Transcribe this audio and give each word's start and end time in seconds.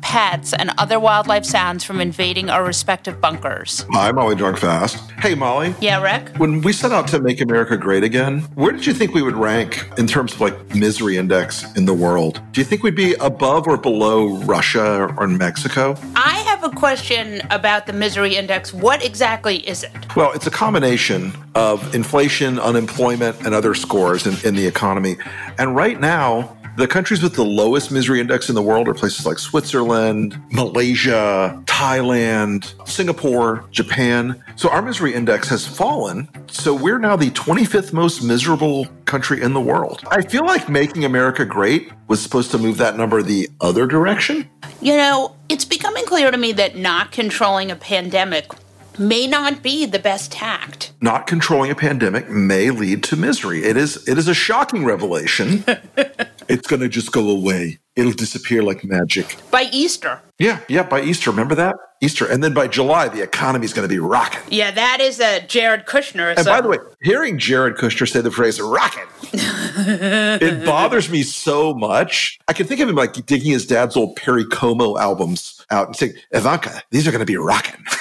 pets, 0.00 0.52
and 0.52 0.70
other 0.78 1.00
wildlife 1.00 1.44
sounds 1.44 1.82
from 1.82 2.00
invading 2.00 2.48
our 2.48 2.64
respective 2.64 3.20
bunkers. 3.20 3.84
Hi, 3.90 4.12
Molly 4.12 4.36
Drunk 4.36 4.58
Fast. 4.58 5.10
Hey, 5.18 5.34
Molly. 5.34 5.74
Yeah, 5.80 6.00
Rick? 6.00 6.36
When 6.36 6.60
we 6.60 6.72
set 6.72 6.92
out 6.92 7.08
to 7.08 7.20
make 7.20 7.40
America 7.40 7.76
great 7.76 8.04
again, 8.04 8.40
where 8.54 8.70
did 8.70 8.86
you 8.86 8.94
think 8.94 9.12
we 9.12 9.22
would 9.22 9.34
rank 9.34 9.90
in 9.98 10.06
terms 10.06 10.34
of 10.34 10.40
like 10.40 10.74
misery 10.74 11.16
index 11.16 11.64
in 11.76 11.84
the 11.84 11.94
world? 11.94 12.40
Do 12.52 12.60
you 12.60 12.64
think 12.64 12.84
we'd 12.84 12.94
be 12.94 13.14
above 13.14 13.66
or 13.66 13.76
below 13.76 14.36
Russia 14.44 15.12
or 15.18 15.26
Mexico? 15.26 15.96
I 16.14 16.34
have 16.46 16.62
a 16.62 16.70
question 16.70 17.42
about 17.50 17.86
the 17.86 17.92
misery 17.92 18.36
index. 18.36 18.72
What 18.72 19.04
exactly 19.04 19.66
is 19.68 19.82
it? 19.82 20.14
Well, 20.14 20.32
it's 20.32 20.46
a 20.46 20.50
combination 20.52 21.32
of 21.56 21.94
inflation, 21.94 22.60
unemployment, 22.60 23.44
and 23.44 23.54
other 23.54 23.74
scores 23.74 24.26
in, 24.26 24.36
in 24.46 24.54
the 24.54 24.66
economy. 24.66 25.16
And 25.58 25.74
right 25.74 25.98
now, 25.98 26.56
the 26.76 26.88
countries 26.88 27.22
with 27.22 27.34
the 27.34 27.44
lowest 27.44 27.92
misery 27.92 28.20
index 28.20 28.48
in 28.48 28.54
the 28.54 28.62
world 28.62 28.88
are 28.88 28.94
places 28.94 29.24
like 29.24 29.38
Switzerland, 29.38 30.40
Malaysia, 30.50 31.62
Thailand, 31.66 32.74
Singapore, 32.88 33.64
Japan. 33.70 34.42
So 34.56 34.68
our 34.70 34.82
misery 34.82 35.14
index 35.14 35.48
has 35.48 35.66
fallen. 35.66 36.28
So 36.48 36.74
we're 36.74 36.98
now 36.98 37.16
the 37.16 37.30
25th 37.30 37.92
most 37.92 38.22
miserable 38.22 38.86
country 39.04 39.40
in 39.40 39.52
the 39.52 39.60
world. 39.60 40.02
I 40.10 40.22
feel 40.22 40.44
like 40.44 40.68
making 40.68 41.04
America 41.04 41.44
great 41.44 41.90
was 42.08 42.20
supposed 42.20 42.50
to 42.52 42.58
move 42.58 42.78
that 42.78 42.96
number 42.96 43.22
the 43.22 43.48
other 43.60 43.86
direction. 43.86 44.48
You 44.80 44.96
know, 44.96 45.36
it's 45.48 45.64
becoming 45.64 46.04
clear 46.06 46.30
to 46.30 46.36
me 46.36 46.52
that 46.52 46.76
not 46.76 47.12
controlling 47.12 47.70
a 47.70 47.76
pandemic 47.76 48.50
may 48.98 49.26
not 49.26 49.62
be 49.62 49.86
the 49.86 49.98
best 49.98 50.32
tact. 50.32 50.92
Not 51.00 51.26
controlling 51.26 51.70
a 51.70 51.74
pandemic 51.74 52.28
may 52.30 52.70
lead 52.70 53.02
to 53.04 53.16
misery. 53.16 53.64
It 53.64 53.76
is 53.76 54.06
it 54.08 54.18
is 54.18 54.28
a 54.28 54.34
shocking 54.34 54.84
revelation. 54.84 55.64
it's 56.48 56.66
going 56.66 56.80
to 56.80 56.88
just 56.88 57.12
go 57.12 57.28
away. 57.30 57.78
It'll 57.96 58.12
disappear 58.12 58.62
like 58.62 58.84
magic. 58.84 59.36
By 59.50 59.68
Easter. 59.72 60.20
Yeah, 60.38 60.60
yeah, 60.68 60.82
by 60.82 61.02
Easter. 61.02 61.30
Remember 61.30 61.54
that? 61.54 61.76
Easter. 62.00 62.26
And 62.26 62.42
then 62.42 62.52
by 62.52 62.66
July, 62.66 63.08
the 63.08 63.22
economy 63.22 63.64
is 63.64 63.72
going 63.72 63.88
to 63.88 63.92
be 63.92 64.00
rocking. 64.00 64.40
Yeah, 64.48 64.72
that 64.72 65.00
is 65.00 65.20
a 65.20 65.46
Jared 65.46 65.86
Kushner. 65.86 66.36
And 66.36 66.44
by 66.44 66.60
the 66.60 66.68
way, 66.68 66.78
hearing 67.02 67.38
Jared 67.38 67.76
Kushner 67.76 68.10
say 68.10 68.20
the 68.20 68.32
phrase 68.32 68.60
rocking, 68.60 69.04
it 69.32 70.66
bothers 70.66 71.08
me 71.08 71.22
so 71.22 71.72
much. 71.72 72.38
I 72.48 72.52
can 72.52 72.66
think 72.66 72.80
of 72.80 72.88
him 72.88 72.96
like 72.96 73.12
digging 73.26 73.52
his 73.52 73.64
dad's 73.64 73.96
old 73.96 74.16
Perry 74.16 74.44
Como 74.44 74.98
albums 74.98 75.64
out 75.70 75.86
and 75.86 75.96
saying, 75.96 76.14
Ivanka, 76.32 76.82
these 76.90 77.06
are 77.06 77.12
going 77.12 77.20
to 77.20 77.26
be 77.26 77.36
rocking. 77.36 77.84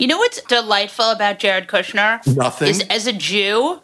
You 0.00 0.06
know 0.06 0.16
what's 0.16 0.40
delightful 0.44 1.10
about 1.10 1.38
Jared 1.40 1.68
Kushner? 1.68 2.26
Nothing. 2.34 2.68
Is 2.68 2.80
as 2.88 3.06
a 3.06 3.12
Jew, 3.12 3.82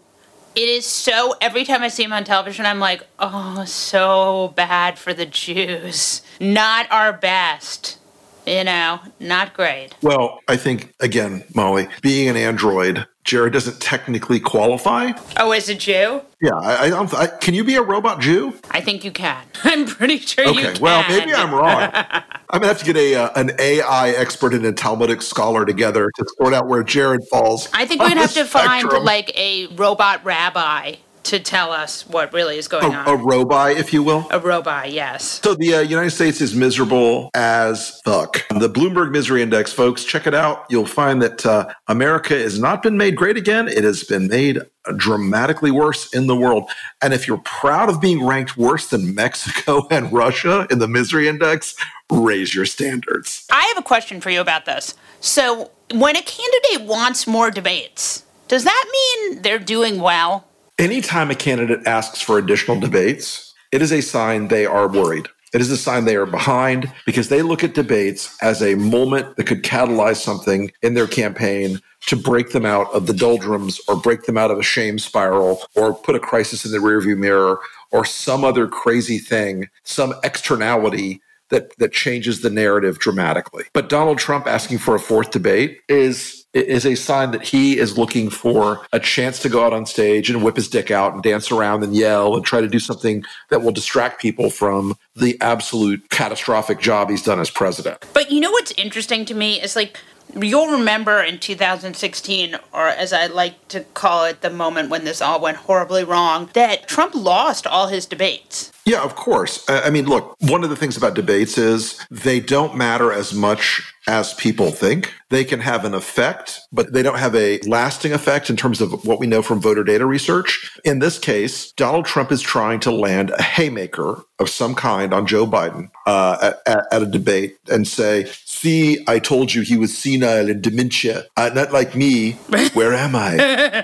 it 0.57 0.69
is 0.71 0.87
so 0.87 1.35
every 1.41 1.65
time 1.65 1.83
I 1.83 1.89
see 1.89 2.03
him 2.03 2.15
on 2.15 2.25
television, 2.25 2.65
I'm 2.65 2.81
like, 2.81 3.07
oh, 3.19 3.65
so 3.67 4.55
bad 4.57 4.99
for 4.99 5.13
the 5.13 5.27
Jews. 5.27 6.23
Not 6.41 6.91
our 6.91 7.13
best. 7.13 7.99
You 8.47 8.65
know, 8.65 9.01
not 9.19 9.55
great. 9.55 9.91
Well, 10.03 10.41
I 10.49 10.57
think 10.57 10.95
again, 11.01 11.45
Molly, 11.55 11.89
being 12.01 12.29
an 12.29 12.37
android, 12.37 13.07
Jared 13.27 13.53
doesn't 13.53 13.81
technically 13.81 14.39
qualify. 14.39 15.11
Oh, 15.37 15.51
as 15.51 15.69
a 15.69 15.75
Jew? 15.75 16.23
Yeah, 16.41 16.55
I, 16.55 16.85
I 16.85 16.91
don't. 16.91 17.13
I, 17.13 17.27
can 17.27 17.55
you 17.55 17.65
be 17.65 17.75
a 17.75 17.83
robot 17.83 18.21
Jew? 18.21 18.55
I 18.71 18.81
think 18.81 19.05
you 19.05 19.11
can. 19.11 19.43
I'm 19.65 19.85
pretty 19.85 20.19
sure 20.19 20.49
okay, 20.49 20.61
you 20.61 20.73
can. 20.73 20.81
well, 20.81 21.05
maybe 21.09 21.35
I'm 21.35 21.53
wrong. 21.53 21.91
I'm 21.93 22.61
gonna 22.61 22.69
have 22.69 22.79
to 22.79 22.85
get 22.85 22.97
a 22.97 23.17
uh, 23.17 23.31
an 23.35 23.51
AI 23.59 24.11
expert 24.11 24.55
and 24.55 24.65
a 24.65 24.73
Talmudic 24.73 25.23
scholar 25.23 25.67
together 25.67 26.11
to 26.17 26.27
sort 26.39 26.55
out 26.55 26.69
where 26.69 26.85
Jared 26.85 27.23
falls. 27.29 27.69
I 27.75 27.85
think 27.85 28.01
we'd 28.01 28.17
have 28.17 28.35
to 28.35 28.45
find 28.45 28.89
like 29.03 29.37
a 29.37 29.67
robot 29.75 30.25
rabbi 30.25 30.95
to 31.27 31.41
tell 31.41 31.73
us 31.73 32.07
what 32.07 32.33
really 32.33 32.57
is 32.57 32.69
going 32.69 32.93
a, 32.93 32.97
on. 32.97 33.09
a 33.09 33.17
robot, 33.17 33.73
if 33.73 33.93
you 33.93 34.03
will. 34.03 34.27
A 34.31 34.39
robot, 34.39 34.93
yes. 34.93 35.41
So 35.43 35.55
the 35.55 35.75
uh, 35.75 35.81
United 35.81 36.11
States 36.11 36.41
is 36.41 36.55
miserable 36.55 37.31
as 37.35 38.01
fuck. 38.05 38.47
The 38.49 38.69
Bloomberg 38.69 39.11
Misery 39.11 39.43
Index, 39.43 39.73
folks, 39.73 40.05
check 40.05 40.27
it 40.27 40.35
out. 40.35 40.67
You'll 40.71 40.87
find 40.87 41.21
that 41.23 41.45
uh, 41.45 41.73
America 41.89 42.35
has 42.35 42.61
not 42.61 42.83
been 42.83 42.97
made 42.97 43.17
great 43.17 43.37
again. 43.37 43.69
It 43.69 43.85
has 43.85 44.05
been 44.05 44.29
made 44.29 44.61
dramatically 44.97 45.71
worse 45.71 46.13
in 46.15 46.29
the 46.29 46.37
world. 46.37 46.71
And 47.03 47.13
if 47.13 47.27
you're 47.27 47.39
proud 47.39 47.89
of 47.89 48.01
being 48.01 48.25
ranked 48.25 48.57
worse 48.57 48.89
than 48.89 49.15
Mexico 49.15 49.87
and 49.91 50.13
Russia 50.13 50.67
in 50.71 50.79
the 50.79 50.89
Misery 50.89 51.29
Index, 51.29 51.75
raise 52.11 52.55
your 52.55 52.67
standards. 52.67 53.47
I 53.51 53.63
have 53.75 53.79
a 53.79 53.87
question 53.87 54.21
for 54.21 54.31
you 54.31 54.41
about 54.41 54.65
this. 54.65 54.95
So, 55.21 55.71
when 55.93 56.17
a 56.17 56.23
candidate 56.23 56.89
wants 56.89 57.27
more 57.27 57.51
debates, 57.51 58.25
does 58.49 58.65
that 58.65 58.85
mean 58.93 59.43
they're 59.43 59.59
doing 59.59 60.01
well? 60.01 60.46
Anytime 60.79 61.31
a 61.31 61.35
candidate 61.35 61.87
asks 61.87 62.21
for 62.21 62.37
additional 62.37 62.79
debates, 62.79 63.55
it 63.73 63.81
is 63.81 63.93
a 63.93 64.03
sign 64.03 64.49
they 64.49 64.67
are 64.67 64.87
worried. 64.87 65.27
It 65.55 65.63
is 65.63 65.71
a 65.71 65.77
sign 65.77 66.05
they 66.05 66.17
are 66.17 66.27
behind 66.27 66.93
because 67.07 67.31
they 67.31 67.41
look 67.41 67.65
at 67.65 67.73
debates 67.73 68.37
as 68.43 68.61
a 68.61 68.75
moment 68.75 69.37
that 69.37 69.47
could 69.47 69.63
catalyze 69.63 70.17
something 70.17 70.71
in 70.83 70.93
their 70.93 71.07
campaign 71.07 71.81
to 72.09 72.17
break 72.17 72.51
them 72.51 72.67
out 72.67 72.93
of 72.93 73.07
the 73.07 73.15
doldrums 73.15 73.81
or 73.89 73.97
break 73.97 74.25
them 74.25 74.37
out 74.37 74.51
of 74.51 74.59
a 74.59 74.63
shame 74.63 74.99
spiral 74.99 75.63
or 75.75 75.95
put 75.95 76.15
a 76.15 76.21
crisis 76.21 76.67
in 76.67 76.73
the 76.73 76.79
rearview 76.79 77.17
mirror 77.17 77.59
or 77.91 78.05
some 78.05 78.45
other 78.45 78.69
crazy 78.69 79.19
thing, 79.19 79.71
some 79.85 80.13
externality 80.25 81.23
that 81.49 81.77
that 81.79 81.93
changes 81.93 82.41
the 82.41 82.51
narrative 82.51 82.99
dramatically. 82.99 83.65
But 83.73 83.89
Donald 83.89 84.19
Trump 84.19 84.47
asking 84.47 84.79
for 84.79 84.95
a 84.95 85.01
fourth 85.01 85.31
debate 85.31 85.81
is 85.89 86.45
is 86.57 86.87
a 86.87 86.95
sign 86.95 87.31
that 87.33 87.43
he 87.43 87.79
is 87.79 87.99
looking 87.99 88.31
for 88.31 88.87
a 88.93 89.01
chance 89.01 89.39
to 89.41 89.49
go 89.49 89.65
out 89.65 89.73
on 89.73 89.87
stage 89.87 90.31
and 90.31 90.43
whip 90.43 90.57
his 90.57 90.69
dick 90.69 90.91
out 90.91 91.15
and 91.15 91.23
dance 91.23 91.51
around 91.51 91.85
and 91.85 91.95
yell 91.95 92.35
and 92.35 92.45
try 92.45 92.61
to 92.61 92.69
do 92.69 92.79
something 92.79 93.25
that 93.51 93.63
will 93.63 93.73
distract 93.73 94.21
people 94.21 94.51
from 94.51 94.97
the 95.15 95.37
absolute 95.41 96.09
catastrophic 96.11 96.81
job 96.81 97.11
he's 97.11 97.23
done 97.23 97.41
as 97.41 97.51
president. 97.51 98.05
But 98.13 98.31
you 98.31 98.41
know 98.41 98.51
what's 98.51 98.73
interesting 98.73 99.25
to 99.27 99.35
me 99.35 99.61
is 99.61 99.77
like 99.77 99.99
you'll 100.35 100.73
remember 100.73 101.23
in 101.23 101.39
2016 101.39 102.57
or 102.73 102.89
as 102.89 103.13
I 103.13 103.27
like 103.27 103.69
to 103.69 103.81
call 103.95 104.25
it 104.25 104.41
the 104.41 104.51
moment 104.51 104.91
when 104.91 105.05
this 105.05 105.23
all 105.23 105.41
went 105.41 105.57
horribly 105.57 106.05
wrong 106.05 106.51
that 106.55 106.89
Trump 106.89 107.15
lost 107.15 107.67
all 107.67 107.89
his 107.89 108.07
debates. 108.07 108.73
Yeah, 108.85 109.03
of 109.03 109.17
course. 109.17 109.65
I 109.69 109.87
I 109.87 109.91
mean, 109.91 110.07
look, 110.07 110.37
one 110.41 110.65
of 110.65 110.71
the 110.71 110.77
things 110.77 110.97
about 110.97 111.15
debates 111.15 111.57
is 111.59 112.05
they 112.11 112.41
don't 112.41 112.77
matter 112.77 113.13
as 113.13 113.33
much 113.33 113.95
as 114.07 114.35
people 114.35 114.71
think. 114.71 115.13
They 115.29 115.45
can 115.45 115.59
have 115.61 115.85
an 115.85 115.95
effect, 115.95 116.61
but 116.73 116.93
they 116.93 117.03
don't 117.03 117.19
have 117.19 117.35
a 117.35 117.59
lasting 117.63 118.13
effect 118.13 118.49
in 118.49 118.57
terms 118.57 118.81
of 118.81 119.05
what 119.05 119.19
we 119.19 119.27
know 119.27 119.43
from 119.43 119.61
voter 119.61 119.83
data 119.83 120.07
research. 120.07 120.71
In 120.85 121.01
this 121.01 121.19
case, 121.19 121.73
Donald 121.73 122.07
Trump 122.07 122.31
is 122.31 122.41
trying 122.41 122.79
to 122.81 122.93
land 122.93 123.31
a 123.31 123.43
haymaker 123.43 124.23
of 124.39 124.49
some 124.49 124.75
kind 124.77 125.13
on 125.13 125.27
Joe 125.27 125.45
Biden 125.47 125.91
uh, 126.07 126.53
at, 126.67 126.87
at, 126.93 127.03
a 127.03 127.07
debate 127.07 127.59
and 127.69 127.89
say, 127.89 128.27
See, 128.45 129.05
I 129.09 129.19
told 129.19 129.53
you 129.53 129.63
he 129.63 129.77
was 129.77 129.97
senile 129.99 130.49
and 130.49 130.63
dementia. 130.63 131.25
Uh, 131.37 131.51
not 131.55 131.73
like 131.73 131.97
me. 131.97 132.33
Where 132.75 132.95
am 132.95 133.17
I? 133.17 133.33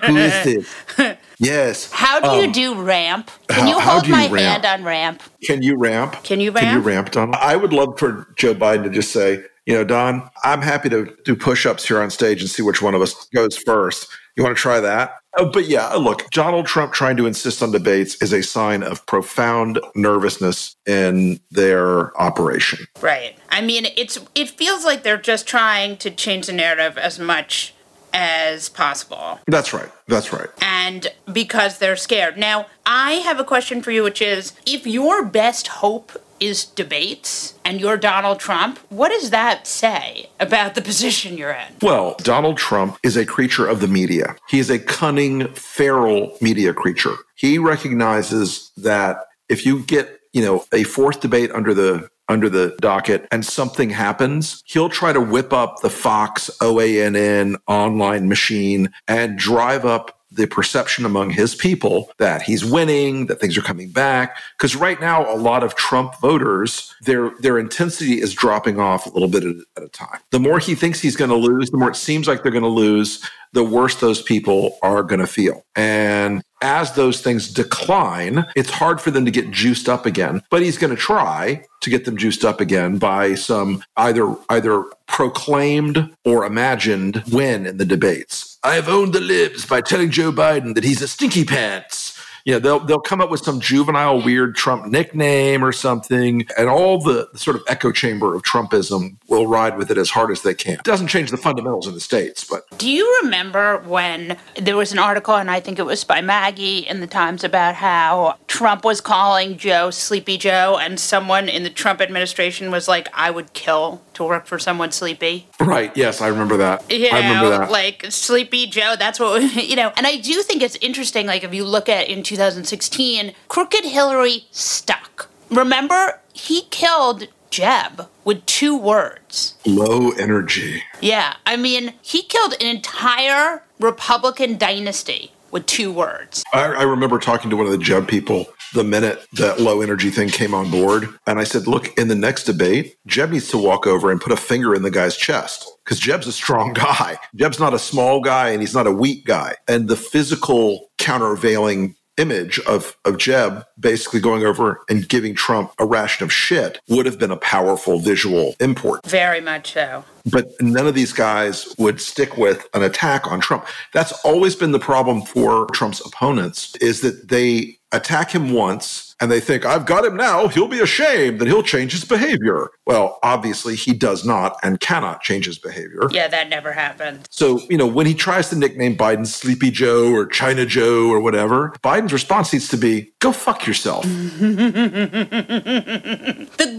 Who 0.06 0.16
is 0.16 0.44
this? 0.98 1.16
Yes. 1.38 1.90
How 1.90 2.20
do 2.20 2.28
Um, 2.28 2.40
you 2.40 2.52
do 2.52 2.80
ramp? 2.80 3.30
Can 3.48 3.66
you 3.66 3.78
how 3.80 3.92
hold 3.92 4.04
do 4.04 4.10
you 4.10 4.14
my 4.16 4.28
ramp? 4.28 4.64
hand 4.64 4.66
on 4.66 4.84
ramp? 4.86 5.22
Can 5.42 5.62
you 5.62 5.76
ramp? 5.76 6.22
Can 6.22 6.38
you 6.40 6.52
ramp? 6.52 6.64
Can 6.64 6.74
you 6.74 6.80
ramp? 6.80 6.86
ramp, 7.06 7.10
Don? 7.10 7.34
I 7.34 7.56
would 7.56 7.72
love 7.72 7.98
for 7.98 8.28
Joe 8.36 8.54
Biden 8.54 8.84
to 8.84 8.90
just 8.90 9.10
say, 9.12 9.42
you 9.66 9.74
know, 9.74 9.84
Don, 9.84 10.28
I'm 10.44 10.62
happy 10.62 10.88
to 10.88 11.14
do 11.24 11.36
push 11.36 11.66
ups 11.66 11.86
here 11.86 12.00
on 12.00 12.10
stage 12.10 12.40
and 12.40 12.50
see 12.50 12.62
which 12.62 12.82
one 12.82 12.94
of 12.94 13.02
us 13.02 13.26
goes 13.34 13.56
first. 13.56 14.08
You 14.36 14.42
want 14.42 14.56
to 14.56 14.60
try 14.60 14.80
that? 14.80 15.14
Oh, 15.36 15.50
but 15.50 15.66
yeah, 15.66 15.88
look, 15.94 16.28
Donald 16.30 16.66
Trump 16.66 16.92
trying 16.92 17.16
to 17.16 17.26
insist 17.26 17.62
on 17.62 17.70
debates 17.70 18.20
is 18.22 18.32
a 18.32 18.42
sign 18.42 18.82
of 18.82 19.04
profound 19.06 19.80
nervousness 19.94 20.76
in 20.86 21.40
their 21.50 22.18
operation. 22.20 22.86
Right. 23.00 23.36
I 23.50 23.60
mean, 23.60 23.86
it's 23.96 24.18
it 24.34 24.50
feels 24.50 24.84
like 24.84 25.04
they're 25.04 25.16
just 25.16 25.46
trying 25.46 25.96
to 25.98 26.10
change 26.10 26.46
the 26.46 26.52
narrative 26.52 26.98
as 26.98 27.18
much 27.18 27.74
as 28.12 28.68
possible. 28.68 29.40
That's 29.46 29.72
right. 29.72 29.88
That's 30.06 30.32
right. 30.32 30.48
And 30.60 31.08
because 31.32 31.78
they're 31.78 31.96
scared. 31.96 32.36
Now, 32.36 32.66
I 32.84 33.12
have 33.12 33.40
a 33.40 33.44
question 33.44 33.80
for 33.80 33.90
you, 33.90 34.02
which 34.02 34.20
is 34.20 34.52
if 34.66 34.86
your 34.86 35.24
best 35.24 35.68
hope 35.68 36.12
is 36.42 36.64
debates 36.64 37.54
and 37.64 37.80
you're 37.80 37.96
Donald 37.96 38.40
Trump, 38.40 38.80
what 38.88 39.10
does 39.10 39.30
that 39.30 39.64
say 39.64 40.28
about 40.40 40.74
the 40.74 40.82
position 40.82 41.38
you're 41.38 41.52
in? 41.52 41.76
Well, 41.80 42.16
Donald 42.18 42.58
Trump 42.58 42.98
is 43.04 43.16
a 43.16 43.24
creature 43.24 43.66
of 43.66 43.80
the 43.80 43.86
media. 43.86 44.34
He 44.48 44.58
is 44.58 44.68
a 44.68 44.80
cunning, 44.80 45.46
feral 45.54 46.36
media 46.40 46.74
creature. 46.74 47.14
He 47.36 47.58
recognizes 47.58 48.72
that 48.76 49.18
if 49.48 49.64
you 49.64 49.84
get, 49.84 50.18
you 50.32 50.42
know, 50.42 50.64
a 50.72 50.82
fourth 50.82 51.20
debate 51.20 51.52
under 51.52 51.74
the 51.74 52.10
under 52.28 52.48
the 52.48 52.74
docket 52.80 53.28
and 53.30 53.44
something 53.44 53.90
happens, 53.90 54.62
he'll 54.66 54.88
try 54.88 55.12
to 55.12 55.20
whip 55.20 55.52
up 55.52 55.80
the 55.80 55.90
Fox 55.90 56.50
OANN 56.60 57.56
online 57.68 58.28
machine 58.28 58.90
and 59.06 59.38
drive 59.38 59.84
up 59.84 60.21
the 60.34 60.46
perception 60.46 61.04
among 61.04 61.30
his 61.30 61.54
people 61.54 62.10
that 62.18 62.42
he's 62.42 62.64
winning, 62.64 63.26
that 63.26 63.40
things 63.40 63.56
are 63.56 63.62
coming 63.62 63.90
back. 63.90 64.36
Because 64.56 64.74
right 64.76 65.00
now, 65.00 65.32
a 65.32 65.36
lot 65.36 65.62
of 65.62 65.74
Trump 65.74 66.18
voters, 66.20 66.94
their 67.02 67.30
their 67.40 67.58
intensity 67.58 68.20
is 68.20 68.34
dropping 68.34 68.80
off 68.80 69.06
a 69.06 69.10
little 69.10 69.28
bit 69.28 69.44
at, 69.44 69.82
a 69.82 69.88
time. 69.88 70.20
The 70.30 70.40
more 70.40 70.58
he 70.58 70.74
thinks 70.74 71.00
he's 71.00 71.16
going 71.16 71.30
to 71.30 71.36
lose, 71.36 71.70
the 71.70 71.76
more 71.76 71.90
it 71.90 71.96
seems 71.96 72.28
like 72.28 72.42
they're 72.42 72.52
going 72.52 72.62
to 72.62 72.68
lose. 72.68 73.22
The 73.52 73.64
worse 73.64 73.96
those 73.96 74.22
people 74.22 74.78
are 74.82 75.02
going 75.02 75.20
to 75.20 75.26
feel. 75.26 75.66
And 75.76 76.42
as 76.62 76.92
those 76.92 77.20
things 77.20 77.52
decline, 77.52 78.46
it's 78.56 78.70
hard 78.70 78.98
for 78.98 79.10
them 79.10 79.26
to 79.26 79.30
get 79.30 79.50
juiced 79.50 79.90
up 79.90 80.06
again. 80.06 80.42
But 80.48 80.62
he's 80.62 80.78
going 80.78 80.94
to 80.94 81.00
try 81.00 81.66
to 81.82 81.90
get 81.90 82.06
them 82.06 82.16
juiced 82.16 82.44
up 82.44 82.60
again 82.60 82.96
by 82.96 83.34
some 83.34 83.84
either 83.96 84.34
either 84.48 84.84
proclaimed 85.06 86.14
or 86.24 86.46
imagined 86.46 87.22
win 87.30 87.66
in 87.66 87.76
the 87.76 87.84
debates. 87.84 88.51
I 88.64 88.76
have 88.76 88.88
owned 88.88 89.12
the 89.12 89.20
libs 89.20 89.66
by 89.66 89.80
telling 89.80 90.10
Joe 90.10 90.30
Biden 90.30 90.76
that 90.76 90.84
he's 90.84 91.02
a 91.02 91.08
stinky 91.08 91.44
pants 91.44 92.11
you 92.44 92.52
know 92.52 92.58
they'll 92.58 92.80
they'll 92.80 93.00
come 93.00 93.20
up 93.20 93.30
with 93.30 93.40
some 93.40 93.60
juvenile 93.60 94.22
weird 94.22 94.54
Trump 94.54 94.86
nickname 94.86 95.64
or 95.64 95.72
something, 95.72 96.46
and 96.58 96.68
all 96.68 97.00
the, 97.00 97.28
sort 97.34 97.56
of 97.56 97.62
echo 97.68 97.90
chamber 97.92 98.34
of 98.34 98.42
Trumpism 98.42 99.16
will 99.28 99.46
ride 99.46 99.76
with 99.76 99.90
it 99.90 99.98
as 99.98 100.10
hard 100.10 100.30
as 100.30 100.42
they 100.42 100.54
can. 100.54 100.74
It 100.74 100.84
doesn't 100.84 101.08
change 101.08 101.30
the 101.30 101.36
fundamentals 101.36 101.86
in 101.86 101.94
the 101.94 102.00
states, 102.00 102.44
but 102.44 102.64
do 102.78 102.90
you 102.90 103.20
remember 103.22 103.78
when 103.78 104.36
there 104.60 104.76
was 104.76 104.92
an 104.92 104.98
article, 104.98 105.34
and 105.34 105.50
I 105.50 105.60
think 105.60 105.78
it 105.78 105.86
was 105.86 106.04
by 106.04 106.20
Maggie 106.20 106.78
in 106.78 107.00
the 107.00 107.06
Times 107.06 107.44
about 107.44 107.74
how 107.74 108.36
Trump 108.46 108.84
was 108.84 109.00
calling 109.00 109.56
Joe 109.56 109.90
Sleepy 109.90 110.38
Joe, 110.38 110.78
and 110.80 110.98
someone 110.98 111.48
in 111.48 111.62
the 111.62 111.70
Trump 111.70 112.00
administration 112.00 112.70
was 112.70 112.88
like, 112.88 113.08
"I 113.14 113.30
would 113.30 113.52
kill 113.52 114.02
to 114.14 114.24
work 114.24 114.46
for 114.46 114.58
someone 114.58 114.92
sleepy." 114.92 115.46
Right. 115.60 115.94
Yes, 115.96 116.20
I 116.20 116.28
remember 116.28 116.56
that. 116.58 116.90
You 116.90 117.08
I 117.08 117.16
remember 117.16 117.50
that. 117.50 117.70
like 117.70 118.06
Sleepy 118.10 118.66
Joe. 118.66 118.94
That's 118.98 119.18
what 119.20 119.42
you 119.54 119.76
know. 119.76 119.92
And 119.96 120.06
I 120.06 120.16
do 120.16 120.42
think 120.42 120.62
it's 120.62 120.76
interesting. 120.80 121.26
Like 121.26 121.44
if 121.44 121.54
you 121.54 121.64
look 121.64 121.88
at 121.88 122.08
in 122.08 122.22
2016, 122.32 123.34
Crooked 123.48 123.84
Hillary 123.84 124.46
stuck. 124.50 125.28
Remember, 125.50 126.18
he 126.32 126.62
killed 126.70 127.28
Jeb 127.50 128.08
with 128.24 128.46
two 128.46 128.74
words. 128.74 129.54
Low 129.66 130.12
energy. 130.12 130.82
Yeah, 131.02 131.36
I 131.44 131.56
mean, 131.56 131.92
he 132.00 132.22
killed 132.22 132.54
an 132.58 132.66
entire 132.66 133.64
Republican 133.78 134.56
dynasty 134.56 135.32
with 135.50 135.66
two 135.66 135.92
words. 135.92 136.42
I, 136.54 136.72
I, 136.72 136.82
remember 136.84 137.18
talking 137.18 137.50
to 137.50 137.56
one 137.56 137.66
of 137.66 137.72
the 137.72 137.76
Jeb 137.76 138.08
people 138.08 138.46
the 138.72 138.82
minute 138.82 139.26
that 139.34 139.60
low 139.60 139.82
energy 139.82 140.08
thing 140.08 140.30
came 140.30 140.54
on 140.54 140.70
board. 140.70 141.06
And 141.26 141.38
I 141.38 141.44
said, 141.44 141.66
look, 141.66 141.96
in 141.98 142.08
the 142.08 142.14
next 142.14 142.44
debate, 142.44 142.96
Jeb 143.06 143.30
needs 143.30 143.50
to 143.50 143.58
walk 143.58 143.86
over 143.86 144.10
and 144.10 144.18
put 144.18 144.32
a 144.32 144.36
finger 144.36 144.74
in 144.74 144.82
the 144.82 144.90
guy's 144.90 145.14
chest 145.14 145.70
because 145.84 145.98
Jeb's 145.98 146.26
a 146.26 146.32
strong 146.32 146.72
guy. 146.72 147.18
Jeb's 147.36 147.60
not 147.60 147.74
a 147.74 147.78
small 147.78 148.22
guy 148.22 148.48
and 148.48 148.62
he's 148.62 148.74
not 148.74 148.86
a 148.86 148.92
weak 148.92 149.26
guy. 149.26 149.56
And 149.68 149.88
the 149.88 149.96
physical 149.96 150.88
countervailing 150.98 151.96
image 152.22 152.58
of, 152.60 152.96
of 153.04 153.18
Jeb 153.18 153.64
basically 153.78 154.20
going 154.20 154.44
over 154.44 154.80
and 154.88 155.08
giving 155.08 155.34
Trump 155.34 155.72
a 155.78 155.84
ration 155.84 156.24
of 156.24 156.32
shit 156.32 156.78
would 156.88 157.04
have 157.04 157.18
been 157.18 157.32
a 157.32 157.36
powerful 157.36 157.98
visual 157.98 158.54
import. 158.60 159.04
Very 159.06 159.40
much 159.40 159.72
so. 159.72 160.04
But 160.30 160.52
none 160.60 160.86
of 160.86 160.94
these 160.94 161.12
guys 161.12 161.74
would 161.78 162.00
stick 162.00 162.36
with 162.36 162.68
an 162.74 162.82
attack 162.82 163.30
on 163.30 163.40
Trump. 163.40 163.66
That's 163.92 164.12
always 164.24 164.54
been 164.54 164.70
the 164.70 164.78
problem 164.78 165.22
for 165.22 165.66
Trump's 165.72 166.00
opponents 166.06 166.76
is 166.76 167.00
that 167.00 167.28
they 167.28 167.78
attack 167.92 168.30
him 168.34 168.52
once 168.52 169.14
and 169.22 169.30
they 169.30 169.38
think, 169.38 169.64
I've 169.64 169.86
got 169.86 170.04
him 170.04 170.16
now. 170.16 170.48
He'll 170.48 170.66
be 170.66 170.80
ashamed 170.80 171.38
that 171.40 171.46
he'll 171.46 171.62
change 171.62 171.92
his 171.92 172.04
behavior. 172.04 172.70
Well, 172.86 173.20
obviously, 173.22 173.76
he 173.76 173.92
does 173.92 174.24
not 174.24 174.56
and 174.64 174.80
cannot 174.80 175.22
change 175.22 175.46
his 175.46 175.58
behavior. 175.58 176.08
Yeah, 176.10 176.26
that 176.26 176.48
never 176.48 176.72
happened. 176.72 177.28
So, 177.30 177.60
you 177.70 177.76
know, 177.76 177.86
when 177.86 178.06
he 178.06 178.14
tries 178.14 178.48
to 178.50 178.56
nickname 178.56 178.96
Biden 178.96 179.24
Sleepy 179.24 179.70
Joe 179.70 180.12
or 180.12 180.26
China 180.26 180.66
Joe 180.66 181.08
or 181.08 181.20
whatever, 181.20 181.72
Biden's 181.84 182.12
response 182.12 182.52
needs 182.52 182.68
to 182.70 182.76
be, 182.76 183.12
go 183.20 183.30
fuck 183.30 183.64
yourself. 183.64 184.02
the 184.42 184.48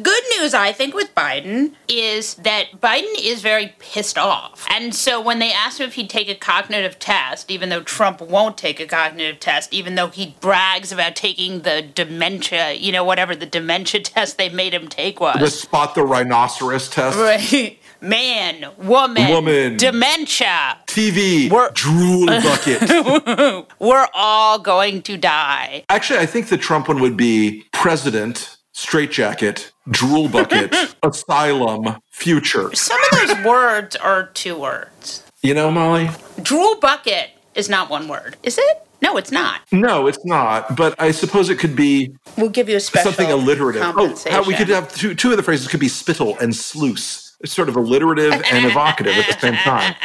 good 0.04 0.23
news, 0.44 0.54
I 0.54 0.72
think, 0.74 0.94
with 0.94 1.16
Biden 1.16 1.74
is 1.88 2.36
that 2.36 2.66
Biden 2.80 3.14
is 3.20 3.42
very 3.42 3.74
pissed 3.80 4.18
off. 4.18 4.66
And 4.70 4.94
so 4.94 5.22
when 5.22 5.40
they 5.40 5.52
asked 5.52 5.80
him 5.80 5.88
if 5.88 5.94
he'd 5.94 6.10
take 6.10 6.30
a 6.30 6.36
cognitive 6.36 7.00
test, 7.00 7.50
even 7.50 7.70
though 7.70 7.82
Trump 7.82 8.22
won't 8.22 8.58
take 8.58 8.80
a 8.80 8.86
cognitive 8.86 9.40
test, 9.40 9.74
even 9.74 9.96
though 9.96 10.10
he 10.10 10.36
brags 10.42 10.92
about 10.92 11.16
taking 11.16 11.62
the 11.62 11.82
dementia, 11.82 12.74
you 12.74 12.92
know, 12.92 13.04
whatever 13.04 13.36
the 13.36 13.46
dementia 13.46 14.02
test 14.04 14.38
they 14.38 14.50
made 14.50 14.74
him 14.74 14.88
take 14.88 15.20
was. 15.20 15.40
The 15.40 15.50
spot 15.50 15.96
the 15.96 16.04
rhinoceros 16.04 16.90
test. 16.90 17.18
Right. 17.18 17.80
Man, 18.02 18.70
woman, 18.78 19.30
woman, 19.30 19.78
dementia, 19.78 20.78
TV, 20.88 21.50
We're, 21.50 21.70
drool 21.72 22.26
bucket. 22.28 23.66
We're 23.80 24.08
all 24.14 24.60
going 24.60 25.04
to 25.04 25.16
die. 25.16 25.86
Actually, 25.88 26.20
I 26.20 26.26
think 26.26 26.50
the 26.50 26.58
Trump 26.58 26.90
one 26.90 27.00
would 27.00 27.16
be 27.16 27.64
president, 27.72 28.58
straitjacket, 28.74 29.72
drool 29.90 30.28
bucket, 30.28 30.76
asylum, 31.04 31.98
future. 32.10 32.74
Some 32.76 33.00
of 33.04 33.28
those 33.28 33.46
words 33.46 33.96
are 33.96 34.28
two 34.28 34.58
words. 34.60 35.24
You 35.42 35.54
know, 35.54 35.72
Molly? 35.72 36.10
Drool 36.42 36.80
bucket 36.80 37.32
is 37.56 37.70
not 37.70 37.90
one 37.90 38.08
word, 38.08 38.36
is 38.44 38.58
it? 38.58 38.88
No, 39.02 39.18
it's 39.18 39.32
not. 39.32 39.62
No, 39.72 40.08
it's 40.08 40.24
not. 40.26 40.78
But 40.78 41.00
I 41.00 41.12
suppose 41.12 41.50
it 41.50 41.60
could 41.60 41.76
be. 41.76 42.16
We'll 42.38 42.50
give 42.50 42.70
you 42.70 42.78
a 42.78 42.80
special 42.80 43.12
something 43.12 43.32
alliterative. 43.32 43.82
Oh, 43.84 44.16
how 44.30 44.44
we 44.44 44.56
could 44.56 44.70
have 44.70 44.94
two, 44.96 45.14
two 45.14 45.32
of 45.32 45.38
the 45.38 45.44
phrases 45.44 45.68
could 45.68 45.82
be 45.82 45.90
spittle 45.90 46.38
and 46.40 46.56
sluice. 46.56 47.36
It's 47.42 47.52
sort 47.52 47.68
of 47.68 47.76
alliterative 47.76 48.32
and 48.34 48.66
evocative 48.72 49.14
at 49.18 49.28
the 49.28 49.40
same 49.40 49.56
time. 49.56 49.96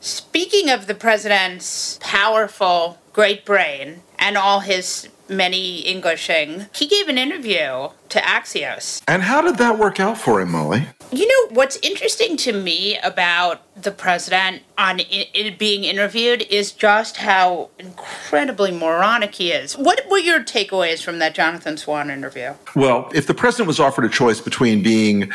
Speaking 0.00 0.70
of 0.70 0.86
the 0.86 0.94
president's 0.94 1.98
powerful 2.00 2.98
great 3.12 3.44
brain 3.44 4.02
and 4.18 4.38
all 4.38 4.60
his 4.60 5.08
many 5.28 5.80
Englishing, 5.80 6.66
he 6.74 6.86
gave 6.86 7.08
an 7.08 7.18
interview 7.18 7.88
to 8.08 8.18
Axios. 8.20 9.02
And 9.08 9.22
how 9.22 9.40
did 9.40 9.56
that 9.58 9.78
work 9.78 9.98
out 9.98 10.18
for 10.18 10.40
him, 10.40 10.52
Molly? 10.52 10.86
You 11.10 11.26
know, 11.26 11.54
what's 11.54 11.76
interesting 11.82 12.36
to 12.38 12.52
me 12.52 12.98
about 12.98 13.62
the 13.80 13.90
president 13.90 14.62
on 14.78 15.00
it 15.00 15.58
being 15.58 15.84
interviewed 15.84 16.42
is 16.42 16.72
just 16.72 17.18
how 17.18 17.70
incredibly 17.78 18.70
moronic 18.70 19.34
he 19.34 19.52
is. 19.52 19.76
What 19.76 20.08
were 20.10 20.18
your 20.18 20.42
takeaways 20.42 21.02
from 21.02 21.18
that 21.18 21.34
Jonathan 21.34 21.76
Swan 21.76 22.10
interview? 22.10 22.54
Well, 22.74 23.10
if 23.14 23.26
the 23.26 23.34
president 23.34 23.66
was 23.66 23.80
offered 23.80 24.04
a 24.04 24.08
choice 24.08 24.40
between 24.40 24.82
being 24.82 25.30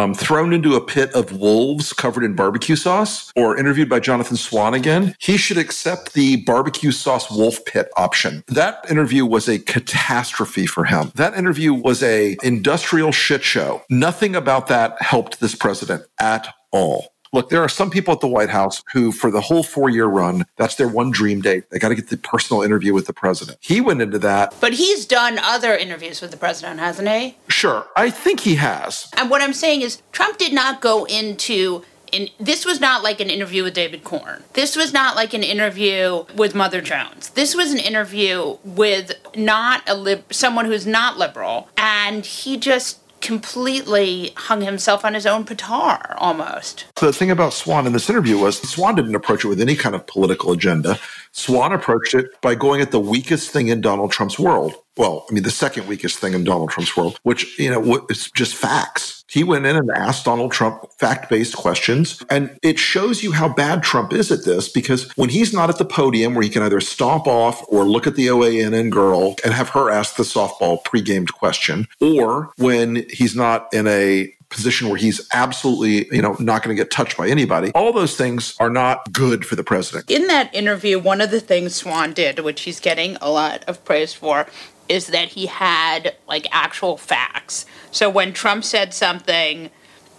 um, 0.00 0.14
thrown 0.14 0.52
into 0.52 0.74
a 0.74 0.80
pit 0.80 1.12
of 1.14 1.32
wolves 1.32 1.92
covered 1.92 2.24
in 2.24 2.34
barbecue 2.34 2.76
sauce 2.76 3.30
or 3.36 3.58
interviewed 3.58 3.88
by 3.88 4.00
Jonathan 4.00 4.36
Swan 4.36 4.74
again, 4.74 5.14
he 5.18 5.36
should 5.36 5.58
accept 5.58 6.14
the 6.14 6.36
barbecue 6.36 6.90
sauce 6.90 7.30
wolf 7.30 7.64
pit 7.66 7.90
option. 7.96 8.42
That 8.48 8.84
interview 8.90 9.26
was 9.26 9.48
a 9.48 9.58
catastrophe 9.58 10.66
for 10.66 10.84
him. 10.84 11.12
That 11.14 11.34
interview 11.34 11.74
was 11.74 12.02
a 12.02 12.36
industrial 12.42 13.12
shit 13.12 13.44
show. 13.44 13.82
Nothing 13.90 14.34
about 14.34 14.68
that 14.68 15.00
helped 15.02 15.40
this 15.40 15.54
president 15.54 16.04
at 16.18 16.54
all. 16.72 17.12
Look, 17.32 17.48
there 17.48 17.62
are 17.62 17.68
some 17.68 17.90
people 17.90 18.12
at 18.12 18.20
the 18.20 18.28
White 18.28 18.48
House 18.48 18.82
who, 18.92 19.12
for 19.12 19.30
the 19.30 19.40
whole 19.40 19.62
four 19.62 19.88
year 19.88 20.06
run, 20.06 20.46
that's 20.56 20.74
their 20.74 20.88
one 20.88 21.12
dream 21.12 21.40
date. 21.40 21.70
They 21.70 21.78
got 21.78 21.90
to 21.90 21.94
get 21.94 22.08
the 22.08 22.16
personal 22.16 22.62
interview 22.62 22.92
with 22.92 23.06
the 23.06 23.12
president. 23.12 23.58
He 23.60 23.80
went 23.80 24.02
into 24.02 24.18
that. 24.18 24.54
But 24.60 24.72
he's 24.72 25.06
done 25.06 25.38
other 25.38 25.76
interviews 25.76 26.20
with 26.20 26.32
the 26.32 26.36
president, 26.36 26.80
hasn't 26.80 27.08
he? 27.08 27.36
Sure. 27.48 27.86
I 27.94 28.10
think 28.10 28.40
he 28.40 28.56
has. 28.56 29.08
And 29.16 29.30
what 29.30 29.42
I'm 29.42 29.52
saying 29.52 29.82
is, 29.82 30.02
Trump 30.10 30.38
did 30.38 30.52
not 30.52 30.80
go 30.80 31.04
into 31.04 31.84
in, 32.10 32.28
this 32.40 32.64
was 32.64 32.80
not 32.80 33.04
like 33.04 33.20
an 33.20 33.30
interview 33.30 33.62
with 33.62 33.74
David 33.74 34.02
Corn. 34.02 34.42
This 34.54 34.74
was 34.74 34.92
not 34.92 35.14
like 35.14 35.32
an 35.32 35.44
interview 35.44 36.24
with 36.34 36.56
Mother 36.56 36.80
Jones. 36.80 37.30
This 37.30 37.54
was 37.54 37.70
an 37.70 37.78
interview 37.78 38.56
with 38.64 39.12
not 39.36 39.88
a 39.88 39.94
lib- 39.94 40.32
someone 40.32 40.64
who's 40.64 40.88
not 40.88 41.18
liberal, 41.18 41.68
and 41.78 42.26
he 42.26 42.56
just 42.56 42.98
completely 43.30 44.32
hung 44.34 44.60
himself 44.60 45.04
on 45.04 45.14
his 45.14 45.24
own 45.24 45.44
petard 45.44 46.16
almost. 46.18 46.84
The 46.96 47.12
thing 47.12 47.30
about 47.30 47.52
Swan 47.52 47.86
in 47.86 47.92
this 47.92 48.10
interview 48.10 48.36
was 48.36 48.58
Swan 48.68 48.96
didn't 48.96 49.14
approach 49.14 49.44
it 49.44 49.48
with 49.48 49.60
any 49.60 49.76
kind 49.76 49.94
of 49.94 50.04
political 50.08 50.50
agenda. 50.50 50.98
Swan 51.32 51.72
approached 51.72 52.14
it 52.14 52.40
by 52.40 52.54
going 52.54 52.80
at 52.80 52.90
the 52.90 53.00
weakest 53.00 53.50
thing 53.50 53.68
in 53.68 53.80
Donald 53.80 54.12
Trump's 54.12 54.38
world. 54.38 54.74
Well, 54.96 55.24
I 55.30 55.32
mean, 55.32 55.44
the 55.44 55.50
second 55.50 55.86
weakest 55.86 56.18
thing 56.18 56.34
in 56.34 56.44
Donald 56.44 56.70
Trump's 56.70 56.96
world, 56.96 57.18
which, 57.22 57.58
you 57.58 57.70
know, 57.70 58.06
it's 58.10 58.30
just 58.32 58.54
facts. 58.54 59.24
He 59.28 59.44
went 59.44 59.64
in 59.64 59.76
and 59.76 59.90
asked 59.92 60.24
Donald 60.24 60.50
Trump 60.50 60.82
fact 60.98 61.30
based 61.30 61.56
questions. 61.56 62.22
And 62.28 62.58
it 62.62 62.78
shows 62.78 63.22
you 63.22 63.32
how 63.32 63.48
bad 63.48 63.82
Trump 63.82 64.12
is 64.12 64.32
at 64.32 64.44
this 64.44 64.68
because 64.68 65.10
when 65.16 65.28
he's 65.28 65.52
not 65.52 65.70
at 65.70 65.78
the 65.78 65.84
podium 65.84 66.34
where 66.34 66.42
he 66.42 66.50
can 66.50 66.62
either 66.62 66.80
stomp 66.80 67.26
off 67.28 67.64
or 67.68 67.84
look 67.84 68.06
at 68.08 68.16
the 68.16 68.26
OANN 68.26 68.90
girl 68.90 69.36
and 69.44 69.54
have 69.54 69.70
her 69.70 69.88
ask 69.88 70.16
the 70.16 70.24
softball 70.24 70.84
pre-gamed 70.84 71.32
question, 71.32 71.86
or 72.00 72.50
when 72.56 73.06
he's 73.10 73.36
not 73.36 73.72
in 73.72 73.86
a 73.86 74.34
position 74.50 74.88
where 74.88 74.98
he's 74.98 75.26
absolutely, 75.32 76.14
you 76.14 76.20
know, 76.20 76.36
not 76.38 76.62
going 76.62 76.76
to 76.76 76.80
get 76.80 76.90
touched 76.90 77.16
by 77.16 77.28
anybody. 77.28 77.70
All 77.74 77.92
those 77.92 78.16
things 78.16 78.54
are 78.60 78.70
not 78.70 79.12
good 79.12 79.46
for 79.46 79.56
the 79.56 79.64
president. 79.64 80.10
In 80.10 80.26
that 80.26 80.54
interview, 80.54 80.98
one 80.98 81.20
of 81.20 81.30
the 81.30 81.40
things 81.40 81.76
Swan 81.76 82.12
did, 82.12 82.40
which 82.40 82.62
he's 82.62 82.80
getting 82.80 83.16
a 83.20 83.30
lot 83.30 83.64
of 83.66 83.82
praise 83.84 84.12
for, 84.12 84.46
is 84.88 85.06
that 85.06 85.28
he 85.28 85.46
had 85.46 86.16
like 86.28 86.46
actual 86.50 86.96
facts. 86.96 87.64
So 87.92 88.10
when 88.10 88.32
Trump 88.32 88.64
said 88.64 88.92
something, 88.92 89.70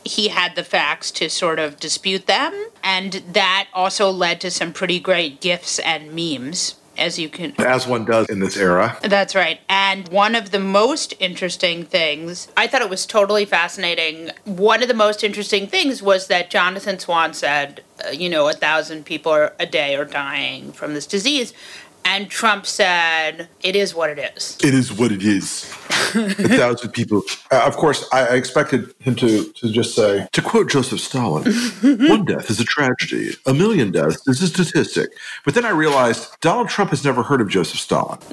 he 0.03 0.29
had 0.29 0.55
the 0.55 0.63
facts 0.63 1.11
to 1.11 1.29
sort 1.29 1.59
of 1.59 1.79
dispute 1.79 2.25
them. 2.25 2.53
And 2.83 3.21
that 3.33 3.67
also 3.73 4.09
led 4.09 4.41
to 4.41 4.49
some 4.49 4.73
pretty 4.73 4.99
great 4.99 5.41
gifs 5.41 5.77
and 5.79 6.13
memes 6.13 6.75
as 6.97 7.17
you 7.17 7.29
can. 7.29 7.53
As 7.59 7.87
one 7.87 8.05
does 8.05 8.27
in 8.27 8.39
this 8.39 8.57
era. 8.57 8.97
That's 9.01 9.35
right. 9.35 9.59
And 9.69 10.07
one 10.09 10.35
of 10.35 10.51
the 10.51 10.59
most 10.59 11.13
interesting 11.19 11.83
things, 11.85 12.47
I 12.57 12.67
thought 12.67 12.81
it 12.81 12.89
was 12.89 13.05
totally 13.05 13.45
fascinating. 13.45 14.31
One 14.45 14.81
of 14.81 14.87
the 14.87 14.93
most 14.93 15.23
interesting 15.23 15.67
things 15.67 16.01
was 16.01 16.27
that 16.27 16.49
Jonathan 16.49 16.99
Swan 16.99 17.33
said, 17.33 17.83
uh, 18.05 18.09
you 18.09 18.29
know, 18.29 18.47
a 18.49 18.53
thousand 18.53 19.05
people 19.05 19.49
a 19.59 19.65
day 19.65 19.95
are 19.95 20.05
dying 20.05 20.71
from 20.71 20.93
this 20.93 21.07
disease. 21.07 21.53
And 22.03 22.29
Trump 22.29 22.65
said, 22.65 23.47
"It 23.61 23.75
is 23.75 23.95
what 23.95 24.09
it 24.09 24.33
is." 24.35 24.57
It 24.63 24.73
is 24.73 24.91
what 24.91 25.11
it 25.11 25.23
is. 25.23 25.71
a 26.15 26.49
thousand 26.49 26.91
people. 26.91 27.23
Uh, 27.51 27.63
of 27.65 27.77
course, 27.77 28.07
I, 28.11 28.27
I, 28.27 28.35
expected 28.35 28.93
him 28.99 29.15
to 29.15 29.45
to 29.45 29.71
just 29.71 29.95
say, 29.95 30.27
to 30.31 30.41
quote 30.41 30.69
Joseph 30.69 30.99
Stalin, 30.99 31.43
"One 31.81 32.25
death 32.25 32.49
is 32.49 32.59
a 32.59 32.65
tragedy. 32.65 33.35
A 33.45 33.53
million 33.53 33.91
deaths 33.91 34.27
is 34.27 34.41
a 34.41 34.47
statistic." 34.47 35.09
But 35.45 35.53
then 35.53 35.65
I 35.65 35.69
realized 35.69 36.39
Donald 36.41 36.69
Trump 36.69 36.89
has 36.91 37.05
never 37.05 37.23
heard 37.23 37.39
of 37.41 37.49
Joseph 37.49 37.79
Stalin. 37.79 38.19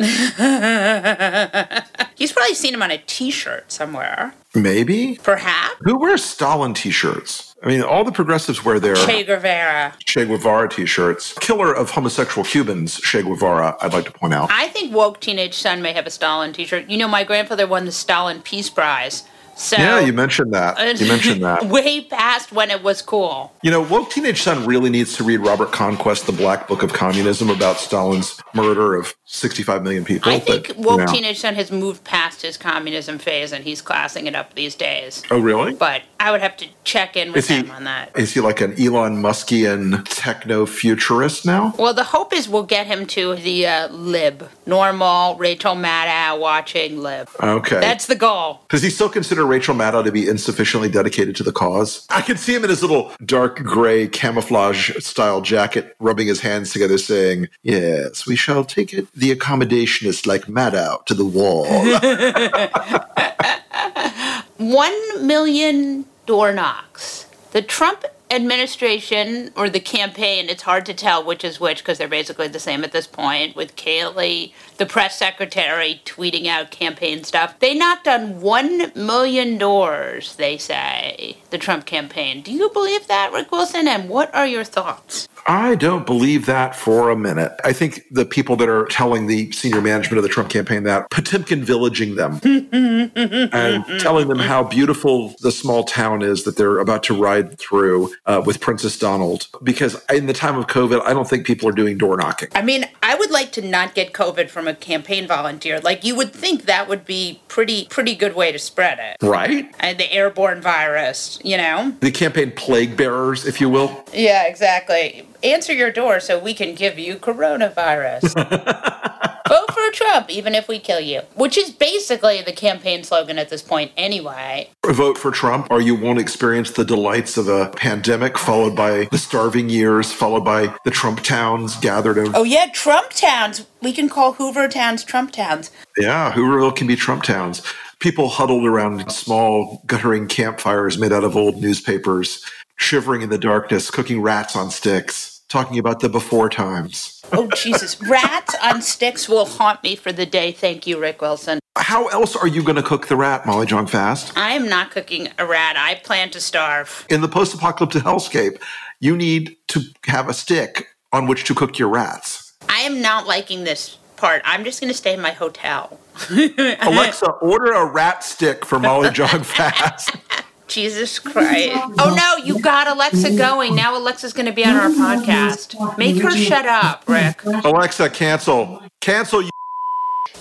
He's 2.16 2.32
probably 2.32 2.54
seen 2.54 2.74
him 2.74 2.82
on 2.82 2.90
a 2.90 2.98
T-shirt 2.98 3.70
somewhere. 3.70 4.34
Maybe. 4.54 5.18
Perhaps. 5.22 5.76
Who 5.82 5.98
wears 5.98 6.24
Stalin 6.24 6.74
T-shirts? 6.74 7.47
I 7.62 7.66
mean, 7.66 7.82
all 7.82 8.04
the 8.04 8.12
progressives 8.12 8.64
wear 8.64 8.78
their 8.78 8.94
Che 8.94 9.24
Guevara. 9.24 9.94
Che 10.04 10.24
Guevara 10.24 10.68
t-shirts. 10.68 11.32
Killer 11.40 11.74
of 11.74 11.90
homosexual 11.90 12.44
Cubans, 12.44 13.00
Che 13.00 13.22
Guevara, 13.22 13.76
I'd 13.80 13.92
like 13.92 14.04
to 14.04 14.12
point 14.12 14.32
out. 14.32 14.48
I 14.52 14.68
think 14.68 14.94
woke 14.94 15.18
teenage 15.18 15.54
son 15.54 15.82
may 15.82 15.92
have 15.92 16.06
a 16.06 16.10
Stalin 16.10 16.52
t-shirt. 16.52 16.88
You 16.88 16.98
know, 16.98 17.08
my 17.08 17.24
grandfather 17.24 17.66
won 17.66 17.84
the 17.84 17.92
Stalin 17.92 18.42
Peace 18.42 18.70
Prize. 18.70 19.24
So 19.58 19.76
yeah, 19.76 19.98
you 19.98 20.12
mentioned 20.12 20.54
that. 20.54 20.78
You 21.00 21.08
mentioned 21.08 21.42
that. 21.42 21.66
way 21.66 22.02
past 22.02 22.52
when 22.52 22.70
it 22.70 22.80
was 22.82 23.02
cool. 23.02 23.52
You 23.62 23.72
know, 23.72 23.82
woke 23.82 24.08
teenage 24.10 24.40
son 24.40 24.64
really 24.64 24.88
needs 24.88 25.16
to 25.16 25.24
read 25.24 25.38
Robert 25.38 25.72
Conquest, 25.72 26.26
The 26.26 26.32
Black 26.32 26.68
Book 26.68 26.84
of 26.84 26.92
Communism, 26.92 27.50
about 27.50 27.78
Stalin's 27.78 28.40
murder 28.54 28.94
of 28.94 29.16
65 29.24 29.82
million 29.82 30.04
people. 30.04 30.30
I 30.30 30.38
think 30.38 30.68
but, 30.68 30.76
woke 30.78 31.00
you 31.00 31.06
know. 31.06 31.12
teenage 31.12 31.40
son 31.40 31.56
has 31.56 31.72
moved 31.72 32.04
past 32.04 32.42
his 32.42 32.56
communism 32.56 33.18
phase 33.18 33.50
and 33.50 33.64
he's 33.64 33.82
classing 33.82 34.28
it 34.28 34.36
up 34.36 34.54
these 34.54 34.76
days. 34.76 35.24
Oh, 35.28 35.40
really? 35.40 35.74
But 35.74 36.02
I 36.20 36.30
would 36.30 36.40
have 36.40 36.56
to 36.58 36.68
check 36.84 37.16
in 37.16 37.32
with 37.32 37.48
him 37.48 37.68
on 37.72 37.82
that. 37.84 38.16
Is 38.16 38.34
he 38.34 38.40
like 38.40 38.60
an 38.60 38.80
Elon 38.80 39.20
Muskian 39.20 40.06
techno 40.08 40.66
futurist 40.66 41.44
now? 41.44 41.74
Well, 41.76 41.94
the 41.94 42.04
hope 42.04 42.32
is 42.32 42.48
we'll 42.48 42.62
get 42.62 42.86
him 42.86 43.06
to 43.06 43.34
the 43.34 43.66
uh, 43.66 43.88
lib, 43.88 44.48
normal 44.66 45.36
Rachel 45.36 45.74
Maddow 45.74 46.38
watching 46.38 46.98
lib. 46.98 47.28
Okay, 47.42 47.80
that's 47.80 48.06
the 48.06 48.14
goal. 48.14 48.60
Does 48.68 48.82
he 48.82 48.90
still 48.90 49.08
consider 49.08 49.47
Rachel 49.48 49.74
Maddow 49.74 50.04
to 50.04 50.12
be 50.12 50.28
insufficiently 50.28 50.88
dedicated 50.88 51.34
to 51.36 51.42
the 51.42 51.52
cause? 51.52 52.06
I 52.10 52.20
can 52.20 52.36
see 52.36 52.54
him 52.54 52.64
in 52.64 52.70
his 52.70 52.82
little 52.82 53.12
dark 53.24 53.62
gray 53.62 54.06
camouflage 54.06 54.96
style 55.04 55.40
jacket, 55.40 55.96
rubbing 55.98 56.28
his 56.28 56.40
hands 56.40 56.72
together, 56.72 56.98
saying, 56.98 57.48
"Yes, 57.62 58.26
we 58.26 58.36
shall 58.36 58.64
take 58.64 58.92
it 58.92 59.06
the 59.14 59.34
accommodationist 59.34 60.26
like 60.26 60.46
Maddow 60.46 61.04
to 61.06 61.14
the 61.14 61.24
wall." 61.24 61.66
One 64.58 65.26
million 65.26 66.04
door 66.26 66.52
knocks. 66.52 67.26
The 67.52 67.62
Trump 67.62 68.04
administration 68.30 69.50
or 69.56 69.68
the 69.68 69.80
campaign, 69.80 70.48
it's 70.48 70.62
hard 70.62 70.86
to 70.86 70.94
tell 70.94 71.24
which 71.24 71.44
is 71.44 71.60
which 71.60 71.78
because 71.78 71.98
they're 71.98 72.08
basically 72.08 72.48
the 72.48 72.60
same 72.60 72.84
at 72.84 72.92
this 72.92 73.06
point, 73.06 73.56
with 73.56 73.76
Kayleigh, 73.76 74.52
the 74.76 74.86
press 74.86 75.18
secretary, 75.18 76.00
tweeting 76.04 76.46
out 76.46 76.70
campaign 76.70 77.24
stuff. 77.24 77.58
They 77.58 77.74
knocked 77.74 78.08
on 78.08 78.40
one 78.40 78.92
million 78.94 79.58
doors, 79.58 80.36
they 80.36 80.58
say, 80.58 81.38
the 81.50 81.58
Trump 81.58 81.86
campaign. 81.86 82.42
Do 82.42 82.52
you 82.52 82.70
believe 82.70 83.06
that, 83.06 83.32
Rick 83.32 83.50
Wilson? 83.52 83.88
And 83.88 84.08
what 84.08 84.34
are 84.34 84.46
your 84.46 84.64
thoughts? 84.64 85.28
I 85.48 85.76
don't 85.76 86.04
believe 86.04 86.44
that 86.44 86.76
for 86.76 87.08
a 87.08 87.16
minute. 87.16 87.58
I 87.64 87.72
think 87.72 88.04
the 88.10 88.26
people 88.26 88.54
that 88.56 88.68
are 88.68 88.84
telling 88.86 89.28
the 89.28 89.50
senior 89.52 89.80
management 89.80 90.18
of 90.18 90.22
the 90.22 90.28
Trump 90.28 90.50
campaign 90.50 90.82
that 90.82 91.10
Potemkin 91.10 91.64
villaging 91.64 92.16
them 92.16 92.38
and 92.44 93.84
telling 93.98 94.28
them 94.28 94.38
how 94.38 94.62
beautiful 94.62 95.34
the 95.40 95.50
small 95.50 95.84
town 95.84 96.20
is 96.20 96.44
that 96.44 96.58
they're 96.58 96.78
about 96.78 97.02
to 97.04 97.14
ride 97.14 97.58
through 97.58 98.12
uh, 98.26 98.42
with 98.44 98.60
Princess 98.60 98.98
Donald. 98.98 99.48
Because 99.62 100.04
in 100.10 100.26
the 100.26 100.34
time 100.34 100.58
of 100.58 100.66
COVID, 100.66 101.00
I 101.06 101.14
don't 101.14 101.28
think 101.28 101.46
people 101.46 101.66
are 101.66 101.72
doing 101.72 101.96
door 101.96 102.18
knocking. 102.18 102.50
I 102.54 102.60
mean, 102.60 102.84
I 103.02 103.14
would 103.14 103.30
like 103.30 103.50
to 103.52 103.62
not 103.62 103.94
get 103.94 104.12
COVID 104.12 104.50
from 104.50 104.68
a 104.68 104.74
campaign 104.74 105.26
volunteer. 105.26 105.80
Like 105.80 106.04
you 106.04 106.14
would 106.14 106.34
think 106.34 106.66
that 106.66 106.90
would 106.90 107.06
be 107.06 107.40
pretty 107.48 107.86
pretty 107.86 108.14
good 108.14 108.34
way 108.34 108.52
to 108.52 108.58
spread 108.58 108.98
it, 108.98 109.26
right? 109.26 109.74
And 109.80 109.98
the 109.98 110.12
airborne 110.12 110.60
virus, 110.60 111.40
you 111.42 111.56
know, 111.56 111.96
the 112.00 112.10
campaign 112.10 112.50
plague 112.50 112.98
bearers, 112.98 113.46
if 113.46 113.62
you 113.62 113.70
will. 113.70 114.04
Yeah, 114.12 114.46
exactly 114.46 115.24
answer 115.42 115.72
your 115.72 115.90
door 115.90 116.20
so 116.20 116.38
we 116.38 116.54
can 116.54 116.74
give 116.74 116.98
you 116.98 117.16
coronavirus. 117.16 118.34
Vote 119.48 119.72
for 119.72 119.90
Trump, 119.92 120.28
even 120.28 120.54
if 120.54 120.68
we 120.68 120.78
kill 120.78 121.00
you. 121.00 121.22
Which 121.34 121.56
is 121.56 121.70
basically 121.70 122.42
the 122.42 122.52
campaign 122.52 123.02
slogan 123.02 123.38
at 123.38 123.48
this 123.48 123.62
point, 123.62 123.92
anyway. 123.96 124.68
Vote 124.84 125.16
for 125.16 125.30
Trump, 125.30 125.68
or 125.70 125.80
you 125.80 125.94
won't 125.94 126.18
experience 126.18 126.72
the 126.72 126.84
delights 126.84 127.38
of 127.38 127.48
a 127.48 127.70
pandemic, 127.70 128.36
followed 128.36 128.76
by 128.76 129.08
the 129.10 129.16
starving 129.16 129.70
years, 129.70 130.12
followed 130.12 130.44
by 130.44 130.76
the 130.84 130.90
Trump 130.90 131.22
towns 131.22 131.76
gathered. 131.76 132.18
Oh, 132.34 132.44
yeah, 132.44 132.66
Trump 132.74 133.10
towns. 133.10 133.66
We 133.80 133.94
can 133.94 134.10
call 134.10 134.34
Hoover 134.34 134.68
towns 134.68 135.02
Trump 135.02 135.32
towns. 135.32 135.70
Yeah, 135.96 136.30
Hooverville 136.32 136.76
can 136.76 136.86
be 136.86 136.96
Trump 136.96 137.22
towns. 137.22 137.62
People 138.00 138.28
huddled 138.28 138.66
around 138.66 139.10
small, 139.10 139.82
guttering 139.86 140.28
campfires 140.28 140.98
made 140.98 141.12
out 141.12 141.24
of 141.24 141.36
old 141.36 141.62
newspapers 141.62 142.44
shivering 142.78 143.22
in 143.22 143.28
the 143.28 143.38
darkness, 143.38 143.90
cooking 143.90 144.22
rats 144.22 144.56
on 144.56 144.70
sticks, 144.70 145.42
talking 145.48 145.78
about 145.78 146.00
the 146.00 146.08
before 146.08 146.48
times. 146.48 147.20
oh, 147.32 147.48
Jesus. 147.56 148.00
Rats 148.00 148.54
on 148.62 148.80
sticks 148.80 149.28
will 149.28 149.44
haunt 149.44 149.82
me 149.82 149.94
for 149.96 150.12
the 150.12 150.24
day. 150.24 150.52
Thank 150.52 150.86
you, 150.86 150.98
Rick 150.98 151.20
Wilson. 151.20 151.58
How 151.76 152.06
else 152.08 152.34
are 152.34 152.46
you 152.46 152.62
going 152.62 152.76
to 152.76 152.82
cook 152.82 153.08
the 153.08 153.16
rat, 153.16 153.46
Molly 153.46 153.66
Jong-Fast? 153.66 154.36
I 154.36 154.52
am 154.52 154.68
not 154.68 154.90
cooking 154.90 155.28
a 155.38 155.46
rat. 155.46 155.76
I 155.76 155.96
plan 155.96 156.30
to 156.30 156.40
starve. 156.40 157.06
In 157.10 157.20
the 157.20 157.28
post 157.28 157.54
apocalyptic 157.54 158.02
hellscape, 158.02 158.60
you 159.00 159.16
need 159.16 159.56
to 159.68 159.82
have 160.06 160.28
a 160.28 160.34
stick 160.34 160.88
on 161.12 161.26
which 161.26 161.44
to 161.44 161.54
cook 161.54 161.78
your 161.78 161.88
rats. 161.88 162.54
I 162.68 162.80
am 162.80 163.00
not 163.00 163.26
liking 163.26 163.64
this 163.64 163.96
part. 164.16 164.42
I'm 164.44 164.64
just 164.64 164.80
going 164.80 164.92
to 164.92 164.96
stay 164.96 165.14
in 165.14 165.20
my 165.20 165.30
hotel. 165.32 166.00
Alexa, 166.30 167.26
order 167.40 167.72
a 167.72 167.86
rat 167.86 168.24
stick 168.24 168.64
for 168.64 168.78
Molly 168.78 169.10
Jong-Fast. 169.12 170.16
Jesus 170.68 171.18
Christ. 171.18 171.76
Oh 171.98 172.14
no, 172.16 172.44
you 172.44 172.60
got 172.60 172.86
Alexa 172.88 173.36
going. 173.36 173.74
Now 173.74 173.96
Alexa's 173.96 174.32
going 174.32 174.46
to 174.46 174.52
be 174.52 174.64
on 174.64 174.76
our 174.76 174.90
podcast. 174.90 175.98
Make 175.98 176.22
her 176.22 176.30
shut 176.30 176.66
up, 176.66 177.04
Rick. 177.08 177.44
Alexa, 177.44 178.10
cancel. 178.10 178.82
Cancel 179.00 179.42
you. 179.42 179.50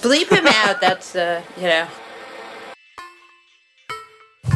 Bleep 0.01 0.29
him 0.29 0.46
out. 0.48 0.79
That's, 0.81 1.15
uh, 1.15 1.41
you 1.55 1.63
know. 1.63 1.88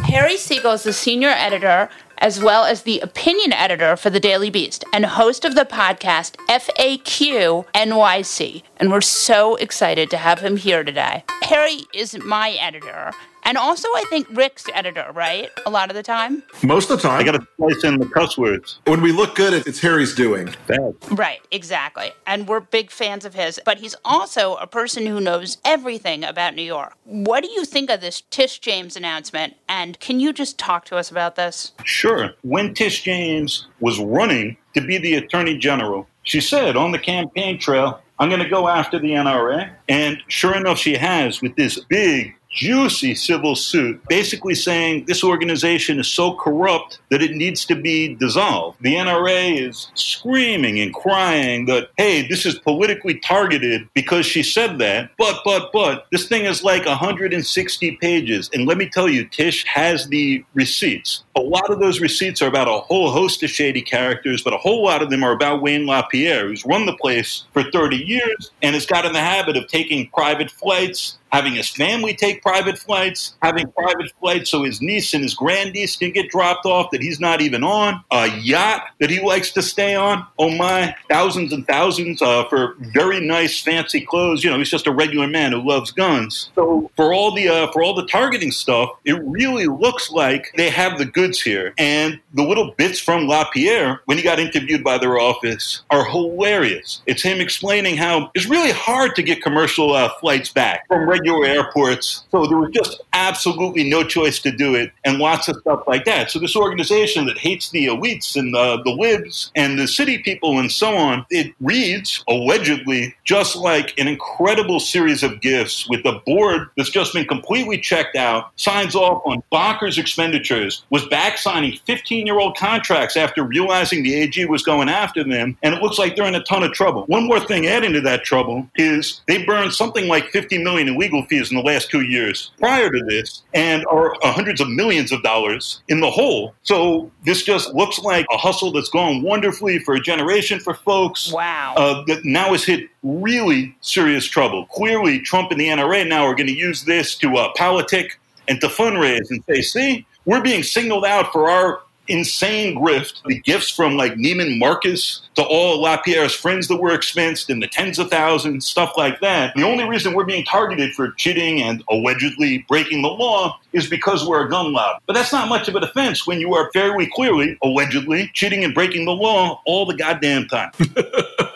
Harry 0.04 0.36
Siegel 0.36 0.72
is 0.72 0.82
the 0.82 0.92
senior 0.92 1.30
editor 1.30 1.88
as 2.18 2.40
well 2.40 2.64
as 2.64 2.82
the 2.82 3.00
opinion 3.00 3.52
editor 3.52 3.96
for 3.96 4.08
the 4.08 4.20
Daily 4.20 4.48
Beast 4.48 4.84
and 4.92 5.04
host 5.04 5.44
of 5.44 5.56
the 5.56 5.64
podcast 5.64 6.36
FAQ 6.48 7.66
NYC. 7.74 8.62
And 8.76 8.92
we're 8.92 9.00
so 9.00 9.56
excited 9.56 10.08
to 10.10 10.16
have 10.16 10.38
him 10.38 10.56
here 10.56 10.84
today. 10.84 11.24
Harry 11.42 11.80
is 11.92 12.16
my 12.18 12.50
editor 12.60 13.12
And 13.44 13.58
also, 13.58 13.88
I 13.88 14.04
think 14.08 14.26
Rick's 14.30 14.66
editor, 14.72 15.10
right? 15.14 15.50
A 15.66 15.70
lot 15.70 15.90
of 15.90 15.96
the 15.96 16.02
time. 16.02 16.42
Most 16.62 16.90
of 16.90 17.02
the 17.02 17.08
time. 17.08 17.20
I 17.20 17.24
got 17.24 17.32
to 17.32 17.46
place 17.58 17.82
in 17.84 17.98
the 17.98 18.06
cuss 18.06 18.38
words. 18.38 18.78
When 18.86 19.02
we 19.02 19.12
look 19.12 19.34
good, 19.34 19.66
it's 19.66 19.80
Harry's 19.80 20.14
doing. 20.14 20.54
Bad. 20.66 20.94
Right, 21.10 21.40
exactly. 21.50 22.12
And 22.26 22.46
we're 22.46 22.60
big 22.60 22.90
fans 22.90 23.24
of 23.24 23.34
his. 23.34 23.60
But 23.64 23.78
he's 23.78 23.96
also 24.04 24.54
a 24.56 24.66
person 24.66 25.06
who 25.06 25.20
knows 25.20 25.58
everything 25.64 26.24
about 26.24 26.54
New 26.54 26.62
York. 26.62 26.94
What 27.04 27.42
do 27.42 27.50
you 27.50 27.64
think 27.64 27.90
of 27.90 28.00
this 28.00 28.22
Tish 28.30 28.60
James 28.60 28.96
announcement? 28.96 29.56
And 29.68 29.98
can 29.98 30.20
you 30.20 30.32
just 30.32 30.58
talk 30.58 30.84
to 30.86 30.96
us 30.96 31.10
about 31.10 31.36
this? 31.36 31.72
Sure. 31.84 32.30
When 32.42 32.74
Tish 32.74 33.02
James 33.02 33.66
was 33.80 33.98
running 33.98 34.56
to 34.74 34.80
be 34.80 34.98
the 34.98 35.14
Attorney 35.14 35.58
General, 35.58 36.06
she 36.22 36.40
said 36.40 36.76
on 36.76 36.92
the 36.92 36.98
campaign 36.98 37.58
trail, 37.58 38.00
I'm 38.18 38.28
going 38.28 38.42
to 38.42 38.48
go 38.48 38.68
after 38.68 39.00
the 39.00 39.10
NRA. 39.10 39.72
And 39.88 40.18
sure 40.28 40.54
enough, 40.56 40.78
she 40.78 40.94
has 40.94 41.42
with 41.42 41.56
this 41.56 41.80
big 41.80 42.36
juicy 42.52 43.14
civil 43.14 43.56
suit, 43.56 44.00
basically 44.08 44.54
saying 44.54 45.06
this 45.06 45.24
organization 45.24 45.98
is 45.98 46.06
so 46.06 46.34
corrupt 46.34 47.00
that 47.08 47.22
it 47.22 47.32
needs 47.32 47.64
to 47.66 47.74
be 47.74 48.14
dissolved. 48.14 48.78
The 48.82 48.94
NRA 48.94 49.68
is 49.68 49.90
screaming 49.94 50.78
and 50.78 50.94
crying 50.94 51.66
that, 51.66 51.88
hey, 51.96 52.26
this 52.28 52.46
is 52.46 52.58
politically 52.58 53.18
targeted 53.20 53.88
because 53.94 54.26
she 54.26 54.42
said 54.42 54.78
that. 54.78 55.10
But, 55.18 55.40
but, 55.44 55.70
but, 55.72 56.06
this 56.12 56.28
thing 56.28 56.44
is 56.44 56.62
like 56.62 56.84
160 56.84 57.96
pages. 57.96 58.50
And 58.52 58.66
let 58.66 58.76
me 58.76 58.88
tell 58.88 59.08
you, 59.08 59.26
Tish 59.26 59.64
has 59.66 60.08
the 60.08 60.44
receipts. 60.54 61.24
A 61.34 61.40
lot 61.40 61.70
of 61.70 61.80
those 61.80 62.00
receipts 62.00 62.42
are 62.42 62.48
about 62.48 62.68
a 62.68 62.80
whole 62.80 63.10
host 63.10 63.42
of 63.42 63.50
shady 63.50 63.82
characters, 63.82 64.42
but 64.42 64.52
a 64.52 64.58
whole 64.58 64.84
lot 64.84 65.02
of 65.02 65.10
them 65.10 65.24
are 65.24 65.32
about 65.32 65.62
Wayne 65.62 65.86
LaPierre, 65.86 66.48
who's 66.48 66.66
run 66.66 66.84
the 66.86 66.96
place 66.96 67.44
for 67.52 67.62
30 67.70 67.96
years 67.96 68.50
and 68.60 68.74
has 68.74 68.84
got 68.84 69.06
in 69.06 69.12
the 69.12 69.20
habit 69.20 69.56
of 69.56 69.66
taking 69.66 70.08
private 70.10 70.50
flights 70.50 71.18
having 71.32 71.54
his 71.54 71.68
family 71.68 72.14
take 72.14 72.42
private 72.42 72.78
flights, 72.78 73.34
having 73.42 73.66
private 73.72 74.12
flights 74.20 74.50
so 74.50 74.62
his 74.62 74.82
niece 74.82 75.14
and 75.14 75.22
his 75.22 75.34
grandniece 75.34 75.96
can 75.96 76.12
get 76.12 76.28
dropped 76.28 76.66
off 76.66 76.90
that 76.90 77.00
he's 77.00 77.18
not 77.18 77.40
even 77.40 77.64
on, 77.64 78.04
a 78.10 78.28
yacht 78.40 78.82
that 79.00 79.08
he 79.08 79.20
likes 79.20 79.50
to 79.50 79.62
stay 79.62 79.94
on. 79.94 80.24
Oh 80.38 80.50
my, 80.50 80.94
thousands 81.08 81.52
and 81.52 81.66
thousands 81.66 82.20
uh, 82.20 82.44
for 82.48 82.74
very 82.78 83.20
nice, 83.20 83.60
fancy 83.60 84.02
clothes. 84.02 84.44
You 84.44 84.50
know, 84.50 84.58
he's 84.58 84.70
just 84.70 84.86
a 84.86 84.92
regular 84.92 85.26
man 85.26 85.52
who 85.52 85.66
loves 85.66 85.90
guns. 85.90 86.50
So 86.54 86.90
for 86.96 87.14
all 87.14 87.34
the 87.34 87.48
uh, 87.48 87.72
for 87.72 87.82
all 87.82 87.94
the 87.94 88.06
targeting 88.06 88.52
stuff, 88.52 88.90
it 89.04 89.20
really 89.24 89.66
looks 89.66 90.10
like 90.10 90.52
they 90.56 90.68
have 90.68 90.98
the 90.98 91.06
goods 91.06 91.40
here. 91.40 91.72
And 91.78 92.20
the 92.34 92.42
little 92.42 92.72
bits 92.76 93.00
from 93.00 93.26
LaPierre 93.26 94.02
when 94.04 94.18
he 94.18 94.22
got 94.22 94.38
interviewed 94.38 94.84
by 94.84 94.98
their 94.98 95.18
office 95.18 95.82
are 95.90 96.04
hilarious. 96.04 97.00
It's 97.06 97.22
him 97.22 97.40
explaining 97.40 97.96
how 97.96 98.30
it's 98.34 98.46
really 98.46 98.72
hard 98.72 99.14
to 99.16 99.22
get 99.22 99.42
commercial 99.42 99.94
uh, 99.94 100.10
flights 100.20 100.52
back 100.52 100.86
from 100.88 101.08
regular 101.08 101.21
regular 101.22 101.46
airports. 101.46 102.24
So 102.30 102.46
there 102.46 102.58
was 102.58 102.70
just 102.72 103.00
absolutely 103.12 103.88
no 103.88 104.04
choice 104.04 104.38
to 104.40 104.50
do 104.50 104.74
it, 104.74 104.92
and 105.04 105.18
lots 105.18 105.48
of 105.48 105.56
stuff 105.56 105.84
like 105.86 106.04
that. 106.04 106.30
So 106.30 106.38
this 106.38 106.56
organization 106.56 107.26
that 107.26 107.38
hates 107.38 107.70
the 107.70 107.86
elites 107.86 108.36
and 108.36 108.54
the, 108.54 108.82
the 108.84 108.90
libs 108.90 109.50
and 109.54 109.78
the 109.78 109.86
city 109.86 110.18
people 110.18 110.58
and 110.58 110.70
so 110.70 110.96
on, 110.96 111.24
it 111.30 111.54
reads 111.60 112.24
allegedly 112.28 113.14
just 113.24 113.56
like 113.56 113.98
an 113.98 114.08
incredible 114.08 114.80
series 114.80 115.22
of 115.22 115.40
gifts 115.40 115.88
with 115.88 116.04
a 116.04 116.20
board 116.26 116.68
that's 116.76 116.90
just 116.90 117.14
been 117.14 117.26
completely 117.26 117.78
checked 117.78 118.16
out, 118.16 118.50
signs 118.56 118.94
off 118.94 119.22
on 119.24 119.42
bonkers 119.52 119.98
expenditures, 119.98 120.84
was 120.90 121.06
back 121.06 121.38
signing 121.38 121.78
15 121.86 122.26
year 122.26 122.38
old 122.38 122.56
contracts 122.56 123.16
after 123.16 123.42
realizing 123.44 124.02
the 124.02 124.14
AG 124.14 124.44
was 124.46 124.62
going 124.62 124.88
after 124.88 125.22
them, 125.24 125.56
and 125.62 125.74
it 125.74 125.82
looks 125.82 125.98
like 125.98 126.16
they're 126.16 126.26
in 126.26 126.34
a 126.34 126.42
ton 126.44 126.62
of 126.62 126.72
trouble. 126.72 127.04
One 127.06 127.26
more 127.26 127.40
thing 127.40 127.66
adding 127.66 127.92
to 127.92 128.00
that 128.02 128.24
trouble 128.24 128.68
is 128.76 129.20
they 129.28 129.44
burned 129.44 129.72
something 129.72 130.08
like 130.08 130.30
50 130.30 130.58
million 130.62 130.88
in 130.88 130.98
legal 130.98 131.11
legal 131.12 131.26
fees 131.28 131.50
in 131.50 131.56
the 131.56 131.62
last 131.62 131.90
two 131.90 132.02
years 132.02 132.52
prior 132.58 132.90
to 132.90 133.02
this 133.08 133.42
and 133.54 133.84
are 133.86 134.14
hundreds 134.22 134.60
of 134.60 134.68
millions 134.68 135.12
of 135.12 135.22
dollars 135.22 135.82
in 135.88 136.00
the 136.00 136.10
hole. 136.10 136.54
So 136.62 137.10
this 137.24 137.42
just 137.42 137.74
looks 137.74 137.98
like 137.98 138.26
a 138.32 138.36
hustle 138.36 138.72
that's 138.72 138.88
gone 138.88 139.22
wonderfully 139.22 139.78
for 139.80 139.94
a 139.94 140.00
generation 140.00 140.58
for 140.58 140.74
folks. 140.74 141.32
Wow. 141.32 141.74
Uh, 141.76 142.04
that 142.06 142.24
now 142.24 142.52
has 142.52 142.64
hit 142.64 142.88
really 143.02 143.76
serious 143.80 144.24
trouble. 144.24 144.66
Clearly, 144.66 145.20
Trump 145.20 145.50
and 145.50 145.60
the 145.60 145.68
NRA 145.68 146.08
now 146.08 146.24
are 146.24 146.34
going 146.34 146.46
to 146.46 146.56
use 146.56 146.84
this 146.84 147.16
to 147.16 147.36
uh, 147.36 147.52
politic 147.56 148.18
and 148.48 148.60
to 148.60 148.68
fundraise 148.68 149.30
and 149.30 149.42
say, 149.48 149.62
see, 149.62 150.06
we're 150.24 150.42
being 150.42 150.62
signaled 150.62 151.04
out 151.04 151.32
for 151.32 151.50
our 151.50 151.82
insane 152.12 152.76
grift, 152.76 153.22
the 153.24 153.40
gifts 153.40 153.70
from 153.70 153.96
like 153.96 154.14
Neiman 154.14 154.58
Marcus 154.58 155.22
to 155.34 155.42
all 155.42 155.82
LaPierre's 155.82 156.34
friends 156.34 156.68
that 156.68 156.76
were 156.76 156.90
expensed 156.90 157.48
in 157.48 157.60
the 157.60 157.66
tens 157.66 157.98
of 157.98 158.10
thousands, 158.10 158.66
stuff 158.66 158.92
like 158.96 159.20
that. 159.20 159.54
The 159.56 159.62
only 159.62 159.84
reason 159.88 160.14
we're 160.14 160.24
being 160.24 160.44
targeted 160.44 160.92
for 160.94 161.12
cheating 161.12 161.62
and 161.62 161.82
allegedly 161.90 162.64
breaking 162.68 163.02
the 163.02 163.08
law 163.08 163.58
is 163.72 163.88
because 163.88 164.26
we're 164.26 164.46
a 164.46 164.50
gun 164.50 164.72
lobby. 164.72 165.00
But 165.06 165.14
that's 165.14 165.32
not 165.32 165.48
much 165.48 165.68
of 165.68 165.74
a 165.74 165.80
defense 165.80 166.26
when 166.26 166.38
you 166.38 166.54
are 166.54 166.70
fairly 166.72 167.08
clearly, 167.12 167.58
allegedly, 167.62 168.30
cheating 168.34 168.62
and 168.62 168.74
breaking 168.74 169.06
the 169.06 169.12
law 169.12 169.62
all 169.64 169.86
the 169.86 169.96
goddamn 169.96 170.46
time. 170.48 170.70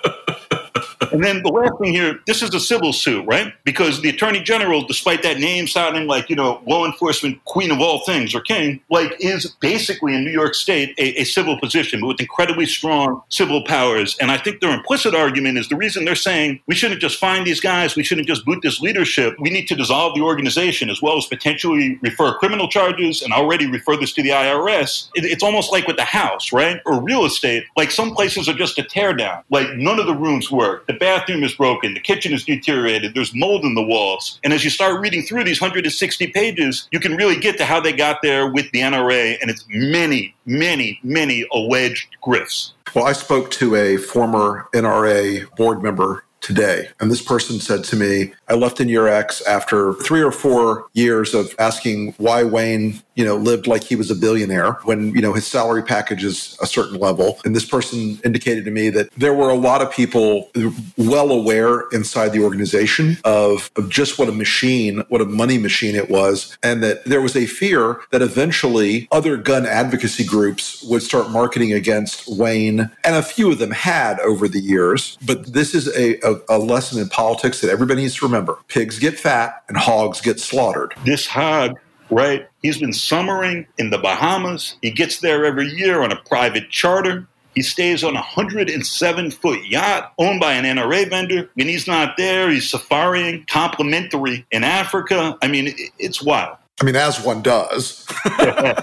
And 1.17 1.25
then 1.25 1.43
the 1.43 1.49
last 1.49 1.79
thing 1.81 1.95
here, 1.95 2.21
this 2.27 2.43
is 2.43 2.53
a 2.53 2.61
civil 2.61 2.93
suit, 2.93 3.25
right? 3.27 3.55
Because 3.65 4.03
the 4.03 4.11
attorney 4.11 4.41
general, 4.41 4.87
despite 4.87 5.23
that 5.23 5.39
name 5.39 5.67
sounding 5.67 6.07
like, 6.07 6.29
you 6.29 6.37
know, 6.37 6.61
law 6.67 6.85
enforcement 6.85 7.43
queen 7.47 7.71
of 7.71 7.81
all 7.81 8.05
things 8.05 8.35
or 8.35 8.43
king, 8.43 8.83
like 8.91 9.17
is 9.19 9.47
basically 9.61 10.15
in 10.15 10.25
New 10.25 10.31
York 10.31 10.55
State 10.55 10.95
a, 10.99 11.23
a 11.23 11.25
civil 11.25 11.59
position, 11.59 12.03
but 12.03 12.09
with 12.09 12.21
incredibly 12.21 12.67
strong 12.67 13.23
civil 13.31 13.65
powers. 13.65 14.15
And 14.21 14.31
I 14.31 14.37
think 14.37 14.61
their 14.61 14.75
implicit 14.75 15.15
argument 15.15 15.57
is 15.57 15.71
the 15.71 15.77
reason 15.77 16.05
they're 16.05 16.15
saying 16.15 16.61
we 16.67 16.75
shouldn't 16.75 17.01
just 17.01 17.19
find 17.19 17.47
these 17.47 17.61
guys, 17.61 17.97
we 17.97 18.03
shouldn't 18.03 18.29
just 18.29 18.45
boot 18.45 18.59
this 18.63 18.81
leadership. 18.81 19.37
We 19.41 19.49
need 19.49 19.69
to 19.69 19.75
dissolve 19.75 20.17
the 20.17 20.21
organization 20.21 20.91
as 20.91 21.01
well 21.01 21.17
as 21.17 21.25
potentially 21.25 21.99
refer 22.03 22.35
criminal 22.35 22.69
charges 22.69 23.23
and 23.23 23.33
already 23.33 23.65
refer 23.65 23.97
this 23.97 24.13
to 24.13 24.23
the 24.23 24.31
IRS. 24.31 25.09
It, 25.15 25.25
it's 25.25 25.43
almost 25.43 25.73
like 25.73 25.87
with 25.87 25.97
the 25.97 26.05
house, 26.05 26.53
right? 26.53 26.79
Or 26.85 27.03
real 27.03 27.25
estate. 27.25 27.65
Like 27.75 27.91
some 27.91 28.15
places 28.15 28.51
are 28.51 28.55
just 28.55 28.79
a 28.79 28.83
teardown. 28.83 29.43
Like 29.49 29.69
none 29.77 29.99
of 29.99 30.05
the 30.05 30.15
rooms 30.15 30.51
work. 30.51 30.87
The 30.87 31.06
bathroom 31.07 31.45
is 31.45 31.55
broken, 31.55 31.95
the 31.95 32.01
kitchen 32.01 32.33
is 32.33 32.45
deteriorated, 32.45 33.15
there's 33.15 33.33
mold 33.33 33.63
in 33.63 33.77
the 33.77 33.83
walls. 33.83 34.41
And 34.43 34.53
as 34.53 34.65
you 34.65 34.71
start 34.71 35.01
reading 35.01 35.23
through 35.23 35.45
these 35.45 35.61
160 35.61 36.27
pages, 36.33 36.89
you 36.91 36.99
can 36.99 37.15
really 37.15 37.39
get 37.39 37.57
to 37.59 37.65
how 37.65 37.79
they 37.79 37.93
got 37.93 38.23
there 38.23 38.51
with 38.51 38.69
the 38.73 38.81
NRA, 38.81 39.37
and 39.41 39.49
it's 39.49 39.65
many, 39.69 40.35
many, 40.47 40.99
many 41.05 41.47
alleged 41.53 42.09
grifts. 42.25 42.73
Well, 42.93 43.07
I 43.07 43.13
spoke 43.13 43.53
to 43.53 43.77
a 43.77 43.99
former 43.99 44.69
NRA 44.75 45.49
board 45.57 45.81
member 45.81 46.25
today. 46.41 46.89
And 46.99 47.09
this 47.09 47.23
person 47.23 47.61
said 47.61 47.85
to 47.85 47.97
me, 47.97 48.33
I 48.49 48.55
left 48.55 48.81
in 48.81 48.89
year 48.89 49.09
X 49.09 49.43
after 49.43 49.95
three 49.95 50.23
or 50.23 50.33
four 50.33 50.87
years 50.93 51.35
of 51.35 51.55
asking 51.59 52.15
why 52.19 52.45
Wayne, 52.45 53.01
you 53.15 53.25
know, 53.25 53.37
lived 53.37 53.67
like 53.67 53.85
he 53.85 53.97
was 53.97 54.11
a 54.11 54.15
billionaire 54.15 54.73
when, 54.85 55.11
you 55.15 55.21
know, 55.21 55.33
his 55.33 55.47
salary 55.47 55.83
package 55.83 56.25
is 56.25 56.57
a 56.63 56.67
certain 56.67 56.99
level. 56.99 57.39
And 57.45 57.55
this 57.55 57.65
person 57.65 58.19
indicated 58.25 58.65
to 58.67 58.71
me 58.71 58.91
that 58.91 59.11
there 59.13 59.35
were 59.35 59.51
a 59.51 59.55
lot 59.55 59.83
of 59.83 59.91
people 59.91 60.51
well 60.97 61.31
aware 61.31 61.89
inside 61.93 62.29
the 62.31 62.43
organization 62.43 63.19
of, 63.25 63.71
of 63.77 63.89
just 63.89 64.19
what 64.19 64.29
a 64.29 64.33
machine, 64.33 65.03
what 65.09 65.21
a 65.21 65.27
money 65.27 65.59
machine 65.59 65.95
it 65.95 66.09
was. 66.09 66.57
And 66.63 66.83
that 66.83 67.05
there 67.05 67.21
was 67.21 67.37
a 67.37 67.47
fear 67.47 68.01
that 68.13 68.23
eventually 68.23 69.09
other 69.11 69.37
gun 69.37 69.67
advocacy 69.67 70.25
groups 70.25 70.83
would 70.85 71.03
start 71.03 71.31
marketing 71.31 71.73
against 71.73 72.29
Wayne. 72.29 72.91
And 73.05 73.17
a 73.17 73.23
few 73.23 73.51
of 73.51 73.59
them 73.59 73.71
had 73.71 74.21
over 74.21 74.47
the 74.47 74.61
years. 74.61 75.19
But 75.27 75.53
this 75.53 75.75
is 75.75 75.89
a, 75.97 76.19
a 76.21 76.37
a, 76.49 76.59
lesson 76.59 77.01
in 77.01 77.09
politics 77.09 77.61
that 77.61 77.71
everybody 77.71 78.03
needs 78.03 78.17
to 78.17 78.25
remember. 78.25 78.36
Remember 78.37 78.59
pigs 78.69 78.99
get 78.99 79.19
fat 79.19 79.65
and 79.69 79.79
hogs 79.79 80.21
get 80.21 80.39
slaughtered. 80.39 80.93
This 81.05 81.27
hog 81.27 81.79
right? 82.11 82.47
He's 82.63 82.79
been 82.79 82.93
summering 82.93 83.67
in 83.79 83.91
the 83.91 83.99
Bahamas. 83.99 84.77
He 84.83 84.91
gets 84.91 85.21
there 85.21 85.45
every 85.45 85.67
year 85.67 86.03
on 86.03 86.13
a 86.13 86.17
private 86.17 86.71
charter. 86.71 87.27
He 87.55 87.63
stays 87.63 88.05
on 88.05 88.13
a 88.13 88.21
107 88.21 89.31
foot 89.31 89.67
yacht 89.67 90.13
owned 90.19 90.41
by 90.41 90.53
an 90.53 90.65
NRA 90.65 91.09
vendor. 91.09 91.51
When 91.55 91.69
he's 91.69 91.87
not 91.87 92.17
there, 92.17 92.51
he's 92.51 92.71
safaring 92.71 93.45
complimentary 93.49 94.45
in 94.51 94.63
Africa. 94.63 95.39
I 95.43 95.49
mean, 95.49 95.75
it's 95.99 96.23
wild. 96.23 96.59
I 96.79 96.85
mean, 96.85 96.95
as 96.95 97.25
one 97.25 97.41
does. 97.41 98.05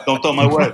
Don't 0.05 0.21
tell 0.23 0.33
my 0.33 0.47
wife. 0.47 0.73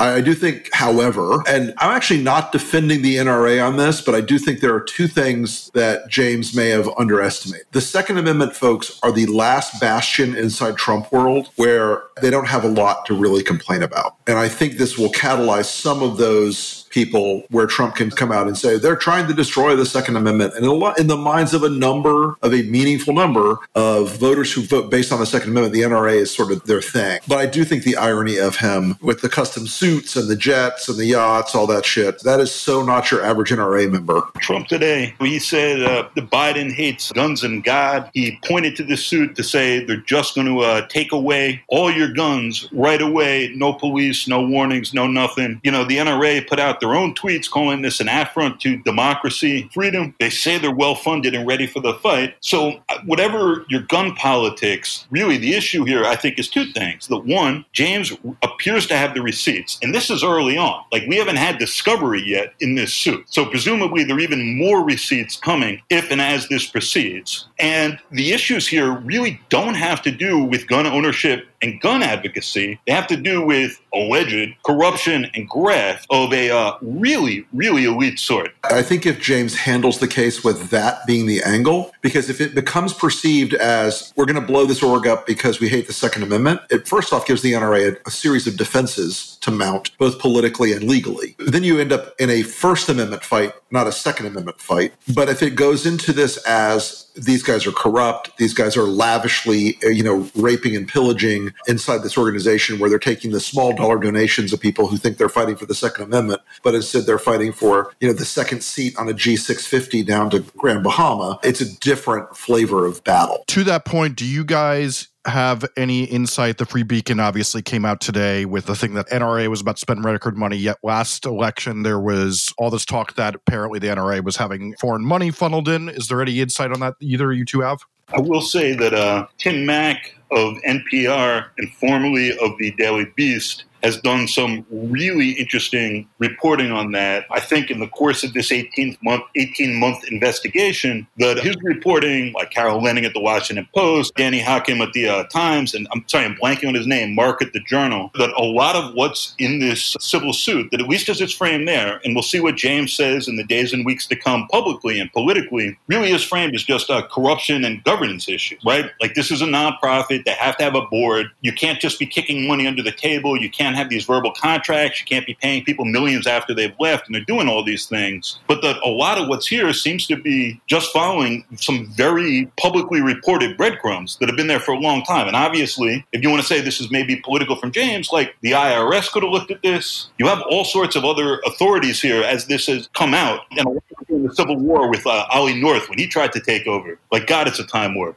I 0.00 0.20
do 0.20 0.34
think, 0.34 0.68
however, 0.72 1.40
and 1.46 1.72
I'm 1.78 1.92
actually 1.92 2.20
not 2.20 2.50
defending 2.50 3.02
the 3.02 3.16
NRA 3.16 3.64
on 3.64 3.76
this, 3.76 4.00
but 4.00 4.16
I 4.16 4.20
do 4.20 4.38
think 4.38 4.58
there 4.58 4.74
are 4.74 4.80
two 4.80 5.06
things 5.06 5.70
that 5.74 6.08
James 6.08 6.56
may 6.56 6.70
have 6.70 6.88
underestimated. 6.98 7.66
The 7.70 7.80
Second 7.80 8.18
Amendment 8.18 8.56
folks 8.56 8.98
are 9.04 9.12
the 9.12 9.26
last 9.26 9.80
bastion 9.80 10.34
inside 10.34 10.76
Trump 10.76 11.12
world 11.12 11.50
where 11.54 12.02
they 12.20 12.30
don't 12.30 12.48
have 12.48 12.64
a 12.64 12.68
lot 12.68 13.06
to 13.06 13.14
really 13.14 13.44
complain 13.44 13.84
about. 13.84 14.16
And 14.26 14.36
I 14.36 14.48
think 14.48 14.78
this 14.78 14.98
will 14.98 15.12
catalyze 15.12 15.66
some 15.66 16.02
of 16.02 16.16
those 16.16 16.77
people 16.90 17.44
where 17.50 17.66
Trump 17.66 17.96
can 17.96 18.10
come 18.10 18.32
out 18.32 18.46
and 18.46 18.56
say 18.56 18.78
they're 18.78 18.96
trying 18.96 19.26
to 19.28 19.34
destroy 19.34 19.76
the 19.76 19.86
Second 19.86 20.16
Amendment. 20.16 20.54
And 20.54 20.64
in 20.98 21.06
the 21.06 21.16
minds 21.16 21.54
of 21.54 21.62
a 21.62 21.68
number, 21.68 22.36
of 22.42 22.52
a 22.52 22.62
meaningful 22.62 23.14
number 23.14 23.58
of 23.74 24.16
voters 24.16 24.52
who 24.52 24.62
vote 24.62 24.90
based 24.90 25.12
on 25.12 25.20
the 25.20 25.26
Second 25.26 25.50
Amendment, 25.50 25.74
the 25.74 25.82
NRA 25.82 26.14
is 26.14 26.34
sort 26.34 26.52
of 26.52 26.64
their 26.64 26.82
thing. 26.82 27.20
But 27.28 27.38
I 27.38 27.46
do 27.46 27.64
think 27.64 27.84
the 27.84 27.96
irony 27.96 28.38
of 28.38 28.56
him 28.56 28.96
with 29.00 29.20
the 29.20 29.28
custom 29.28 29.66
suits 29.66 30.16
and 30.16 30.28
the 30.28 30.36
jets 30.36 30.88
and 30.88 30.98
the 30.98 31.06
yachts, 31.06 31.54
all 31.54 31.66
that 31.66 31.84
shit, 31.84 32.22
that 32.22 32.40
is 32.40 32.52
so 32.52 32.84
not 32.84 33.10
your 33.10 33.24
average 33.24 33.50
NRA 33.50 33.90
member. 33.90 34.22
Trump 34.38 34.68
today, 34.68 35.14
he 35.20 35.38
said 35.38 35.82
uh, 35.82 36.08
the 36.14 36.22
Biden 36.22 36.72
hates 36.72 37.12
guns 37.12 37.44
and 37.44 37.62
God. 37.64 38.10
He 38.14 38.38
pointed 38.44 38.76
to 38.76 38.84
the 38.84 38.96
suit 38.96 39.36
to 39.36 39.44
say 39.44 39.84
they're 39.84 39.96
just 39.98 40.34
going 40.34 40.46
to 40.46 40.60
uh, 40.60 40.86
take 40.88 41.12
away 41.12 41.62
all 41.68 41.90
your 41.90 42.12
guns 42.12 42.68
right 42.72 43.00
away. 43.00 43.52
No 43.54 43.72
police, 43.72 44.28
no 44.28 44.46
warnings, 44.46 44.94
no 44.94 45.06
nothing. 45.06 45.60
You 45.62 45.70
know, 45.70 45.84
the 45.84 45.98
NRA 45.98 46.46
put 46.46 46.58
out 46.58 46.77
their 46.80 46.94
own 46.94 47.14
tweets 47.14 47.50
calling 47.50 47.82
this 47.82 48.00
an 48.00 48.08
affront 48.08 48.60
to 48.60 48.78
democracy, 48.78 49.68
freedom. 49.72 50.14
They 50.20 50.30
say 50.30 50.58
they're 50.58 50.70
well 50.74 50.94
funded 50.94 51.34
and 51.34 51.46
ready 51.46 51.66
for 51.66 51.80
the 51.80 51.94
fight. 51.94 52.34
So, 52.40 52.80
uh, 52.88 52.98
whatever 53.04 53.64
your 53.68 53.82
gun 53.82 54.14
politics, 54.14 55.06
really 55.10 55.38
the 55.38 55.54
issue 55.54 55.84
here, 55.84 56.04
I 56.04 56.16
think, 56.16 56.38
is 56.38 56.48
two 56.48 56.72
things. 56.72 57.06
The 57.06 57.18
one, 57.18 57.64
James 57.72 58.12
appears 58.42 58.86
to 58.88 58.96
have 58.96 59.14
the 59.14 59.22
receipts, 59.22 59.78
and 59.82 59.94
this 59.94 60.10
is 60.10 60.24
early 60.24 60.56
on. 60.56 60.84
Like, 60.92 61.04
we 61.08 61.16
haven't 61.16 61.36
had 61.36 61.58
discovery 61.58 62.22
yet 62.22 62.54
in 62.60 62.74
this 62.74 62.94
suit. 62.94 63.24
So, 63.28 63.44
presumably, 63.46 64.04
there 64.04 64.16
are 64.16 64.20
even 64.20 64.56
more 64.56 64.84
receipts 64.84 65.36
coming 65.36 65.82
if 65.90 66.10
and 66.10 66.20
as 66.20 66.48
this 66.48 66.66
proceeds. 66.66 67.46
And 67.58 67.98
the 68.10 68.32
issues 68.32 68.66
here 68.66 68.92
really 68.92 69.40
don't 69.48 69.74
have 69.74 70.02
to 70.02 70.10
do 70.10 70.38
with 70.38 70.68
gun 70.68 70.86
ownership 70.86 71.46
and 71.62 71.80
gun 71.80 72.02
advocacy. 72.02 72.80
They 72.86 72.92
have 72.92 73.06
to 73.08 73.16
do 73.16 73.44
with 73.44 73.80
alleged 73.92 74.54
corruption 74.64 75.30
and 75.34 75.48
graft 75.48 76.06
of 76.10 76.32
a 76.32 76.50
uh, 76.50 76.76
really, 76.80 77.46
really 77.52 77.84
elite 77.84 78.18
sort. 78.18 78.54
I 78.64 78.82
think 78.82 79.06
if 79.06 79.20
James 79.20 79.56
handles 79.56 79.98
the 79.98 80.08
case 80.08 80.44
with 80.44 80.70
that 80.70 81.06
being 81.06 81.26
the 81.26 81.42
angle, 81.42 81.92
because 82.00 82.30
if 82.30 82.40
it 82.40 82.54
becomes 82.54 82.92
perceived 82.92 83.54
as 83.54 84.12
we're 84.16 84.26
going 84.26 84.40
to 84.40 84.46
blow 84.46 84.66
this 84.66 84.82
org 84.82 85.06
up 85.06 85.26
because 85.26 85.60
we 85.60 85.68
hate 85.68 85.86
the 85.86 85.92
Second 85.92 86.22
Amendment, 86.22 86.60
it 86.70 86.86
first 86.86 87.12
off 87.12 87.26
gives 87.26 87.42
the 87.42 87.52
NRA 87.52 87.96
a, 87.96 87.98
a 88.06 88.10
series 88.10 88.46
of 88.46 88.56
defenses 88.56 89.36
to 89.40 89.50
mount, 89.50 89.96
both 89.98 90.18
politically 90.18 90.72
and 90.72 90.84
legally. 90.84 91.34
Then 91.38 91.64
you 91.64 91.78
end 91.78 91.92
up 91.92 92.14
in 92.18 92.30
a 92.30 92.42
First 92.42 92.88
Amendment 92.88 93.24
fight, 93.24 93.52
not 93.70 93.86
a 93.86 93.92
Second 93.92 94.26
Amendment 94.26 94.60
fight. 94.60 94.92
But 95.14 95.28
if 95.28 95.42
it 95.42 95.50
goes 95.50 95.86
into 95.86 96.12
this 96.12 96.36
as 96.44 97.08
these 97.16 97.42
guys 97.42 97.66
are 97.66 97.72
corrupt, 97.72 98.36
these 98.38 98.54
guys 98.54 98.76
are 98.76 98.84
lavishly, 98.84 99.78
you 99.82 100.02
know, 100.02 100.28
raping 100.34 100.76
and 100.76 100.86
pillaging 100.88 101.47
inside 101.66 102.02
this 102.02 102.16
organization 102.16 102.78
where 102.78 102.90
they're 102.90 102.98
taking 102.98 103.30
the 103.30 103.40
small 103.40 103.74
dollar 103.74 103.98
donations 103.98 104.52
of 104.52 104.60
people 104.60 104.86
who 104.86 104.96
think 104.96 105.18
they're 105.18 105.28
fighting 105.28 105.56
for 105.56 105.66
the 105.66 105.74
Second 105.74 106.04
Amendment, 106.04 106.40
but 106.62 106.74
instead 106.74 107.06
they're 107.06 107.18
fighting 107.18 107.52
for, 107.52 107.92
you 108.00 108.08
know, 108.08 108.14
the 108.14 108.24
second 108.24 108.62
seat 108.62 108.96
on 108.98 109.08
a 109.08 109.12
G650 109.12 110.06
down 110.06 110.30
to 110.30 110.40
Grand 110.56 110.82
Bahama. 110.82 111.38
It's 111.42 111.60
a 111.60 111.78
different 111.78 112.36
flavor 112.36 112.86
of 112.86 113.02
battle. 113.04 113.44
To 113.48 113.64
that 113.64 113.84
point, 113.84 114.16
do 114.16 114.24
you 114.24 114.44
guys 114.44 115.08
have 115.24 115.64
any 115.76 116.04
insight? 116.04 116.58
The 116.58 116.66
Free 116.66 116.82
Beacon 116.82 117.20
obviously 117.20 117.62
came 117.62 117.84
out 117.84 118.00
today 118.00 118.44
with 118.44 118.66
the 118.66 118.74
thing 118.74 118.94
that 118.94 119.08
NRA 119.08 119.48
was 119.48 119.60
about 119.60 119.76
to 119.76 119.80
spend 119.80 120.04
record 120.04 120.36
money. 120.36 120.56
Yet 120.56 120.78
last 120.82 121.26
election, 121.26 121.82
there 121.82 122.00
was 122.00 122.52
all 122.58 122.70
this 122.70 122.84
talk 122.84 123.14
that 123.14 123.34
apparently 123.34 123.78
the 123.78 123.88
NRA 123.88 124.22
was 124.22 124.36
having 124.36 124.74
foreign 124.80 125.04
money 125.04 125.30
funneled 125.30 125.68
in. 125.68 125.88
Is 125.88 126.08
there 126.08 126.22
any 126.22 126.40
insight 126.40 126.72
on 126.72 126.80
that 126.80 126.94
either 127.00 127.32
you 127.32 127.44
two 127.44 127.60
have? 127.60 127.80
I 128.10 128.20
will 128.20 128.40
say 128.40 128.72
that 128.74 128.94
uh, 128.94 129.26
Tim 129.36 129.66
Mak 129.66 130.14
of 130.30 130.56
NPR 130.62 131.46
and 131.58 131.72
formerly 131.74 132.36
of 132.38 132.56
the 132.58 132.72
Daily 132.72 133.06
Beast 133.16 133.64
has 133.82 133.98
done 134.00 134.28
some 134.28 134.64
really 134.70 135.30
interesting 135.32 136.08
reporting 136.18 136.72
on 136.72 136.92
that. 136.92 137.26
I 137.30 137.40
think 137.40 137.70
in 137.70 137.80
the 137.80 137.88
course 137.88 138.24
of 138.24 138.32
this 138.32 138.52
18 138.52 138.96
month 139.02 139.24
18 139.36 139.78
month 139.78 140.04
investigation, 140.10 141.06
that 141.18 141.38
his 141.38 141.56
reporting, 141.62 142.32
like 142.32 142.50
Carol 142.50 142.80
Leonnig 142.80 143.04
at 143.04 143.14
the 143.14 143.20
Washington 143.20 143.68
Post, 143.74 144.14
Danny 144.16 144.40
Hakim 144.40 144.80
at 144.80 144.92
the 144.92 145.08
uh, 145.08 145.24
Times, 145.24 145.74
and 145.74 145.86
I'm 145.92 146.04
sorry, 146.08 146.24
I'm 146.24 146.36
blanking 146.36 146.68
on 146.68 146.74
his 146.74 146.86
name, 146.86 147.14
Mark 147.14 147.42
at 147.42 147.52
the 147.52 147.60
Journal, 147.60 148.10
that 148.14 148.30
a 148.36 148.42
lot 148.42 148.76
of 148.76 148.94
what's 148.94 149.34
in 149.38 149.58
this 149.58 149.96
civil 150.00 150.32
suit, 150.32 150.70
that 150.70 150.80
at 150.80 150.88
least 150.88 151.08
as 151.08 151.20
it's 151.20 151.34
framed 151.34 151.68
there, 151.68 152.00
and 152.04 152.14
we'll 152.14 152.22
see 152.22 152.40
what 152.40 152.56
James 152.56 152.94
says 152.94 153.28
in 153.28 153.36
the 153.36 153.44
days 153.44 153.72
and 153.72 153.84
weeks 153.84 154.06
to 154.08 154.16
come 154.16 154.46
publicly 154.48 155.00
and 155.00 155.12
politically, 155.12 155.78
really 155.86 156.10
is 156.10 156.22
framed 156.22 156.54
as 156.54 156.64
just 156.64 156.90
a 156.90 157.02
corruption 157.10 157.64
and 157.64 157.82
governance 157.84 158.28
issue, 158.28 158.56
right? 158.64 158.90
Like 159.00 159.14
this 159.14 159.30
is 159.30 159.42
a 159.42 159.46
nonprofit. 159.46 160.24
They 160.24 160.32
have 160.32 160.56
to 160.58 160.64
have 160.64 160.74
a 160.74 160.82
board. 160.82 161.28
You 161.40 161.52
can't 161.52 161.80
just 161.80 161.98
be 161.98 162.06
kicking 162.06 162.46
money 162.46 162.66
under 162.66 162.82
the 162.82 162.92
table. 162.92 163.36
You 163.40 163.50
can't 163.50 163.67
can't 163.68 163.76
have 163.76 163.90
these 163.90 164.04
verbal 164.04 164.32
contracts. 164.32 164.98
You 165.00 165.06
can't 165.06 165.26
be 165.26 165.34
paying 165.34 165.62
people 165.62 165.84
millions 165.84 166.26
after 166.26 166.54
they've 166.54 166.74
left, 166.80 167.06
and 167.06 167.14
they're 167.14 167.24
doing 167.24 167.48
all 167.48 167.62
these 167.62 167.86
things. 167.86 168.38
But 168.46 168.62
that 168.62 168.76
a 168.82 168.88
lot 168.88 169.18
of 169.18 169.28
what's 169.28 169.46
here 169.46 169.72
seems 169.74 170.06
to 170.06 170.16
be 170.16 170.60
just 170.66 170.90
following 170.90 171.44
some 171.56 171.86
very 171.92 172.50
publicly 172.58 173.02
reported 173.02 173.58
breadcrumbs 173.58 174.16
that 174.18 174.28
have 174.28 174.36
been 174.36 174.46
there 174.46 174.60
for 174.60 174.72
a 174.72 174.78
long 174.78 175.02
time. 175.02 175.26
And 175.26 175.36
obviously, 175.36 176.06
if 176.12 176.22
you 176.22 176.30
want 176.30 176.40
to 176.40 176.48
say 176.48 176.62
this 176.62 176.80
is 176.80 176.90
maybe 176.90 177.16
political 177.16 177.56
from 177.56 177.72
James, 177.72 178.10
like 178.10 178.34
the 178.40 178.52
IRS 178.52 179.12
could 179.12 179.22
have 179.22 179.32
looked 179.32 179.50
at 179.50 179.60
this. 179.62 180.08
You 180.18 180.26
have 180.26 180.42
all 180.48 180.64
sorts 180.64 180.96
of 180.96 181.04
other 181.04 181.40
authorities 181.46 182.00
here 182.00 182.22
as 182.22 182.46
this 182.46 182.66
has 182.68 182.88
come 182.94 183.12
out. 183.12 183.42
And 183.50 183.78
in 184.08 184.22
the 184.22 184.34
Civil 184.34 184.56
War 184.56 184.88
with 184.88 185.06
uh, 185.06 185.26
North 185.56 185.88
when 185.90 185.98
he 185.98 186.06
tried 186.06 186.32
to 186.32 186.40
take 186.40 186.66
over. 186.66 186.98
Like, 187.12 187.26
God, 187.26 187.46
it's 187.46 187.58
a 187.58 187.66
time 187.66 187.94
warp. 187.94 188.16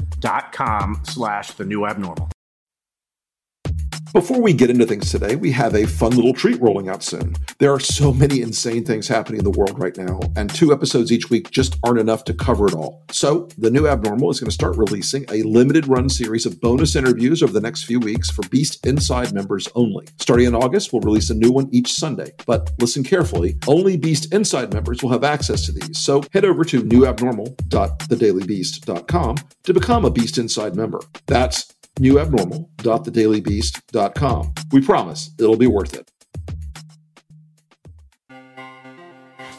dot 0.21 0.53
com 0.53 1.01
slash 1.03 1.51
the 1.51 1.65
new 1.65 1.85
abnormal. 1.85 2.29
Before 4.13 4.41
we 4.41 4.51
get 4.51 4.69
into 4.69 4.85
things 4.85 5.09
today, 5.09 5.37
we 5.37 5.53
have 5.53 5.73
a 5.73 5.87
fun 5.87 6.17
little 6.17 6.33
treat 6.33 6.61
rolling 6.61 6.89
out 6.89 7.01
soon. 7.01 7.33
There 7.59 7.71
are 7.71 7.79
so 7.79 8.11
many 8.11 8.41
insane 8.41 8.83
things 8.83 9.07
happening 9.07 9.39
in 9.39 9.45
the 9.45 9.57
world 9.57 9.79
right 9.79 9.95
now, 9.95 10.19
and 10.35 10.53
two 10.53 10.73
episodes 10.73 11.13
each 11.13 11.29
week 11.29 11.49
just 11.49 11.77
aren't 11.81 11.99
enough 11.99 12.25
to 12.25 12.33
cover 12.33 12.67
it 12.67 12.73
all. 12.73 13.05
So, 13.11 13.47
The 13.57 13.71
New 13.71 13.87
Abnormal 13.87 14.29
is 14.29 14.41
going 14.41 14.49
to 14.49 14.53
start 14.53 14.75
releasing 14.75 15.23
a 15.31 15.43
limited 15.43 15.87
run 15.87 16.09
series 16.09 16.45
of 16.45 16.59
bonus 16.59 16.97
interviews 16.97 17.41
over 17.41 17.53
the 17.53 17.61
next 17.61 17.83
few 17.83 18.01
weeks 18.01 18.29
for 18.29 18.41
Beast 18.49 18.85
Inside 18.85 19.31
members 19.31 19.69
only. 19.75 20.09
Starting 20.19 20.47
in 20.47 20.55
August, 20.55 20.91
we'll 20.91 21.01
release 21.01 21.29
a 21.29 21.35
new 21.35 21.53
one 21.53 21.69
each 21.71 21.93
Sunday. 21.93 22.33
But 22.45 22.69
listen 22.79 23.05
carefully, 23.05 23.59
only 23.65 23.95
Beast 23.95 24.33
Inside 24.33 24.73
members 24.73 25.01
will 25.01 25.11
have 25.11 25.23
access 25.23 25.65
to 25.67 25.71
these. 25.71 25.99
So, 25.99 26.21
head 26.33 26.43
over 26.43 26.65
to 26.65 26.83
newabnormal.thedailybeast.com 26.83 29.35
to 29.63 29.73
become 29.73 30.03
a 30.03 30.11
Beast 30.11 30.37
Inside 30.37 30.75
member. 30.75 30.99
That's 31.27 31.73
newabnormal.thedailybeast.com. 31.99 34.53
We 34.71 34.81
promise 34.81 35.29
it'll 35.37 35.57
be 35.57 35.67
worth 35.67 35.93
it. 35.93 36.09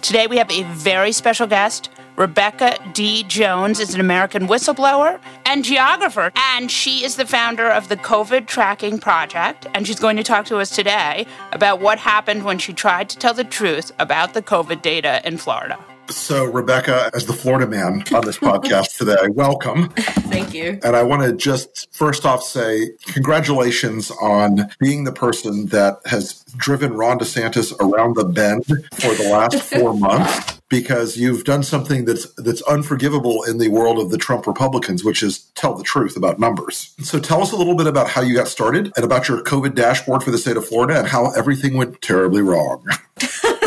Today 0.03 0.27
we 0.27 0.39
have 0.39 0.51
a 0.51 0.65
very 0.65 1.13
special 1.13 1.47
guest. 1.47 1.91
Rebekah 2.17 2.77
D. 2.93 3.23
Jones 3.23 3.81
is 3.81 3.95
an 3.95 4.01
American 4.01 4.47
whistleblower 4.47 5.19
and 5.47 5.65
geographer, 5.65 6.31
and 6.35 6.71
she 6.71 7.05
is 7.05 7.17
the 7.17 7.25
founder 7.25 7.71
of 7.71 7.89
the 7.89 7.97
COVID 7.97 8.47
Tracking 8.47 8.99
Project. 8.99 9.67
And 9.75 9.87
she's 9.87 10.01
going 10.01 10.17
to 10.17 10.23
talk 10.23 10.45
to 10.47 10.59
us 10.59 10.71
today 10.71 11.27
about 11.53 11.81
what 11.81 11.99
happened 11.99 12.45
when 12.45 12.59
she 12.59 12.73
tried 12.73 13.09
to 13.11 13.19
tell 13.19 13.33
the 13.33 13.45
truth 13.45 13.93
about 13.99 14.35
the 14.35 14.43
COVID 14.43 14.83
data 14.83 15.23
in 15.25 15.39
Florida. 15.39 15.79
So, 16.13 16.45
Rebekah, 16.45 17.11
as 17.15 17.27
the 17.27 17.33
Florida 17.33 17.67
man 17.67 18.05
on 18.15 18.25
this 18.25 18.39
podcast 18.39 18.97
today, 18.99 19.29
welcome. 19.31 19.89
Thank 19.89 20.53
you. 20.53 20.79
And 20.85 20.95
I 20.95 21.03
want 21.03 21.23
to 21.23 21.33
just 21.33 21.89
first 21.93 22.27
off 22.27 22.43
say 22.43 22.91
congratulations 23.07 24.11
on 24.11 24.71
being 24.79 25.05
the 25.05 25.13
person 25.13 25.67
that 25.67 25.99
has 26.05 26.45
driven 26.57 26.93
Ron 26.93 27.19
DeSantis 27.19 27.73
around 27.81 28.17
the 28.17 28.25
bend 28.25 28.67
for 28.67 29.15
the 29.15 29.31
last 29.33 29.61
four 29.75 29.95
months. 29.95 30.61
Because 30.69 31.19
you've 31.19 31.45
done 31.45 31.63
something 31.63 32.07
that's 32.07 32.33
that's 32.37 32.63
unforgivable 32.63 33.43
in 33.43 33.59
the 33.59 33.69
world 33.69 33.99
of 33.99 34.11
the 34.11 34.17
Trump 34.17 34.47
Republicans, 34.47 35.05
which 35.05 35.23
is 35.23 35.41
tell 35.55 35.75
the 35.75 35.85
truth 35.85 36.17
about 36.17 36.39
numbers. 36.39 36.95
So 37.03 37.19
tell 37.19 37.43
us 37.43 37.53
a 37.53 37.57
little 37.57 37.77
bit 37.77 37.87
about 37.87 38.09
how 38.09 38.23
you 38.23 38.35
got 38.35 38.49
started 38.49 38.91
and 38.97 39.05
about 39.05 39.29
your 39.29 39.43
COVID 39.43 39.75
dashboard 39.75 40.23
for 40.23 40.31
the 40.31 40.39
state 40.39 40.57
of 40.57 40.67
Florida 40.67 40.99
and 40.99 41.09
how 41.09 41.31
everything 41.33 41.77
went 41.77 42.01
terribly 42.01 42.41
wrong. 42.41 42.83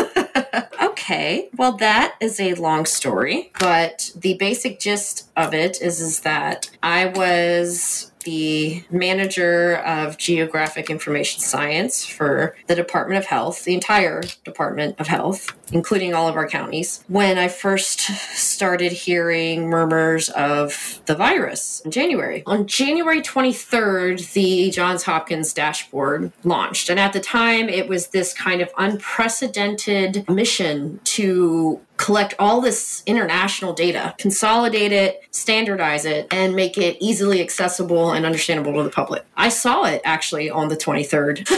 Okay. 1.06 1.50
Well, 1.56 1.76
that 1.76 2.16
is 2.20 2.40
a 2.40 2.54
long 2.54 2.84
story, 2.84 3.52
but 3.60 4.10
the 4.16 4.34
basic 4.38 4.80
gist 4.80 5.30
of 5.36 5.54
it 5.54 5.80
is 5.80 6.00
is 6.00 6.20
that 6.20 6.68
I 6.82 7.06
was 7.06 8.10
the 8.26 8.84
manager 8.90 9.76
of 9.76 10.18
geographic 10.18 10.90
information 10.90 11.40
science 11.40 12.04
for 12.04 12.54
the 12.66 12.74
Department 12.74 13.18
of 13.18 13.24
Health, 13.24 13.64
the 13.64 13.72
entire 13.72 14.22
Department 14.44 14.96
of 14.98 15.06
Health, 15.06 15.56
including 15.72 16.12
all 16.12 16.28
of 16.28 16.36
our 16.36 16.48
counties, 16.48 17.02
when 17.08 17.38
I 17.38 17.48
first 17.48 18.00
started 18.00 18.92
hearing 18.92 19.68
murmurs 19.68 20.28
of 20.30 21.00
the 21.06 21.14
virus 21.14 21.80
in 21.84 21.92
January. 21.92 22.42
On 22.46 22.66
January 22.66 23.22
23rd, 23.22 24.32
the 24.32 24.70
Johns 24.70 25.04
Hopkins 25.04 25.54
dashboard 25.54 26.32
launched. 26.44 26.90
And 26.90 26.98
at 26.98 27.12
the 27.12 27.20
time, 27.20 27.68
it 27.68 27.88
was 27.88 28.08
this 28.08 28.34
kind 28.34 28.60
of 28.60 28.70
unprecedented 28.76 30.28
mission 30.28 31.00
to 31.04 31.80
collect 31.96 32.34
all 32.38 32.60
this 32.60 33.02
international 33.06 33.72
data, 33.72 34.14
consolidate 34.18 34.92
it, 34.92 35.22
standardize 35.30 36.04
it, 36.04 36.26
and 36.30 36.54
make 36.54 36.78
it 36.78 36.96
easily 37.00 37.40
accessible 37.40 38.12
and 38.12 38.26
understandable 38.26 38.74
to 38.74 38.82
the 38.82 38.90
public. 38.90 39.24
I 39.36 39.48
saw 39.48 39.84
it 39.84 40.00
actually 40.04 40.50
on 40.50 40.68
the 40.68 40.76
23rd 40.76 41.48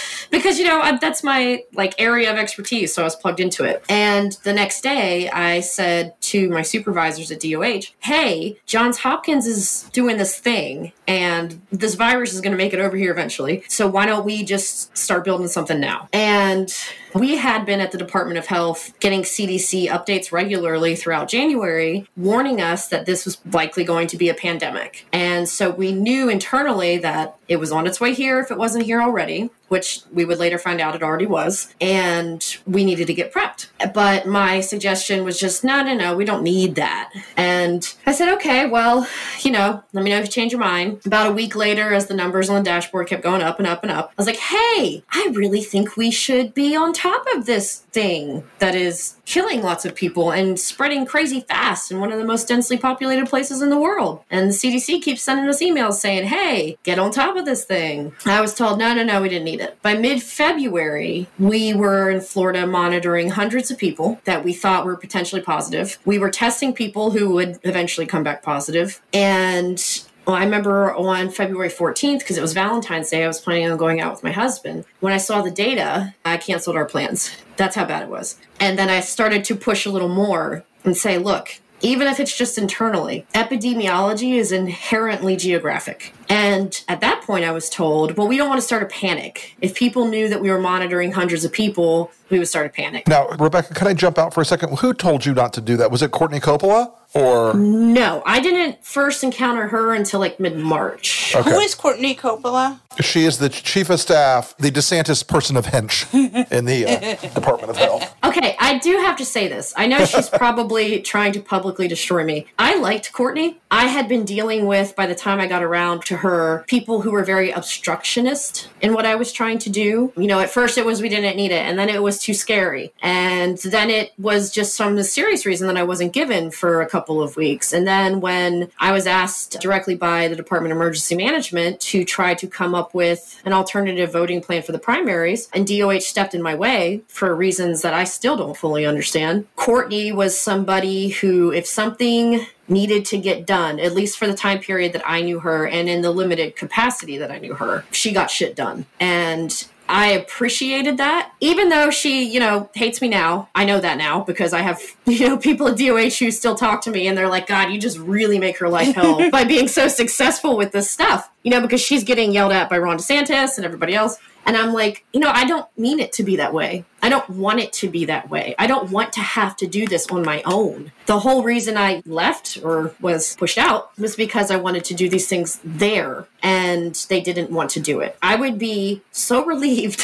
because 0.30 0.58
you 0.58 0.64
know 0.64 0.98
that's 1.00 1.22
my 1.22 1.64
like 1.74 1.94
area 1.98 2.30
of 2.30 2.38
expertise, 2.38 2.94
so 2.94 3.02
I 3.02 3.04
was 3.04 3.16
plugged 3.16 3.40
into 3.40 3.64
it. 3.64 3.82
And 3.88 4.32
the 4.44 4.52
next 4.52 4.82
day, 4.82 5.30
I 5.30 5.60
said 5.60 6.20
to 6.22 6.48
my 6.50 6.62
supervisors 6.62 7.30
at 7.30 7.40
DOH, 7.40 7.92
"Hey, 8.00 8.58
Johns 8.66 8.98
Hopkins 8.98 9.46
is 9.46 9.88
doing 9.92 10.16
this 10.16 10.38
thing, 10.38 10.92
and 11.06 11.60
this 11.70 11.94
virus 11.94 12.34
is 12.34 12.40
going 12.40 12.52
to 12.52 12.58
make 12.58 12.72
it 12.72 12.80
over 12.80 12.96
here 12.96 13.10
eventually. 13.10 13.64
So 13.68 13.86
why 13.86 14.06
don't 14.06 14.24
we 14.24 14.44
just 14.44 14.96
start 14.96 15.24
building 15.24 15.48
something 15.48 15.80
now?" 15.80 16.08
And 16.12 16.74
we 17.14 17.36
had 17.36 17.64
been 17.64 17.80
at 17.80 17.92
the 17.92 17.98
Department 17.98 18.38
of 18.38 18.46
Health 18.46 18.92
getting 19.00 19.22
CDC 19.22 19.88
updates 19.88 20.32
regularly 20.32 20.96
throughout 20.96 21.28
January, 21.28 22.06
warning 22.16 22.60
us 22.60 22.88
that 22.88 23.06
this 23.06 23.24
was 23.24 23.38
likely 23.52 23.84
going 23.84 24.06
to 24.08 24.16
be 24.16 24.28
a 24.28 24.34
pandemic. 24.34 25.06
And 25.12 25.48
so 25.48 25.70
we 25.70 25.92
knew 25.92 26.28
internally 26.28 26.98
that 26.98 27.37
it 27.48 27.56
was 27.56 27.72
on 27.72 27.86
its 27.86 28.00
way 28.00 28.14
here 28.14 28.38
if 28.38 28.50
it 28.50 28.58
wasn't 28.58 28.84
here 28.84 29.00
already, 29.00 29.50
which 29.68 30.00
we 30.12 30.24
would 30.24 30.38
later 30.38 30.58
find 30.58 30.80
out 30.80 30.94
it 30.94 31.02
already 31.02 31.26
was. 31.26 31.74
And 31.80 32.44
we 32.66 32.84
needed 32.84 33.06
to 33.06 33.14
get 33.14 33.32
prepped. 33.32 33.68
But 33.92 34.26
my 34.26 34.60
suggestion 34.60 35.24
was 35.24 35.38
just, 35.38 35.64
no, 35.64 35.82
no, 35.82 35.94
no, 35.94 36.14
we 36.14 36.24
don't 36.24 36.42
need 36.42 36.74
that. 36.74 37.10
And 37.36 37.94
I 38.06 38.12
said, 38.12 38.32
okay, 38.34 38.66
well, 38.66 39.06
you 39.40 39.50
know, 39.50 39.82
let 39.92 40.04
me 40.04 40.10
know 40.10 40.18
if 40.18 40.26
you 40.26 40.30
change 40.30 40.52
your 40.52 40.60
mind. 40.60 41.00
About 41.06 41.30
a 41.30 41.34
week 41.34 41.56
later, 41.56 41.92
as 41.92 42.06
the 42.06 42.14
numbers 42.14 42.48
on 42.48 42.56
the 42.56 42.62
dashboard 42.62 43.08
kept 43.08 43.22
going 43.22 43.42
up 43.42 43.58
and 43.58 43.66
up 43.66 43.82
and 43.82 43.90
up, 43.90 44.10
I 44.10 44.14
was 44.20 44.26
like, 44.26 44.36
hey, 44.36 45.02
I 45.10 45.30
really 45.32 45.62
think 45.62 45.96
we 45.96 46.10
should 46.10 46.54
be 46.54 46.76
on 46.76 46.92
top 46.92 47.26
of 47.34 47.46
this 47.46 47.84
thing 47.98 48.44
that 48.60 48.76
is 48.76 49.16
killing 49.24 49.60
lots 49.60 49.84
of 49.84 49.92
people 49.92 50.30
and 50.30 50.56
spreading 50.56 51.04
crazy 51.04 51.40
fast 51.40 51.90
in 51.90 51.98
one 51.98 52.12
of 52.12 52.18
the 52.20 52.24
most 52.24 52.46
densely 52.46 52.78
populated 52.78 53.28
places 53.28 53.60
in 53.60 53.70
the 53.70 53.78
world. 53.78 54.22
And 54.30 54.50
the 54.50 54.54
CDC 54.54 55.02
keeps 55.02 55.20
sending 55.20 55.48
us 55.48 55.60
emails 55.60 55.94
saying, 55.94 56.28
hey, 56.28 56.78
get 56.84 57.00
on 57.00 57.10
top 57.10 57.36
of 57.36 57.44
this 57.44 57.64
thing. 57.64 58.12
I 58.24 58.40
was 58.40 58.54
told, 58.54 58.78
no, 58.78 58.94
no, 58.94 59.02
no, 59.02 59.20
we 59.20 59.28
didn't 59.28 59.46
need 59.46 59.60
it. 59.60 59.82
By 59.82 59.94
mid 59.94 60.22
February, 60.22 61.26
we 61.40 61.74
were 61.74 62.08
in 62.08 62.20
Florida 62.20 62.68
monitoring 62.68 63.30
hundreds 63.30 63.68
of 63.72 63.78
people 63.78 64.20
that 64.26 64.44
we 64.44 64.52
thought 64.52 64.86
were 64.86 64.96
potentially 64.96 65.42
positive. 65.42 65.98
We 66.04 66.20
were 66.20 66.30
testing 66.30 66.72
people 66.72 67.10
who 67.10 67.30
would 67.30 67.58
eventually 67.64 68.06
come 68.06 68.22
back 68.22 68.44
positive. 68.44 69.02
And 69.12 69.82
well, 70.28 70.36
I 70.36 70.44
remember 70.44 70.94
on 70.94 71.30
February 71.30 71.70
14th, 71.70 72.18
because 72.18 72.36
it 72.36 72.42
was 72.42 72.52
Valentine's 72.52 73.08
Day, 73.08 73.24
I 73.24 73.26
was 73.26 73.40
planning 73.40 73.70
on 73.70 73.78
going 73.78 73.98
out 73.98 74.12
with 74.12 74.22
my 74.22 74.30
husband. 74.30 74.84
When 75.00 75.14
I 75.14 75.16
saw 75.16 75.40
the 75.40 75.50
data, 75.50 76.14
I 76.22 76.36
canceled 76.36 76.76
our 76.76 76.84
plans. 76.84 77.34
That's 77.56 77.74
how 77.74 77.86
bad 77.86 78.02
it 78.02 78.10
was. 78.10 78.36
And 78.60 78.78
then 78.78 78.90
I 78.90 79.00
started 79.00 79.42
to 79.44 79.56
push 79.56 79.86
a 79.86 79.90
little 79.90 80.10
more 80.10 80.64
and 80.84 80.94
say, 80.94 81.16
look, 81.16 81.58
even 81.80 82.08
if 82.08 82.20
it's 82.20 82.36
just 82.36 82.58
internally, 82.58 83.26
epidemiology 83.32 84.34
is 84.34 84.52
inherently 84.52 85.34
geographic. 85.34 86.12
And 86.28 86.78
at 86.88 87.00
that 87.00 87.22
point, 87.22 87.46
I 87.46 87.52
was 87.52 87.70
told, 87.70 88.18
well, 88.18 88.28
we 88.28 88.36
don't 88.36 88.50
want 88.50 88.60
to 88.60 88.66
start 88.66 88.82
a 88.82 88.86
panic. 88.86 89.56
If 89.62 89.74
people 89.74 90.08
knew 90.08 90.28
that 90.28 90.42
we 90.42 90.50
were 90.50 90.60
monitoring 90.60 91.12
hundreds 91.12 91.46
of 91.46 91.52
people, 91.54 92.12
we 92.28 92.38
would 92.38 92.48
start 92.48 92.66
a 92.66 92.68
panic. 92.68 93.08
Now, 93.08 93.28
Rebekah, 93.28 93.72
can 93.72 93.86
I 93.86 93.94
jump 93.94 94.18
out 94.18 94.34
for 94.34 94.42
a 94.42 94.44
second? 94.44 94.80
Who 94.80 94.92
told 94.92 95.24
you 95.24 95.32
not 95.32 95.54
to 95.54 95.62
do 95.62 95.78
that? 95.78 95.90
Was 95.90 96.02
it 96.02 96.10
Courtney 96.10 96.38
Coppola 96.40 96.92
or? 97.14 97.54
No, 97.54 98.22
I 98.26 98.40
didn't 98.40 98.84
first 98.84 99.24
encounter 99.24 99.68
her 99.68 99.94
until 99.94 100.20
like 100.20 100.38
mid 100.38 100.56
March. 100.56 101.34
Okay. 101.34 101.50
Who 101.50 101.58
is 101.58 101.74
Courtney 101.74 102.14
Coppola? 102.14 102.80
She 103.00 103.24
is 103.24 103.38
the 103.38 103.48
chief 103.48 103.90
of 103.90 104.00
staff, 104.00 104.56
the 104.58 104.70
DeSantis 104.70 105.26
person 105.26 105.56
of 105.56 105.66
hench 105.66 106.12
in 106.50 106.64
the 106.64 106.84
uh, 106.86 107.34
Department 107.34 107.70
of 107.70 107.76
Health. 107.76 108.14
Okay, 108.24 108.56
I 108.58 108.78
do 108.78 108.92
have 108.96 109.16
to 109.18 109.24
say 109.24 109.46
this. 109.46 109.72
I 109.76 109.86
know 109.86 110.04
she's 110.04 110.28
probably 110.32 111.00
trying 111.00 111.32
to 111.32 111.40
publicly 111.40 111.86
destroy 111.86 112.24
me. 112.24 112.46
I 112.58 112.76
liked 112.76 113.12
Courtney. 113.12 113.60
I 113.70 113.86
had 113.86 114.08
been 114.08 114.24
dealing 114.24 114.66
with, 114.66 114.96
by 114.96 115.06
the 115.06 115.14
time 115.14 115.38
I 115.38 115.46
got 115.46 115.62
around 115.62 116.02
to 116.06 116.16
her, 116.16 116.64
people 116.66 117.02
who 117.02 117.12
were 117.12 117.22
very 117.22 117.52
obstructionist 117.52 118.68
in 118.80 118.94
what 118.94 119.06
I 119.06 119.14
was 119.14 119.32
trying 119.32 119.58
to 119.60 119.70
do. 119.70 120.12
You 120.16 120.26
know, 120.26 120.40
at 120.40 120.50
first 120.50 120.76
it 120.76 120.84
was 120.84 121.00
we 121.00 121.08
didn't 121.08 121.36
need 121.36 121.52
it, 121.52 121.64
and 121.64 121.78
then 121.78 121.88
it 121.88 122.02
was 122.02 122.18
too 122.18 122.34
scary. 122.34 122.92
And 123.00 123.58
then 123.58 123.90
it 123.90 124.12
was 124.18 124.50
just 124.50 124.74
some 124.74 125.00
serious 125.04 125.46
reason 125.46 125.68
that 125.68 125.76
I 125.76 125.84
wasn't 125.84 126.12
given 126.12 126.50
for 126.50 126.80
a 126.80 126.88
couple 126.88 126.97
of 127.06 127.36
weeks. 127.36 127.72
And 127.72 127.86
then 127.86 128.20
when 128.20 128.70
I 128.78 128.92
was 128.92 129.06
asked 129.06 129.60
directly 129.60 129.94
by 129.94 130.28
the 130.28 130.36
Department 130.36 130.72
of 130.72 130.76
Emergency 130.76 131.16
Management 131.16 131.80
to 131.80 132.04
try 132.04 132.34
to 132.34 132.46
come 132.46 132.74
up 132.74 132.94
with 132.94 133.40
an 133.44 133.52
alternative 133.52 134.12
voting 134.12 134.40
plan 134.40 134.62
for 134.62 134.72
the 134.72 134.78
primaries, 134.78 135.48
and 135.52 135.66
DOH 135.66 136.00
stepped 136.00 136.34
in 136.34 136.42
my 136.42 136.54
way 136.54 137.02
for 137.08 137.34
reasons 137.34 137.82
that 137.82 137.94
I 137.94 138.04
still 138.04 138.36
don't 138.36 138.56
fully 138.56 138.86
understand. 138.86 139.46
Courtney 139.56 140.12
was 140.12 140.38
somebody 140.38 141.08
who, 141.08 141.52
if 141.52 141.66
something 141.66 142.46
needed 142.68 143.04
to 143.06 143.18
get 143.18 143.46
done, 143.46 143.80
at 143.80 143.94
least 143.94 144.18
for 144.18 144.26
the 144.26 144.34
time 144.34 144.58
period 144.58 144.92
that 144.92 145.08
I 145.08 145.22
knew 145.22 145.40
her 145.40 145.66
and 145.66 145.88
in 145.88 146.02
the 146.02 146.10
limited 146.10 146.56
capacity 146.56 147.18
that 147.18 147.30
I 147.30 147.38
knew 147.38 147.54
her, 147.54 147.84
she 147.90 148.12
got 148.12 148.30
shit 148.30 148.54
done. 148.54 148.86
And 149.00 149.66
I 149.88 150.08
appreciated 150.08 150.98
that. 150.98 151.32
Even 151.40 151.70
though 151.70 151.90
she, 151.90 152.24
you 152.24 152.40
know, 152.40 152.68
hates 152.74 153.00
me 153.00 153.08
now. 153.08 153.48
I 153.54 153.64
know 153.64 153.80
that 153.80 153.96
now 153.96 154.22
because 154.22 154.52
I 154.52 154.60
have, 154.60 154.80
you 155.06 155.28
know, 155.28 155.38
people 155.38 155.68
at 155.68 155.78
DOH 155.78 156.18
who 156.18 156.30
still 156.30 156.54
talk 156.54 156.82
to 156.82 156.90
me 156.90 157.06
and 157.08 157.16
they're 157.16 157.28
like, 157.28 157.46
God, 157.46 157.70
you 157.70 157.80
just 157.80 157.98
really 157.98 158.38
make 158.38 158.58
her 158.58 158.68
life 158.68 158.94
hell 158.94 159.30
by 159.32 159.44
being 159.44 159.68
so 159.68 159.88
successful 159.88 160.56
with 160.56 160.72
this 160.72 160.90
stuff. 160.90 161.30
You 161.42 161.50
know, 161.50 161.60
because 161.60 161.80
she's 161.80 162.04
getting 162.04 162.32
yelled 162.32 162.52
at 162.52 162.68
by 162.68 162.78
Ron 162.78 162.98
DeSantis 162.98 163.56
and 163.56 163.64
everybody 163.64 163.94
else. 163.94 164.18
And 164.48 164.56
I'm 164.56 164.72
like, 164.72 165.04
you 165.12 165.20
know, 165.20 165.30
I 165.30 165.44
don't 165.44 165.66
mean 165.76 166.00
it 166.00 166.10
to 166.12 166.22
be 166.22 166.36
that 166.36 166.54
way. 166.54 166.86
I 167.02 167.10
don't 167.10 167.28
want 167.28 167.60
it 167.60 167.70
to 167.74 167.88
be 167.90 168.06
that 168.06 168.30
way. 168.30 168.54
I 168.58 168.66
don't 168.66 168.90
want 168.90 169.12
to 169.12 169.20
have 169.20 169.54
to 169.58 169.66
do 169.66 169.86
this 169.86 170.06
on 170.06 170.24
my 170.24 170.40
own. 170.46 170.90
The 171.04 171.18
whole 171.18 171.42
reason 171.42 171.76
I 171.76 172.02
left 172.06 172.58
or 172.64 172.94
was 172.98 173.36
pushed 173.36 173.58
out 173.58 173.96
was 173.98 174.16
because 174.16 174.50
I 174.50 174.56
wanted 174.56 174.84
to 174.84 174.94
do 174.94 175.06
these 175.10 175.28
things 175.28 175.60
there 175.62 176.26
and 176.42 176.94
they 177.10 177.20
didn't 177.20 177.50
want 177.50 177.68
to 177.72 177.80
do 177.80 178.00
it. 178.00 178.16
I 178.22 178.36
would 178.36 178.58
be 178.58 179.02
so 179.12 179.44
relieved 179.52 180.02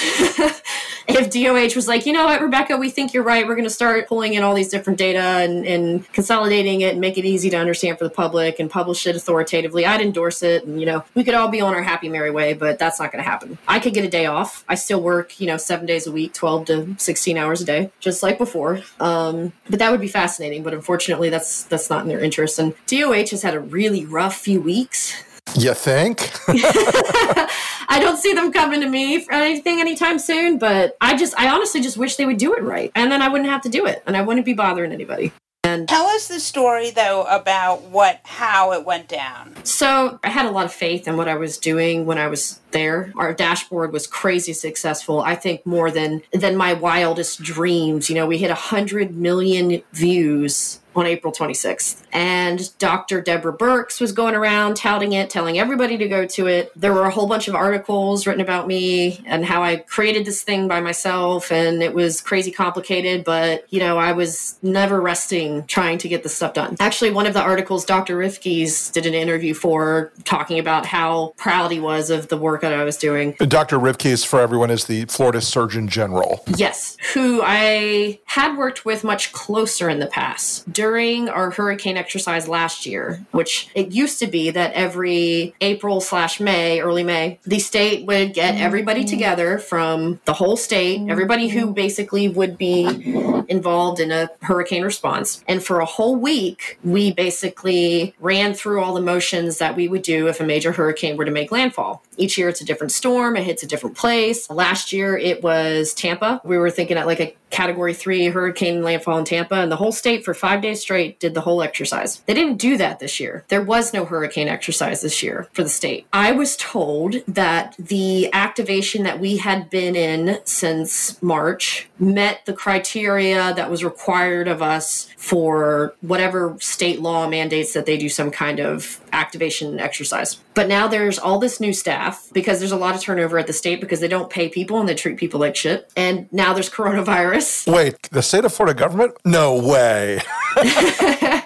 if 1.08 1.30
DOH 1.30 1.76
was 1.76 1.88
like, 1.88 2.06
you 2.06 2.12
know 2.12 2.24
what, 2.24 2.40
Rebekah, 2.40 2.76
we 2.76 2.90
think 2.90 3.12
you're 3.12 3.22
right. 3.22 3.46
We're 3.46 3.54
going 3.54 3.64
to 3.64 3.70
start 3.70 4.08
pulling 4.08 4.34
in 4.34 4.42
all 4.42 4.54
these 4.54 4.68
different 4.68 4.98
data 4.98 5.18
and, 5.18 5.66
and 5.66 6.12
consolidating 6.12 6.80
it 6.80 6.92
and 6.92 7.00
make 7.00 7.18
it 7.18 7.24
easy 7.24 7.50
to 7.50 7.56
understand 7.56 7.98
for 7.98 8.04
the 8.04 8.10
public 8.10 8.58
and 8.58 8.70
publish 8.70 9.06
it 9.06 9.16
authoritatively. 9.16 9.84
I'd 9.84 10.00
endorse 10.00 10.42
it. 10.42 10.64
And, 10.64 10.80
you 10.80 10.86
know, 10.86 11.04
we 11.14 11.24
could 11.24 11.34
all 11.34 11.48
be 11.48 11.60
on 11.60 11.74
our 11.74 11.82
happy, 11.82 12.08
merry 12.08 12.30
way, 12.30 12.54
but 12.54 12.78
that's 12.78 12.98
not 12.98 13.12
going 13.12 13.22
to 13.22 13.28
happen. 13.28 13.58
I 13.68 13.80
could 13.80 13.94
get 13.94 14.04
a 14.04 14.08
day 14.08 14.26
off. 14.26 14.64
I 14.68 14.74
still 14.74 15.00
work, 15.00 15.40
you 15.40 15.46
know, 15.46 15.56
seven 15.56 15.86
days 15.86 16.06
a 16.06 16.12
week, 16.12 16.32
12 16.32 16.66
to 16.66 16.94
16 16.98 17.36
hours 17.36 17.60
a 17.60 17.64
day, 17.64 17.90
just 18.00 18.22
like 18.22 18.38
before. 18.38 18.82
Um, 19.00 19.52
but 19.68 19.78
that 19.78 19.90
would 19.90 20.00
be 20.00 20.08
fascinating. 20.08 20.62
But 20.62 20.74
unfortunately, 20.74 21.30
that's 21.30 21.64
that's 21.64 21.90
not 21.90 22.02
in 22.02 22.08
their 22.08 22.20
interest. 22.20 22.58
And 22.58 22.74
DOH 22.86 23.30
has 23.30 23.42
had 23.42 23.54
a 23.54 23.60
really 23.60 24.04
rough 24.04 24.36
few 24.36 24.60
weeks. 24.60 25.22
You 25.56 25.74
think? 25.74 26.30
I 26.48 27.98
don't 28.00 28.16
see 28.16 28.32
them 28.32 28.52
coming 28.52 28.80
to 28.80 28.88
me 28.88 29.20
for 29.20 29.32
anything 29.32 29.80
anytime 29.80 30.18
soon, 30.18 30.58
but 30.58 30.96
I 31.00 31.16
just, 31.16 31.38
I 31.38 31.48
honestly 31.48 31.80
just 31.80 31.96
wish 31.96 32.16
they 32.16 32.26
would 32.26 32.38
do 32.38 32.54
it 32.54 32.62
right. 32.62 32.90
And 32.94 33.12
then 33.12 33.22
I 33.22 33.28
wouldn't 33.28 33.48
have 33.48 33.62
to 33.62 33.68
do 33.68 33.86
it 33.86 34.02
and 34.06 34.16
I 34.16 34.22
wouldn't 34.22 34.46
be 34.46 34.54
bothering 34.54 34.92
anybody. 34.92 35.32
And 35.62 35.88
Tell 35.88 36.06
us 36.06 36.28
the 36.28 36.40
story 36.40 36.90
though 36.90 37.22
about 37.22 37.82
what 37.82 38.20
how 38.24 38.72
it 38.72 38.84
went 38.84 39.08
down. 39.08 39.56
So 39.64 40.18
I 40.22 40.28
had 40.28 40.44
a 40.44 40.50
lot 40.50 40.66
of 40.66 40.72
faith 40.72 41.08
in 41.08 41.16
what 41.16 41.26
I 41.26 41.36
was 41.36 41.56
doing 41.56 42.04
when 42.04 42.18
I 42.18 42.26
was 42.26 42.60
there. 42.74 43.10
Our 43.16 43.32
dashboard 43.32 43.90
was 43.92 44.06
crazy 44.06 44.52
successful. 44.52 45.22
I 45.22 45.34
think 45.34 45.64
more 45.64 45.90
than 45.90 46.20
than 46.32 46.56
my 46.56 46.74
wildest 46.74 47.40
dreams. 47.40 48.10
You 48.10 48.16
know, 48.16 48.26
we 48.26 48.36
hit 48.36 48.50
a 48.50 48.54
hundred 48.54 49.16
million 49.16 49.82
views 49.94 50.80
on 50.96 51.06
April 51.06 51.32
26th. 51.32 52.02
And 52.12 52.76
Dr. 52.78 53.20
Deborah 53.20 53.56
Birx 53.56 54.00
was 54.00 54.12
going 54.12 54.34
around 54.34 54.76
touting 54.76 55.12
it, 55.12 55.30
telling 55.30 55.58
everybody 55.58 55.96
to 55.98 56.08
go 56.08 56.26
to 56.26 56.46
it. 56.46 56.72
There 56.78 56.92
were 56.92 57.04
a 57.04 57.10
whole 57.10 57.26
bunch 57.26 57.48
of 57.48 57.54
articles 57.54 58.26
written 58.26 58.40
about 58.40 58.66
me 58.66 59.22
and 59.26 59.44
how 59.44 59.62
I 59.62 59.76
created 59.76 60.24
this 60.24 60.42
thing 60.42 60.68
by 60.68 60.80
myself. 60.80 61.50
And 61.50 61.82
it 61.82 61.94
was 61.94 62.20
crazy 62.20 62.50
complicated, 62.50 63.24
but, 63.24 63.66
you 63.72 63.80
know, 63.80 63.98
I 63.98 64.12
was 64.12 64.58
never 64.62 65.00
resting 65.00 65.66
trying 65.66 65.98
to 65.98 66.08
get 66.08 66.22
this 66.22 66.36
stuff 66.36 66.54
done. 66.54 66.76
Actually, 66.80 67.10
one 67.10 67.26
of 67.26 67.34
the 67.34 67.42
articles 67.42 67.84
Dr. 67.84 68.16
Rivkees 68.16 68.92
did 68.92 69.06
an 69.06 69.14
interview 69.14 69.54
for 69.54 70.12
talking 70.24 70.58
about 70.58 70.86
how 70.86 71.34
proud 71.36 71.72
he 71.72 71.80
was 71.80 72.10
of 72.10 72.28
the 72.28 72.36
work 72.36 72.63
that 72.64 72.74
I 72.74 72.84
was 72.84 72.96
doing. 72.96 73.32
Dr. 73.38 73.78
Rivkees, 73.78 74.26
for 74.26 74.40
everyone, 74.40 74.70
is 74.70 74.86
the 74.86 75.04
Florida 75.06 75.40
Surgeon 75.40 75.88
General. 75.88 76.42
Yes, 76.56 76.96
who 77.12 77.40
I 77.42 78.20
had 78.24 78.56
worked 78.56 78.84
with 78.84 79.04
much 79.04 79.32
closer 79.32 79.88
in 79.88 80.00
the 80.00 80.06
past. 80.06 80.70
During 80.72 81.28
our 81.28 81.50
hurricane 81.50 81.96
exercise 81.96 82.48
last 82.48 82.86
year, 82.86 83.24
which 83.32 83.68
it 83.74 83.92
used 83.92 84.18
to 84.20 84.26
be 84.26 84.50
that 84.50 84.72
every 84.72 85.54
April 85.60 86.00
slash 86.00 86.40
May, 86.40 86.80
early 86.80 87.04
May, 87.04 87.38
the 87.44 87.58
state 87.58 88.06
would 88.06 88.34
get 88.34 88.56
everybody 88.56 89.04
mm. 89.04 89.08
together 89.08 89.58
from 89.58 90.20
the 90.24 90.32
whole 90.32 90.56
state, 90.56 91.08
everybody 91.08 91.48
who 91.48 91.68
mm. 91.68 91.74
basically 91.74 92.28
would 92.28 92.56
be 92.58 93.44
involved 93.48 94.00
in 94.00 94.10
a 94.10 94.30
hurricane 94.42 94.82
response. 94.82 95.44
And 95.46 95.62
for 95.62 95.80
a 95.80 95.84
whole 95.84 96.16
week, 96.16 96.78
we 96.82 97.12
basically 97.12 98.14
ran 98.20 98.54
through 98.54 98.82
all 98.82 98.94
the 98.94 99.00
motions 99.00 99.58
that 99.58 99.76
we 99.76 99.88
would 99.88 100.02
do 100.02 100.28
if 100.28 100.40
a 100.40 100.44
major 100.44 100.72
hurricane 100.72 101.16
were 101.16 101.24
to 101.24 101.30
make 101.30 101.52
landfall. 101.52 102.02
Each 102.16 102.38
year 102.38 102.48
it's 102.54 102.60
a 102.60 102.64
different 102.64 102.92
storm, 102.92 103.36
it 103.36 103.42
hits 103.42 103.64
a 103.64 103.66
different 103.66 103.96
place. 103.96 104.48
Last 104.48 104.92
year 104.92 105.18
it 105.18 105.42
was 105.42 105.92
Tampa. 105.92 106.40
We 106.44 106.56
were 106.56 106.70
thinking 106.70 106.96
at 106.96 107.04
like 107.04 107.18
a 107.18 107.34
category 107.54 107.94
three 107.94 108.26
hurricane 108.26 108.82
landfall 108.82 109.16
in 109.18 109.24
Tampa, 109.24 109.54
and 109.54 109.70
the 109.70 109.76
whole 109.76 109.92
state 109.92 110.24
for 110.24 110.34
five 110.34 110.60
days 110.60 110.80
straight 110.80 111.20
did 111.20 111.34
the 111.34 111.40
whole 111.40 111.62
exercise. 111.62 112.18
They 112.26 112.34
didn't 112.34 112.56
do 112.56 112.76
that 112.78 112.98
this 112.98 113.20
year. 113.20 113.44
There 113.48 113.62
was 113.62 113.94
no 113.94 114.04
hurricane 114.04 114.48
exercise 114.48 115.02
this 115.02 115.22
year 115.22 115.48
for 115.52 115.62
the 115.62 115.68
state. 115.68 116.06
I 116.12 116.32
was 116.32 116.56
told 116.56 117.14
that 117.28 117.76
the 117.78 118.28
activation 118.32 119.04
that 119.04 119.20
we 119.20 119.36
had 119.36 119.70
been 119.70 119.94
in 119.94 120.40
since 120.44 121.22
March 121.22 121.88
met 121.98 122.44
the 122.44 122.52
criteria 122.52 123.54
that 123.54 123.70
was 123.70 123.84
required 123.84 124.48
of 124.48 124.60
us 124.60 125.08
for 125.16 125.94
whatever 126.00 126.56
state 126.58 127.00
law 127.00 127.28
mandates 127.28 127.72
that 127.72 127.86
they 127.86 127.96
do 127.96 128.08
some 128.08 128.30
kind 128.30 128.58
of 128.58 129.00
activation 129.12 129.78
exercise. 129.78 130.38
But 130.54 130.68
now 130.68 130.86
there's 130.88 131.18
all 131.18 131.38
this 131.38 131.60
new 131.60 131.72
staff 131.72 132.28
because 132.32 132.58
there's 132.58 132.72
a 132.72 132.76
lot 132.76 132.94
of 132.94 133.00
turnover 133.00 133.38
at 133.38 133.46
the 133.46 133.52
state 133.52 133.80
because 133.80 134.00
they 134.00 134.08
don't 134.08 134.30
pay 134.30 134.48
people 134.48 134.78
and 134.80 134.88
they 134.88 134.94
treat 134.94 135.16
people 135.16 135.40
like 135.40 135.56
shit. 135.56 135.90
And 135.96 136.32
now 136.32 136.52
there's 136.52 136.70
coronavirus. 136.80 137.43
Wait, 137.66 138.02
the 138.10 138.22
state 138.22 138.44
of 138.44 138.52
Florida 138.52 138.78
government? 138.78 139.16
No 139.24 139.58
way. 139.58 140.20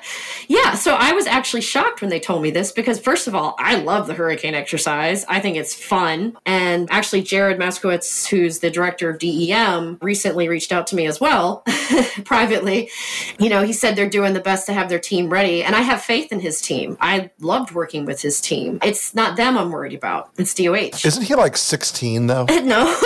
Yeah, 0.48 0.74
so 0.74 0.94
I 0.94 1.12
was 1.12 1.26
actually 1.26 1.60
shocked 1.60 2.00
when 2.00 2.08
they 2.08 2.18
told 2.18 2.42
me 2.42 2.50
this 2.50 2.72
because, 2.72 2.98
first 2.98 3.28
of 3.28 3.34
all, 3.34 3.54
I 3.58 3.76
love 3.76 4.06
the 4.06 4.14
hurricane 4.14 4.54
exercise. 4.54 5.26
I 5.28 5.40
think 5.40 5.58
it's 5.58 5.74
fun. 5.74 6.38
And 6.46 6.90
actually, 6.90 7.22
Jared 7.22 7.58
Moskowitz, 7.58 8.26
who's 8.26 8.60
the 8.60 8.70
director 8.70 9.10
of 9.10 9.18
DEM, 9.18 9.98
recently 10.00 10.48
reached 10.48 10.72
out 10.72 10.86
to 10.88 10.96
me 10.96 11.06
as 11.06 11.20
well, 11.20 11.64
privately. 12.24 12.90
You 13.38 13.50
know, 13.50 13.62
he 13.62 13.74
said 13.74 13.94
they're 13.94 14.08
doing 14.08 14.32
the 14.32 14.40
best 14.40 14.64
to 14.66 14.72
have 14.72 14.88
their 14.88 14.98
team 14.98 15.28
ready. 15.28 15.62
And 15.62 15.76
I 15.76 15.82
have 15.82 16.02
faith 16.02 16.32
in 16.32 16.40
his 16.40 16.62
team. 16.62 16.96
I 16.98 17.30
loved 17.40 17.72
working 17.72 18.06
with 18.06 18.22
his 18.22 18.40
team. 18.40 18.78
It's 18.82 19.14
not 19.14 19.36
them 19.36 19.58
I'm 19.58 19.70
worried 19.70 19.94
about, 19.94 20.30
it's 20.38 20.54
DOH. 20.54 21.04
Isn't 21.04 21.24
he 21.24 21.34
like 21.34 21.58
16 21.58 22.26
though? 22.26 22.44
no. 22.62 22.98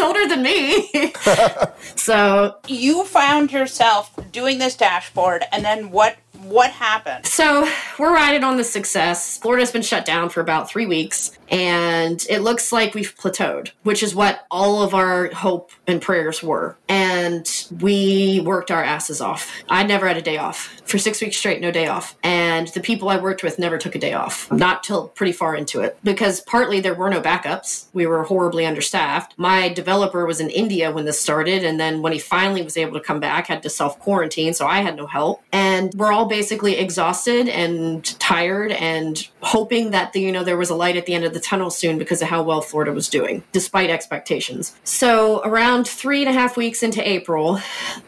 He's 0.00 0.06
older 0.06 0.26
than 0.26 0.42
me. 0.42 1.12
so 1.94 2.56
You 2.66 3.04
found 3.04 3.52
yourself 3.52 4.18
doing 4.32 4.56
this 4.58 4.74
dashboard 4.74 5.44
and 5.52 5.62
then 5.62 5.90
what 5.90 6.16
what 6.38 6.70
happened? 6.70 7.26
So 7.26 7.68
we're 7.98 8.12
riding 8.12 8.44
on 8.44 8.56
the 8.56 8.64
success. 8.64 9.38
Florida's 9.38 9.72
been 9.72 9.82
shut 9.82 10.04
down 10.04 10.30
for 10.30 10.40
about 10.40 10.70
three 10.70 10.86
weeks, 10.86 11.36
and 11.50 12.24
it 12.30 12.40
looks 12.40 12.72
like 12.72 12.94
we've 12.94 13.14
plateaued, 13.16 13.70
which 13.82 14.02
is 14.02 14.14
what 14.14 14.46
all 14.50 14.82
of 14.82 14.94
our 14.94 15.28
hope 15.32 15.72
and 15.86 16.00
prayers 16.00 16.42
were. 16.42 16.76
And 16.88 17.46
we 17.80 18.40
worked 18.44 18.70
our 18.70 18.82
asses 18.82 19.20
off. 19.20 19.52
I 19.68 19.82
never 19.82 20.06
had 20.06 20.16
a 20.16 20.22
day 20.22 20.38
off 20.38 20.80
for 20.84 20.98
six 20.98 21.20
weeks 21.20 21.36
straight, 21.36 21.60
no 21.60 21.70
day 21.70 21.86
off. 21.86 22.16
And 22.22 22.68
the 22.68 22.80
people 22.80 23.08
I 23.08 23.18
worked 23.18 23.42
with 23.42 23.58
never 23.58 23.78
took 23.78 23.94
a 23.94 23.98
day 23.98 24.12
off, 24.12 24.50
not 24.50 24.82
till 24.82 25.08
pretty 25.08 25.32
far 25.32 25.54
into 25.54 25.80
it, 25.80 25.98
because 26.02 26.40
partly 26.40 26.80
there 26.80 26.94
were 26.94 27.10
no 27.10 27.20
backups. 27.20 27.86
We 27.92 28.06
were 28.06 28.24
horribly 28.24 28.66
understaffed. 28.66 29.34
My 29.36 29.68
developer 29.68 30.26
was 30.26 30.40
in 30.40 30.50
India 30.50 30.90
when 30.90 31.04
this 31.04 31.20
started, 31.20 31.64
and 31.64 31.78
then 31.78 32.02
when 32.02 32.12
he 32.12 32.18
finally 32.18 32.62
was 32.62 32.76
able 32.76 32.94
to 32.94 33.04
come 33.04 33.20
back, 33.20 33.46
had 33.46 33.62
to 33.64 33.70
self 33.70 33.98
quarantine, 33.98 34.54
so 34.54 34.66
I 34.66 34.78
had 34.80 34.96
no 34.96 35.06
help. 35.06 35.42
And 35.52 35.92
we're 35.94 36.12
all 36.12 36.19
basically 36.24 36.76
exhausted 36.76 37.48
and 37.48 38.18
tired 38.18 38.72
and 38.72 39.28
hoping 39.42 39.90
that 39.90 40.12
the, 40.12 40.20
you 40.20 40.32
know 40.32 40.44
there 40.44 40.56
was 40.56 40.70
a 40.70 40.74
light 40.74 40.96
at 40.96 41.06
the 41.06 41.14
end 41.14 41.24
of 41.24 41.34
the 41.34 41.40
tunnel 41.40 41.70
soon 41.70 41.98
because 41.98 42.22
of 42.22 42.28
how 42.28 42.42
well 42.42 42.60
Florida 42.60 42.92
was 42.92 43.08
doing, 43.08 43.42
despite 43.52 43.90
expectations. 43.90 44.74
So 44.84 45.42
around 45.44 45.86
three 45.86 46.20
and 46.20 46.28
a 46.28 46.32
half 46.32 46.56
weeks 46.56 46.82
into 46.82 47.06
April, 47.08 47.60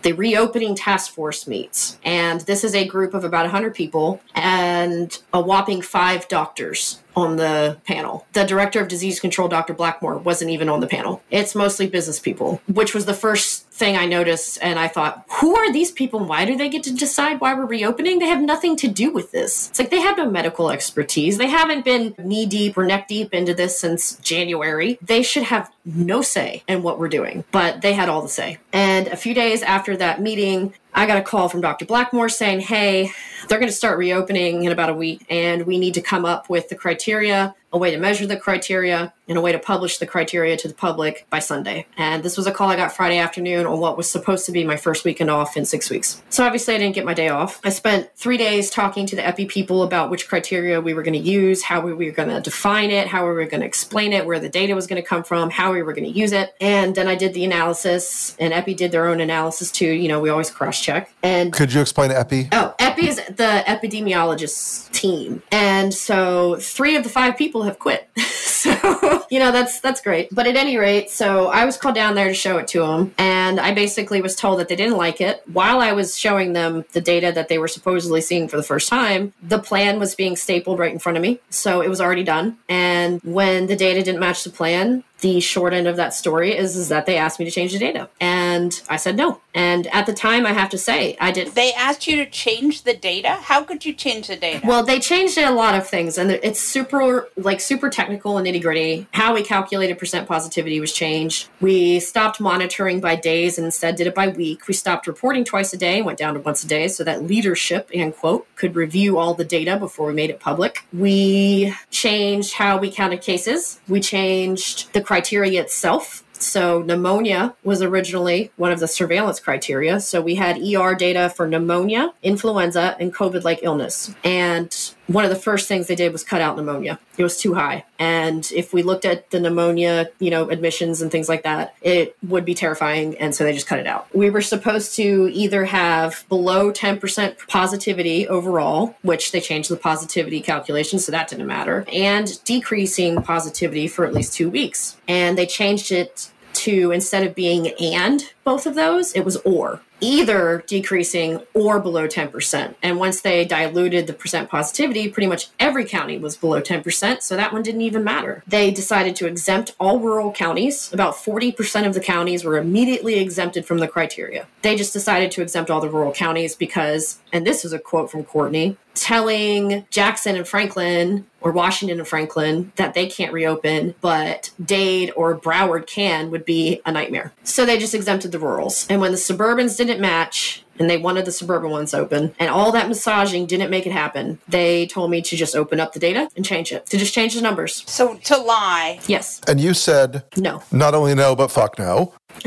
the 0.02 0.12
reopening 0.12 0.74
task 0.74 1.12
force 1.12 1.46
meets, 1.46 1.98
and 2.04 2.40
this 2.42 2.64
is 2.64 2.74
a 2.74 2.86
group 2.86 3.14
of 3.14 3.24
about 3.24 3.42
100 3.42 3.74
people 3.74 4.20
and 4.34 5.18
a 5.32 5.40
whopping 5.40 5.82
five 5.82 6.28
doctors 6.28 7.02
on 7.16 7.36
the 7.36 7.78
panel. 7.86 8.26
The 8.32 8.44
director 8.44 8.80
of 8.80 8.88
disease 8.88 9.20
control, 9.20 9.48
Dr. 9.48 9.74
Blackmore, 9.74 10.18
wasn't 10.18 10.50
even 10.50 10.68
on 10.68 10.80
the 10.80 10.86
panel. 10.86 11.22
It's 11.30 11.54
mostly 11.54 11.86
business 11.86 12.18
people, 12.18 12.60
which 12.66 12.94
was 12.94 13.06
the 13.06 13.14
first 13.14 13.71
thing 13.82 13.96
I 13.96 14.06
noticed, 14.06 14.60
and 14.62 14.78
I 14.78 14.86
thought, 14.86 15.24
who 15.40 15.56
are 15.56 15.72
these 15.72 15.90
people? 15.90 16.20
Why 16.20 16.44
do 16.44 16.56
they 16.56 16.68
get 16.68 16.84
to 16.84 16.94
decide 16.94 17.40
why 17.40 17.52
we're 17.52 17.66
reopening? 17.66 18.20
They 18.20 18.28
have 18.28 18.40
nothing 18.40 18.76
to 18.76 18.86
do 18.86 19.10
with 19.10 19.32
this. 19.32 19.70
It's 19.70 19.78
like 19.80 19.90
they 19.90 20.00
have 20.00 20.16
no 20.16 20.30
medical 20.30 20.70
expertise. 20.70 21.36
They 21.36 21.48
haven't 21.48 21.84
been 21.84 22.14
knee 22.16 22.46
deep 22.46 22.78
or 22.78 22.84
neck 22.84 23.08
deep 23.08 23.34
into 23.34 23.54
this 23.54 23.76
since 23.76 24.14
January. 24.18 25.00
They 25.02 25.24
should 25.24 25.42
have 25.42 25.72
no 25.84 26.22
say 26.22 26.62
in 26.68 26.84
what 26.84 27.00
we're 27.00 27.08
doing, 27.08 27.42
but 27.50 27.80
they 27.80 27.92
had 27.92 28.08
all 28.08 28.22
the 28.22 28.28
say. 28.28 28.58
And 28.72 29.08
a 29.08 29.16
few 29.16 29.34
days 29.34 29.62
after 29.62 29.96
that 29.96 30.20
meeting, 30.20 30.74
I 30.94 31.06
got 31.06 31.18
a 31.18 31.22
call 31.22 31.48
from 31.48 31.60
Dr. 31.60 31.84
Blackmore 31.84 32.28
saying, 32.28 32.60
hey, 32.60 33.10
they're 33.48 33.58
going 33.58 33.68
to 33.68 33.74
start 33.74 33.98
reopening 33.98 34.62
in 34.62 34.70
about 34.70 34.90
a 34.90 34.94
week, 34.94 35.26
and 35.28 35.66
we 35.66 35.76
need 35.78 35.94
to 35.94 36.02
come 36.02 36.24
up 36.24 36.48
with 36.48 36.68
the 36.68 36.76
criteria, 36.76 37.56
a 37.72 37.78
way 37.78 37.90
to 37.90 37.98
measure 37.98 38.26
the 38.26 38.36
criteria, 38.36 39.12
and 39.28 39.38
a 39.38 39.40
way 39.40 39.52
to 39.52 39.58
publish 39.58 39.98
the 39.98 40.06
criteria 40.06 40.56
to 40.56 40.68
the 40.68 40.74
public 40.74 41.26
by 41.30 41.38
Sunday. 41.38 41.86
And 41.96 42.22
this 42.22 42.36
was 42.36 42.46
a 42.46 42.52
call 42.52 42.68
I 42.68 42.76
got 42.76 42.92
Friday 42.92 43.18
afternoon 43.18 43.66
on 43.66 43.78
what 43.78 43.96
was 43.96 44.10
supposed 44.10 44.46
to 44.46 44.52
be 44.52 44.64
my 44.64 44.76
first 44.76 45.04
weekend 45.04 45.30
off 45.30 45.56
in 45.56 45.64
six 45.64 45.90
weeks. 45.90 46.22
So 46.28 46.44
obviously, 46.44 46.74
I 46.74 46.78
didn't 46.78 46.94
get 46.94 47.04
my 47.04 47.14
day 47.14 47.28
off. 47.28 47.60
I 47.64 47.70
spent 47.70 48.10
three 48.14 48.36
days 48.36 48.68
talking 48.70 49.06
to 49.06 49.16
the 49.16 49.26
EPI 49.26 49.46
people 49.46 49.82
about 49.82 50.10
which 50.10 50.28
criteria 50.28 50.80
we 50.80 50.92
were 50.92 51.02
going 51.02 51.14
to 51.14 51.18
use, 51.18 51.62
how 51.62 51.80
we 51.80 51.92
were 51.94 52.10
going 52.10 52.28
to 52.28 52.40
define 52.40 52.90
it, 52.90 53.08
how 53.08 53.22
we 53.22 53.32
were 53.32 53.44
going 53.46 53.60
to 53.60 53.66
explain 53.66 54.12
it, 54.12 54.26
where 54.26 54.38
the 54.38 54.48
data 54.48 54.74
was 54.74 54.86
going 54.86 55.00
to 55.00 55.06
come 55.06 55.24
from, 55.24 55.50
how 55.50 55.72
we 55.72 55.82
were 55.82 55.92
going 55.92 56.04
to 56.04 56.18
use 56.18 56.32
it. 56.32 56.54
And 56.60 56.94
then 56.94 57.08
I 57.08 57.14
did 57.14 57.32
the 57.32 57.44
analysis, 57.44 58.36
and 58.38 58.52
EPI 58.52 58.74
did 58.74 58.92
their 58.92 59.06
own 59.06 59.20
analysis 59.20 59.70
too. 59.70 59.86
You 59.86 60.08
know, 60.08 60.20
we 60.20 60.28
always 60.28 60.50
cross 60.50 60.80
check. 60.80 61.12
And 61.22 61.52
Could 61.52 61.72
you 61.72 61.80
explain 61.80 62.10
EPI? 62.10 62.48
Oh, 62.52 62.74
EPI 62.78 63.08
is 63.08 63.16
the 63.16 63.64
epidemiologist 63.66 64.90
team. 64.92 65.42
And 65.50 65.94
so 65.94 66.56
three 66.56 66.96
of 66.96 67.04
the 67.04 67.08
five 67.08 67.36
people 67.36 67.61
have 67.62 67.78
quit. 67.78 68.08
so, 68.18 69.24
you 69.30 69.38
know, 69.38 69.52
that's 69.52 69.80
that's 69.80 70.00
great. 70.00 70.28
But 70.32 70.46
at 70.46 70.56
any 70.56 70.76
rate, 70.76 71.10
so 71.10 71.48
I 71.48 71.64
was 71.64 71.76
called 71.76 71.94
down 71.94 72.14
there 72.14 72.28
to 72.28 72.34
show 72.34 72.58
it 72.58 72.68
to 72.68 72.80
them. 72.80 73.14
And 73.18 73.58
I 73.60 73.72
basically 73.72 74.22
was 74.22 74.36
told 74.36 74.60
that 74.60 74.68
they 74.68 74.76
didn't 74.76 74.96
like 74.96 75.20
it. 75.20 75.42
While 75.52 75.80
I 75.80 75.92
was 75.92 76.18
showing 76.18 76.52
them 76.52 76.84
the 76.92 77.00
data 77.00 77.32
that 77.32 77.48
they 77.48 77.58
were 77.58 77.68
supposedly 77.68 78.20
seeing 78.20 78.48
for 78.48 78.56
the 78.56 78.62
first 78.62 78.88
time, 78.88 79.32
the 79.42 79.58
plan 79.58 79.98
was 79.98 80.14
being 80.14 80.36
stapled 80.36 80.78
right 80.78 80.92
in 80.92 80.98
front 80.98 81.16
of 81.16 81.22
me. 81.22 81.40
So 81.50 81.82
it 81.82 81.88
was 81.88 82.00
already 82.00 82.24
done. 82.24 82.58
And 82.68 83.20
when 83.22 83.66
the 83.66 83.76
data 83.76 84.02
didn't 84.02 84.20
match 84.20 84.44
the 84.44 84.50
plan, 84.50 85.04
the 85.22 85.40
short 85.40 85.72
end 85.72 85.88
of 85.88 85.96
that 85.96 86.12
story 86.12 86.56
is, 86.56 86.76
is 86.76 86.88
that 86.88 87.06
they 87.06 87.16
asked 87.16 87.38
me 87.38 87.46
to 87.46 87.50
change 87.50 87.72
the 87.72 87.78
data. 87.78 88.08
And 88.20 88.80
I 88.88 88.96
said 88.96 89.16
no. 89.16 89.40
And 89.54 89.86
at 89.88 90.06
the 90.06 90.12
time, 90.12 90.46
I 90.46 90.52
have 90.52 90.70
to 90.70 90.78
say, 90.78 91.16
I 91.20 91.30
didn't. 91.30 91.54
They 91.54 91.72
asked 91.74 92.06
you 92.06 92.16
to 92.16 92.26
change 92.30 92.82
the 92.82 92.94
data? 92.94 93.30
How 93.30 93.62
could 93.62 93.84
you 93.84 93.92
change 93.92 94.28
the 94.28 94.36
data? 94.36 94.66
Well, 94.66 94.82
they 94.82 94.98
changed 94.98 95.38
a 95.38 95.50
lot 95.50 95.74
of 95.74 95.86
things, 95.86 96.18
and 96.18 96.30
it's 96.30 96.60
super, 96.60 97.28
like, 97.36 97.60
super 97.60 97.88
technical 97.90 98.38
and 98.38 98.46
nitty 98.46 98.62
gritty. 98.62 99.06
How 99.12 99.34
we 99.34 99.42
calculated 99.42 99.98
percent 99.98 100.26
positivity 100.26 100.80
was 100.80 100.92
changed. 100.92 101.48
We 101.60 102.00
stopped 102.00 102.40
monitoring 102.40 103.00
by 103.00 103.16
days 103.16 103.58
and 103.58 103.64
instead 103.64 103.96
did 103.96 104.06
it 104.06 104.14
by 104.14 104.28
week. 104.28 104.66
We 104.66 104.74
stopped 104.74 105.06
reporting 105.06 105.44
twice 105.44 105.72
a 105.72 105.76
day, 105.76 106.02
went 106.02 106.18
down 106.18 106.34
to 106.34 106.40
once 106.40 106.64
a 106.64 106.66
day, 106.66 106.88
so 106.88 107.04
that 107.04 107.24
leadership, 107.24 107.90
end 107.92 108.16
quote, 108.16 108.46
could 108.56 108.74
review 108.74 109.18
all 109.18 109.34
the 109.34 109.44
data 109.44 109.76
before 109.76 110.06
we 110.08 110.14
made 110.14 110.30
it 110.30 110.40
public. 110.40 110.84
We 110.92 111.74
changed 111.90 112.54
how 112.54 112.78
we 112.78 112.90
counted 112.90 113.20
cases. 113.20 113.80
We 113.86 114.00
changed 114.00 114.92
the 114.92 115.00
criteria 115.12 115.60
itself. 115.60 116.24
So, 116.32 116.80
pneumonia 116.80 117.54
was 117.62 117.82
originally 117.82 118.50
one 118.56 118.72
of 118.72 118.80
the 118.80 118.88
surveillance 118.88 119.40
criteria. 119.40 120.00
So, 120.00 120.22
we 120.22 120.36
had 120.36 120.56
ER 120.56 120.94
data 120.94 121.28
for 121.28 121.46
pneumonia, 121.46 122.14
influenza, 122.22 122.96
and 122.98 123.14
COVID 123.14 123.44
like 123.44 123.60
illness. 123.62 124.14
And 124.24 124.74
one 125.06 125.24
of 125.24 125.30
the 125.30 125.36
first 125.36 125.68
things 125.68 125.86
they 125.86 125.94
did 125.94 126.12
was 126.12 126.24
cut 126.24 126.40
out 126.40 126.56
pneumonia. 126.56 126.98
It 127.16 127.22
was 127.22 127.36
too 127.36 127.54
high. 127.54 127.84
And 127.98 128.50
if 128.54 128.72
we 128.72 128.82
looked 128.82 129.04
at 129.04 129.30
the 129.30 129.40
pneumonia, 129.40 130.08
you 130.18 130.30
know, 130.30 130.48
admissions 130.48 131.02
and 131.02 131.10
things 131.10 131.28
like 131.28 131.42
that, 131.42 131.74
it 131.82 132.16
would 132.22 132.44
be 132.44 132.54
terrifying. 132.54 133.16
And 133.18 133.34
so 133.34 133.44
they 133.44 133.52
just 133.52 133.66
cut 133.66 133.78
it 133.78 133.86
out. 133.86 134.14
We 134.14 134.30
were 134.30 134.42
supposed 134.42 134.94
to 134.96 135.28
either 135.32 135.64
have 135.64 136.24
below 136.28 136.72
10% 136.72 137.48
positivity 137.48 138.28
overall, 138.28 138.96
which 139.02 139.32
they 139.32 139.40
changed 139.40 139.70
the 139.70 139.76
positivity 139.76 140.40
calculation, 140.40 140.98
so 140.98 141.12
that 141.12 141.28
didn't 141.28 141.46
matter, 141.46 141.84
and 141.92 142.42
decreasing 142.44 143.22
positivity 143.22 143.88
for 143.88 144.06
at 144.06 144.14
least 144.14 144.34
two 144.34 144.50
weeks. 144.50 144.96
And 145.08 145.36
they 145.36 145.46
changed 145.46 145.92
it 145.92 146.30
to 146.54 146.90
instead 146.90 147.26
of 147.26 147.34
being 147.34 147.72
and 147.80 148.22
both 148.44 148.66
of 148.66 148.74
those, 148.74 149.12
it 149.12 149.24
was 149.24 149.36
or 149.38 149.80
either 150.02 150.64
decreasing 150.66 151.40
or 151.54 151.80
below 151.80 152.06
10%. 152.06 152.74
And 152.82 152.98
once 152.98 153.22
they 153.22 153.44
diluted 153.44 154.06
the 154.06 154.12
percent 154.12 154.50
positivity, 154.50 155.08
pretty 155.08 155.28
much 155.28 155.48
every 155.58 155.84
county 155.84 156.18
was 156.18 156.36
below 156.36 156.60
10%. 156.60 157.22
So 157.22 157.36
that 157.36 157.52
one 157.52 157.62
didn't 157.62 157.82
even 157.82 158.04
matter. 158.04 158.42
They 158.46 158.70
decided 158.70 159.16
to 159.16 159.26
exempt 159.26 159.74
all 159.78 160.00
rural 160.00 160.32
counties. 160.32 160.92
About 160.92 161.14
40% 161.14 161.86
of 161.86 161.94
the 161.94 162.00
counties 162.00 162.44
were 162.44 162.58
immediately 162.58 163.20
exempted 163.20 163.64
from 163.64 163.78
the 163.78 163.88
criteria. 163.88 164.46
They 164.62 164.76
just 164.76 164.92
decided 164.92 165.30
to 165.32 165.42
exempt 165.42 165.70
all 165.70 165.80
the 165.80 165.88
rural 165.88 166.12
counties 166.12 166.56
because, 166.56 167.20
and 167.32 167.46
this 167.46 167.64
is 167.64 167.72
a 167.72 167.78
quote 167.78 168.10
from 168.10 168.24
Courtney, 168.24 168.76
telling 168.94 169.86
Jackson 169.90 170.36
and 170.36 170.46
Franklin 170.46 171.26
or 171.40 171.50
Washington 171.52 171.98
and 171.98 172.06
Franklin 172.06 172.72
that 172.76 172.94
they 172.94 173.06
can't 173.06 173.32
reopen, 173.32 173.94
but 174.00 174.50
Dade 174.64 175.12
or 175.16 175.36
Broward 175.38 175.86
can 175.86 176.30
would 176.30 176.44
be 176.44 176.80
a 176.86 176.92
nightmare. 176.92 177.32
So 177.44 177.64
they 177.66 177.78
just 177.78 177.94
exempted 177.94 178.32
the 178.32 178.38
rurals. 178.38 178.86
And 178.88 179.00
when 179.00 179.10
the 179.12 179.16
suburbans 179.18 179.76
didn't 179.76 180.00
match, 180.00 180.64
and 180.78 180.88
they 180.88 180.96
wanted 180.96 181.24
the 181.26 181.32
suburban 181.32 181.70
ones 181.70 181.92
open, 181.94 182.34
and 182.38 182.48
all 182.50 182.72
that 182.72 182.88
massaging 182.88 183.46
didn't 183.46 183.70
make 183.70 183.86
it 183.86 183.92
happen, 183.92 184.38
they 184.48 184.86
told 184.86 185.10
me 185.10 185.20
to 185.22 185.36
just 185.36 185.54
open 185.54 185.78
up 185.80 185.92
the 185.92 186.00
data 186.00 186.28
and 186.34 186.44
change 186.44 186.72
it, 186.72 186.86
to 186.86 186.96
just 186.96 187.12
change 187.14 187.34
the 187.34 187.42
numbers. 187.42 187.84
So 187.86 188.14
to 188.16 188.36
lie. 188.38 188.98
Yes. 189.06 189.40
And 189.46 189.60
you 189.60 189.74
said 189.74 190.24
No. 190.36 190.62
not 190.72 190.94
only 190.94 191.14
no, 191.14 191.36
but 191.36 191.48
fuck 191.50 191.78
no. 191.78 192.14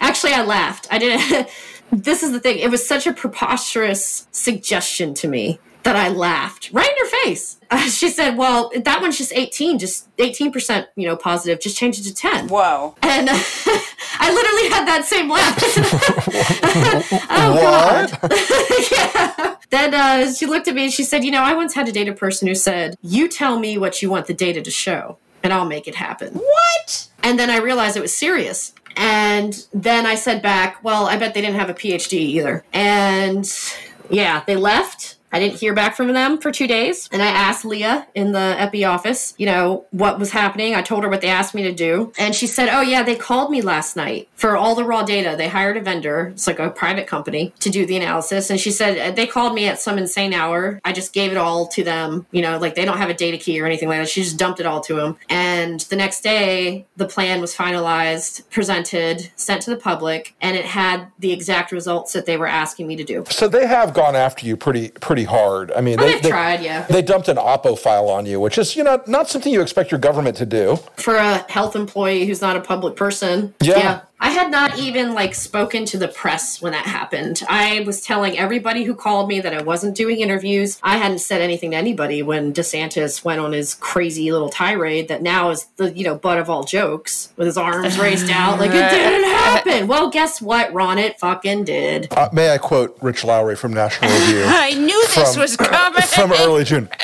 Actually, 0.00 0.32
I 0.32 0.44
laughed. 0.44 0.88
I 0.90 0.98
didn't. 0.98 1.48
this 1.92 2.22
is 2.22 2.32
the 2.32 2.40
thing. 2.40 2.58
It 2.58 2.70
was 2.70 2.86
such 2.86 3.06
a 3.06 3.12
preposterous 3.12 4.26
suggestion 4.32 5.14
to 5.14 5.28
me 5.28 5.60
that 5.84 5.96
I 5.96 6.08
laughed 6.08 6.70
right 6.72 6.88
in 6.88 6.96
her 6.96 7.10
face. 7.24 7.58
Uh, 7.70 7.78
she 7.88 8.08
said, 8.08 8.36
"Well, 8.36 8.72
that 8.74 9.00
one's 9.00 9.16
just 9.16 9.32
18, 9.34 9.78
just 9.78 10.08
18 10.18 10.50
percent, 10.50 10.88
you 10.96 11.06
know, 11.06 11.16
positive. 11.16 11.60
Just 11.60 11.76
change 11.76 11.98
it 12.00 12.02
to 12.04 12.14
10." 12.14 12.48
Whoa! 12.48 12.96
And 13.02 13.28
uh, 13.28 13.32
I 14.18 14.32
literally 14.32 14.68
had 14.70 14.88
that 14.88 15.04
same 15.04 15.30
laugh. 15.30 15.56
oh 17.30 17.54
God! 17.60 18.18
yeah. 18.90 19.56
Then 19.70 19.94
uh, 19.94 20.32
she 20.32 20.46
looked 20.46 20.68
at 20.68 20.74
me 20.74 20.84
and 20.84 20.92
she 20.92 21.04
said, 21.04 21.24
"You 21.24 21.30
know, 21.30 21.42
I 21.42 21.54
once 21.54 21.74
had 21.74 21.86
to 21.86 21.92
date 21.92 22.02
a 22.02 22.04
data 22.06 22.18
person 22.18 22.48
who 22.48 22.54
said, 22.54 22.96
"You 23.02 23.28
tell 23.28 23.58
me 23.58 23.78
what 23.78 24.02
you 24.02 24.10
want 24.10 24.26
the 24.26 24.34
data 24.34 24.62
to 24.62 24.70
show, 24.70 25.18
and 25.42 25.52
I'll 25.52 25.66
make 25.66 25.86
it 25.86 25.94
happen." 25.94 26.34
What? 26.34 27.08
And 27.22 27.38
then 27.38 27.50
I 27.50 27.58
realized 27.58 27.96
it 27.96 28.00
was 28.00 28.16
serious. 28.16 28.74
And 28.96 29.66
then 29.72 30.06
I 30.06 30.14
said 30.14 30.42
back, 30.42 30.82
well, 30.82 31.06
I 31.06 31.16
bet 31.16 31.34
they 31.34 31.40
didn't 31.40 31.58
have 31.58 31.70
a 31.70 31.74
PhD 31.74 32.14
either. 32.14 32.64
And 32.72 33.50
yeah, 34.10 34.42
they 34.46 34.56
left. 34.56 35.16
I 35.34 35.40
didn't 35.40 35.58
hear 35.58 35.74
back 35.74 35.96
from 35.96 36.12
them 36.12 36.38
for 36.38 36.52
two 36.52 36.68
days. 36.68 37.08
And 37.10 37.20
I 37.20 37.26
asked 37.26 37.64
Leah 37.64 38.06
in 38.14 38.30
the 38.30 38.54
EPI 38.56 38.84
office, 38.84 39.34
you 39.36 39.46
know, 39.46 39.84
what 39.90 40.20
was 40.20 40.30
happening. 40.30 40.76
I 40.76 40.82
told 40.82 41.02
her 41.02 41.10
what 41.10 41.22
they 41.22 41.28
asked 41.28 41.56
me 41.56 41.64
to 41.64 41.72
do. 41.72 42.12
And 42.16 42.36
she 42.36 42.46
said, 42.46 42.68
oh, 42.68 42.82
yeah, 42.82 43.02
they 43.02 43.16
called 43.16 43.50
me 43.50 43.60
last 43.60 43.96
night 43.96 44.28
for 44.36 44.56
all 44.56 44.76
the 44.76 44.84
raw 44.84 45.02
data. 45.02 45.34
They 45.36 45.48
hired 45.48 45.76
a 45.76 45.80
vendor, 45.80 46.28
it's 46.34 46.46
like 46.46 46.60
a 46.60 46.70
private 46.70 47.08
company, 47.08 47.52
to 47.58 47.68
do 47.68 47.84
the 47.84 47.96
analysis. 47.96 48.48
And 48.48 48.60
she 48.60 48.70
said, 48.70 48.96
uh, 48.96 49.10
they 49.12 49.26
called 49.26 49.54
me 49.54 49.66
at 49.66 49.80
some 49.80 49.98
insane 49.98 50.32
hour. 50.32 50.80
I 50.84 50.92
just 50.92 51.12
gave 51.12 51.32
it 51.32 51.36
all 51.36 51.66
to 51.66 51.82
them. 51.82 52.26
You 52.30 52.42
know, 52.42 52.58
like 52.58 52.76
they 52.76 52.84
don't 52.84 52.98
have 52.98 53.10
a 53.10 53.14
data 53.14 53.36
key 53.36 53.60
or 53.60 53.66
anything 53.66 53.88
like 53.88 53.98
that. 53.98 54.08
She 54.08 54.22
just 54.22 54.38
dumped 54.38 54.60
it 54.60 54.66
all 54.66 54.82
to 54.82 54.94
them. 54.94 55.16
And 55.28 55.80
the 55.80 55.96
next 55.96 56.20
day, 56.20 56.86
the 56.96 57.06
plan 57.06 57.40
was 57.40 57.56
finalized, 57.56 58.48
presented, 58.50 59.32
sent 59.34 59.62
to 59.62 59.70
the 59.70 59.76
public, 59.76 60.36
and 60.40 60.56
it 60.56 60.64
had 60.64 61.08
the 61.18 61.32
exact 61.32 61.72
results 61.72 62.12
that 62.12 62.24
they 62.24 62.36
were 62.36 62.46
asking 62.46 62.86
me 62.86 62.94
to 62.94 63.02
do. 63.02 63.24
So 63.30 63.48
they 63.48 63.66
have 63.66 63.94
gone 63.94 64.14
after 64.14 64.46
you 64.46 64.56
pretty 64.56 64.90
pretty 65.00 65.23
hard. 65.24 65.72
I 65.72 65.80
mean, 65.80 65.98
they, 65.98 66.18
they- 66.20 66.30
tried, 66.30 66.60
yeah. 66.62 66.82
They 66.86 67.02
dumped 67.02 67.28
an 67.28 67.36
Oppo 67.36 67.78
file 67.78 68.08
on 68.08 68.26
you, 68.26 68.40
which 68.40 68.56
is 68.58 68.76
you 68.76 68.84
know 68.84 69.02
not 69.06 69.28
something 69.28 69.52
you 69.52 69.60
expect 69.60 69.90
your 69.90 70.00
government 70.00 70.36
to 70.38 70.46
do. 70.46 70.78
for 70.96 71.16
a 71.16 71.38
health 71.50 71.74
employee 71.76 72.26
who's 72.26 72.40
not 72.40 72.56
a 72.56 72.60
public 72.60 72.96
person. 72.96 73.54
Yeah. 73.60 74.02
I 74.24 74.30
had 74.30 74.50
not 74.50 74.78
even 74.78 75.12
like 75.12 75.34
spoken 75.34 75.84
to 75.84 75.98
the 75.98 76.08
press 76.08 76.62
when 76.62 76.72
that 76.72 76.86
happened. 76.86 77.42
I 77.46 77.80
was 77.80 78.00
telling 78.00 78.38
everybody 78.38 78.82
who 78.84 78.94
called 78.94 79.28
me 79.28 79.38
that 79.40 79.52
I 79.52 79.60
wasn't 79.60 79.94
doing 79.94 80.20
interviews. 80.20 80.78
I 80.82 80.96
hadn't 80.96 81.18
said 81.18 81.42
anything 81.42 81.72
to 81.72 81.76
anybody 81.76 82.22
when 82.22 82.54
DeSantis 82.54 83.22
went 83.22 83.40
on 83.40 83.52
his 83.52 83.74
crazy 83.74 84.32
little 84.32 84.48
tirade 84.48 85.08
that 85.08 85.20
now 85.20 85.50
is 85.50 85.66
the, 85.76 85.92
you 85.92 86.04
know, 86.04 86.14
butt 86.14 86.38
of 86.38 86.48
all 86.48 86.64
jokes 86.64 87.34
with 87.36 87.46
his 87.46 87.58
arms 87.58 87.98
raised 87.98 88.30
out 88.30 88.58
like 88.58 88.70
it 88.70 88.88
didn't 88.88 89.28
happen. 89.28 89.88
Well, 89.88 90.08
guess 90.08 90.40
what, 90.40 90.72
Ron? 90.72 90.96
It 90.96 91.20
fucking 91.20 91.64
did. 91.64 92.10
Uh, 92.10 92.30
may 92.32 92.50
I 92.50 92.56
quote 92.56 92.96
Rich 93.02 93.24
Lowry 93.24 93.56
from 93.56 93.74
National 93.74 94.10
Review? 94.10 94.44
I 94.46 94.72
knew 94.72 95.06
this 95.08 95.34
From- 95.34 95.42
was 95.42 95.56
coming. 95.58 96.00
from 96.14 96.32
early 96.32 96.64
June. 96.64 96.88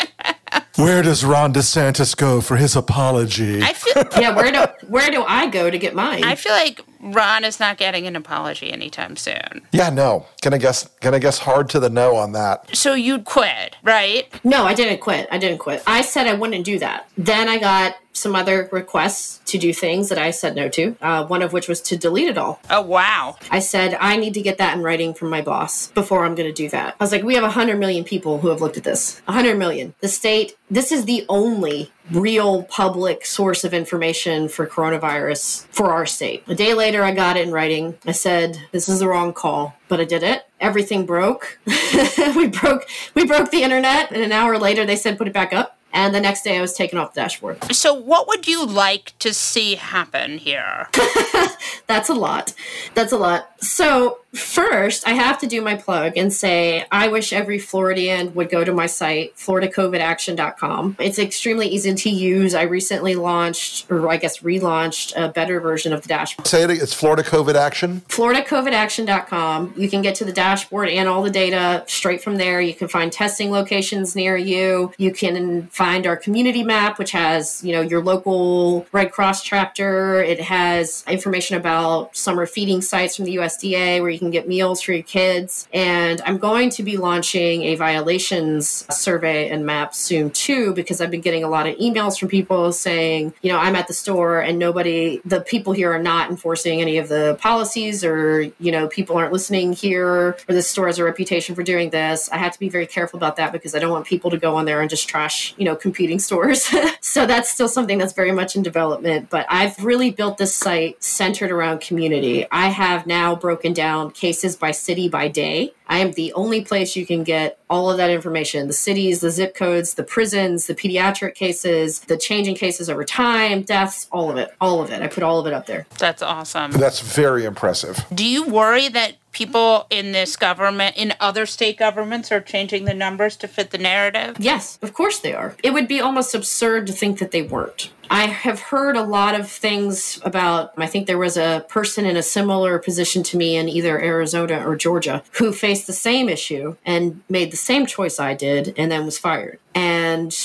Where 0.76 1.02
does 1.02 1.22
Ron 1.22 1.52
DeSantis 1.52 2.16
go 2.16 2.40
for 2.40 2.56
his 2.56 2.74
apology? 2.76 3.62
I 3.62 3.74
feel 3.74 4.02
Yeah, 4.18 4.34
where 4.34 4.50
do 4.50 4.64
where 4.88 5.10
do 5.10 5.22
I 5.22 5.48
go 5.50 5.68
to 5.68 5.78
get 5.78 5.94
mine? 5.94 6.24
I 6.24 6.34
feel 6.36 6.52
like 6.52 6.80
Ron 7.00 7.44
is 7.44 7.58
not 7.58 7.78
getting 7.78 8.06
an 8.06 8.16
apology 8.16 8.72
anytime 8.72 9.16
soon. 9.16 9.62
Yeah, 9.72 9.90
no. 9.90 10.26
Gonna 10.42 10.58
guess 10.58 10.84
gonna 11.00 11.20
guess 11.20 11.38
hard 11.38 11.68
to 11.70 11.80
the 11.80 11.90
no 11.90 12.16
on 12.16 12.32
that. 12.32 12.74
So 12.76 12.94
you'd 12.94 13.24
quit, 13.24 13.76
right? 13.82 14.28
No, 14.44 14.64
I 14.64 14.74
didn't 14.74 15.00
quit. 15.00 15.28
I 15.30 15.38
didn't 15.38 15.58
quit. 15.58 15.82
I 15.86 16.02
said 16.02 16.26
I 16.26 16.34
wouldn't 16.34 16.64
do 16.64 16.78
that. 16.78 17.08
Then 17.16 17.48
I 17.48 17.58
got 17.58 17.96
some 18.12 18.34
other 18.34 18.68
requests 18.72 19.40
to 19.46 19.58
do 19.58 19.72
things 19.72 20.08
that 20.08 20.18
I 20.18 20.30
said 20.30 20.56
no 20.56 20.68
to, 20.70 20.96
uh, 21.00 21.24
one 21.26 21.42
of 21.42 21.52
which 21.52 21.68
was 21.68 21.80
to 21.82 21.96
delete 21.96 22.28
it 22.28 22.38
all. 22.38 22.60
Oh, 22.68 22.82
wow. 22.82 23.36
I 23.50 23.60
said, 23.60 23.96
I 24.00 24.16
need 24.16 24.34
to 24.34 24.42
get 24.42 24.58
that 24.58 24.76
in 24.76 24.82
writing 24.82 25.14
from 25.14 25.30
my 25.30 25.40
boss 25.42 25.88
before 25.88 26.24
I'm 26.24 26.34
going 26.34 26.48
to 26.48 26.52
do 26.52 26.68
that. 26.70 26.96
I 26.98 27.04
was 27.04 27.12
like, 27.12 27.22
we 27.22 27.34
have 27.34 27.42
100 27.42 27.78
million 27.78 28.04
people 28.04 28.38
who 28.40 28.48
have 28.48 28.60
looked 28.60 28.76
at 28.76 28.84
this. 28.84 29.20
100 29.26 29.56
million. 29.56 29.94
The 30.00 30.08
state, 30.08 30.56
this 30.70 30.92
is 30.92 31.04
the 31.04 31.24
only 31.28 31.92
real 32.10 32.64
public 32.64 33.24
source 33.24 33.64
of 33.64 33.72
information 33.72 34.48
for 34.48 34.66
coronavirus 34.66 35.66
for 35.68 35.92
our 35.92 36.06
state. 36.06 36.42
A 36.48 36.54
day 36.54 36.74
later, 36.74 37.04
I 37.04 37.12
got 37.12 37.36
it 37.36 37.46
in 37.46 37.52
writing. 37.52 37.96
I 38.06 38.12
said, 38.12 38.58
this 38.72 38.88
is 38.88 38.98
the 38.98 39.08
wrong 39.08 39.32
call, 39.32 39.74
but 39.88 40.00
I 40.00 40.04
did 40.04 40.22
it. 40.22 40.46
Everything 40.60 41.06
broke. 41.06 41.58
we 42.36 42.48
broke, 42.48 42.88
we 43.14 43.26
broke 43.26 43.50
the 43.50 43.62
internet. 43.62 44.10
And 44.10 44.22
an 44.22 44.32
hour 44.32 44.58
later, 44.58 44.84
they 44.84 44.96
said, 44.96 45.18
put 45.18 45.28
it 45.28 45.34
back 45.34 45.52
up. 45.52 45.76
And 45.92 46.14
the 46.14 46.20
next 46.20 46.42
day, 46.42 46.58
I 46.58 46.60
was 46.60 46.72
taken 46.72 46.98
off 46.98 47.14
the 47.14 47.20
dashboard. 47.20 47.58
So, 47.74 47.92
what 47.92 48.28
would 48.28 48.46
you 48.46 48.64
like 48.64 49.12
to 49.18 49.34
see 49.34 49.74
happen 49.74 50.38
here? 50.38 50.88
That's 51.86 52.08
a 52.08 52.14
lot. 52.14 52.54
That's 52.94 53.12
a 53.12 53.18
lot. 53.18 53.50
So, 53.62 54.18
first, 54.32 55.06
I 55.06 55.12
have 55.12 55.38
to 55.40 55.46
do 55.46 55.60
my 55.60 55.74
plug 55.74 56.16
and 56.16 56.32
say 56.32 56.84
I 56.90 57.08
wish 57.08 57.32
every 57.32 57.58
Floridian 57.58 58.34
would 58.34 58.50
go 58.50 58.64
to 58.64 58.72
my 58.72 58.86
site, 58.86 59.36
floridacovidaction.com. 59.36 60.96
It's 60.98 61.18
extremely 61.18 61.68
easy 61.68 61.94
to 61.94 62.10
use. 62.10 62.54
I 62.54 62.62
recently 62.62 63.14
launched, 63.14 63.90
or 63.90 64.08
I 64.10 64.16
guess 64.16 64.38
relaunched, 64.40 65.12
a 65.16 65.28
better 65.28 65.60
version 65.60 65.92
of 65.92 66.02
the 66.02 66.08
dashboard. 66.08 66.46
Say 66.46 66.62
it. 66.62 66.70
It's 66.70 66.94
Florida 66.94 67.22
COVID 67.22 67.54
Action. 67.54 68.02
FloridaCovidAction.com. 68.08 69.74
You 69.76 69.88
can 69.88 70.02
get 70.02 70.14
to 70.16 70.24
the 70.24 70.32
dashboard 70.32 70.88
and 70.88 71.08
all 71.08 71.22
the 71.22 71.30
data 71.30 71.84
straight 71.86 72.22
from 72.22 72.36
there. 72.36 72.60
You 72.60 72.74
can 72.74 72.88
find 72.88 73.12
testing 73.12 73.50
locations 73.50 74.14
near 74.14 74.36
you. 74.36 74.92
You 74.98 75.12
can 75.12 75.66
find 75.68 76.06
our 76.06 76.16
community 76.16 76.62
map, 76.62 76.98
which 76.98 77.10
has, 77.12 77.62
you 77.64 77.72
know, 77.72 77.80
your 77.80 78.02
local 78.02 78.86
Red 78.92 79.10
Cross 79.12 79.42
chapter. 79.42 80.22
It 80.22 80.40
has 80.40 81.04
information 81.08 81.56
about 81.56 82.16
summer 82.16 82.46
feeding 82.46 82.82
sites 82.82 83.16
from 83.16 83.24
the 83.24 83.36
USDA 83.36 84.00
where 84.00 84.10
you 84.10 84.19
can 84.20 84.30
get 84.30 84.46
meals 84.46 84.80
for 84.80 84.92
your 84.92 85.02
kids. 85.02 85.66
And 85.72 86.20
I'm 86.24 86.38
going 86.38 86.70
to 86.70 86.84
be 86.84 86.96
launching 86.96 87.62
a 87.64 87.74
violations 87.74 88.86
survey 88.94 89.48
and 89.48 89.66
map 89.66 89.94
soon 89.94 90.30
too, 90.30 90.72
because 90.74 91.00
I've 91.00 91.10
been 91.10 91.20
getting 91.20 91.42
a 91.42 91.48
lot 91.48 91.66
of 91.66 91.76
emails 91.76 92.18
from 92.18 92.28
people 92.28 92.72
saying, 92.72 93.34
you 93.42 93.50
know, 93.50 93.58
I'm 93.58 93.74
at 93.74 93.88
the 93.88 93.94
store 93.94 94.40
and 94.40 94.58
nobody, 94.58 95.20
the 95.24 95.40
people 95.40 95.72
here 95.72 95.92
are 95.92 96.02
not 96.02 96.30
enforcing 96.30 96.80
any 96.80 96.98
of 96.98 97.08
the 97.08 97.36
policies 97.40 98.04
or, 98.04 98.42
you 98.60 98.70
know, 98.70 98.86
people 98.86 99.16
aren't 99.16 99.32
listening 99.32 99.72
here 99.72 100.36
or 100.48 100.54
the 100.54 100.62
store 100.62 100.86
has 100.86 100.98
a 100.98 101.04
reputation 101.04 101.54
for 101.54 101.62
doing 101.62 101.90
this. 101.90 102.28
I 102.30 102.36
have 102.36 102.52
to 102.52 102.58
be 102.58 102.68
very 102.68 102.86
careful 102.86 103.16
about 103.16 103.36
that 103.36 103.52
because 103.52 103.74
I 103.74 103.78
don't 103.80 103.90
want 103.90 104.06
people 104.06 104.30
to 104.30 104.38
go 104.38 104.54
on 104.54 104.66
there 104.66 104.80
and 104.80 104.88
just 104.88 105.08
trash, 105.08 105.54
you 105.56 105.64
know, 105.64 105.74
competing 105.74 106.18
stores. 106.18 106.70
so 107.00 107.26
that's 107.26 107.50
still 107.50 107.68
something 107.68 107.98
that's 107.98 108.12
very 108.12 108.32
much 108.32 108.54
in 108.54 108.62
development. 108.62 109.30
But 109.30 109.46
I've 109.48 109.82
really 109.82 110.10
built 110.10 110.38
this 110.38 110.54
site 110.54 111.02
centered 111.02 111.50
around 111.50 111.80
community. 111.80 112.46
I 112.50 112.68
have 112.68 113.06
now 113.06 113.34
broken 113.34 113.72
down 113.72 114.09
cases 114.14 114.56
by 114.56 114.70
city 114.72 115.08
by 115.08 115.28
day. 115.28 115.72
I 115.90 115.98
am 115.98 116.12
the 116.12 116.32
only 116.34 116.64
place 116.64 116.94
you 116.94 117.04
can 117.04 117.24
get 117.24 117.58
all 117.68 117.90
of 117.90 117.96
that 117.96 118.10
information 118.10 118.68
the 118.68 118.72
cities, 118.72 119.20
the 119.20 119.30
zip 119.30 119.56
codes, 119.56 119.94
the 119.94 120.04
prisons, 120.04 120.66
the 120.66 120.74
pediatric 120.74 121.34
cases, 121.34 122.00
the 122.00 122.16
changing 122.16 122.54
cases 122.54 122.88
over 122.88 123.04
time, 123.04 123.62
deaths, 123.62 124.06
all 124.12 124.30
of 124.30 124.36
it. 124.36 124.54
All 124.60 124.80
of 124.80 124.90
it. 124.90 125.02
I 125.02 125.08
put 125.08 125.24
all 125.24 125.40
of 125.40 125.46
it 125.46 125.52
up 125.52 125.66
there. 125.66 125.86
That's 125.98 126.22
awesome. 126.22 126.70
That's 126.70 127.00
very 127.00 127.44
impressive. 127.44 128.04
Do 128.14 128.24
you 128.24 128.46
worry 128.46 128.88
that 128.88 129.16
people 129.32 129.86
in 129.90 130.12
this 130.12 130.36
government, 130.36 130.96
in 130.96 131.14
other 131.20 131.46
state 131.46 131.76
governments, 131.76 132.30
are 132.30 132.40
changing 132.40 132.84
the 132.84 132.94
numbers 132.94 133.36
to 133.36 133.48
fit 133.48 133.70
the 133.70 133.78
narrative? 133.78 134.36
Yes, 134.38 134.78
of 134.82 134.94
course 134.94 135.18
they 135.18 135.34
are. 135.34 135.56
It 135.62 135.72
would 135.72 135.88
be 135.88 136.00
almost 136.00 136.34
absurd 136.34 136.86
to 136.86 136.92
think 136.92 137.18
that 137.18 137.32
they 137.32 137.42
weren't. 137.42 137.90
I 138.12 138.26
have 138.26 138.58
heard 138.58 138.96
a 138.96 139.04
lot 139.04 139.38
of 139.38 139.48
things 139.48 140.20
about, 140.24 140.72
I 140.76 140.88
think 140.88 141.06
there 141.06 141.16
was 141.16 141.36
a 141.36 141.64
person 141.68 142.04
in 142.04 142.16
a 142.16 142.24
similar 142.24 142.80
position 142.80 143.22
to 143.22 143.36
me 143.36 143.54
in 143.54 143.68
either 143.68 144.00
Arizona 144.00 144.66
or 144.66 144.74
Georgia 144.74 145.22
who 145.34 145.52
faced 145.52 145.79
the 145.84 145.92
same 145.92 146.28
issue 146.28 146.76
and 146.84 147.22
made 147.28 147.50
the 147.50 147.56
same 147.56 147.86
choice 147.86 148.18
I 148.18 148.34
did 148.34 148.74
and 148.76 148.90
then 148.90 149.04
was 149.04 149.18
fired. 149.18 149.58
And 149.74 149.99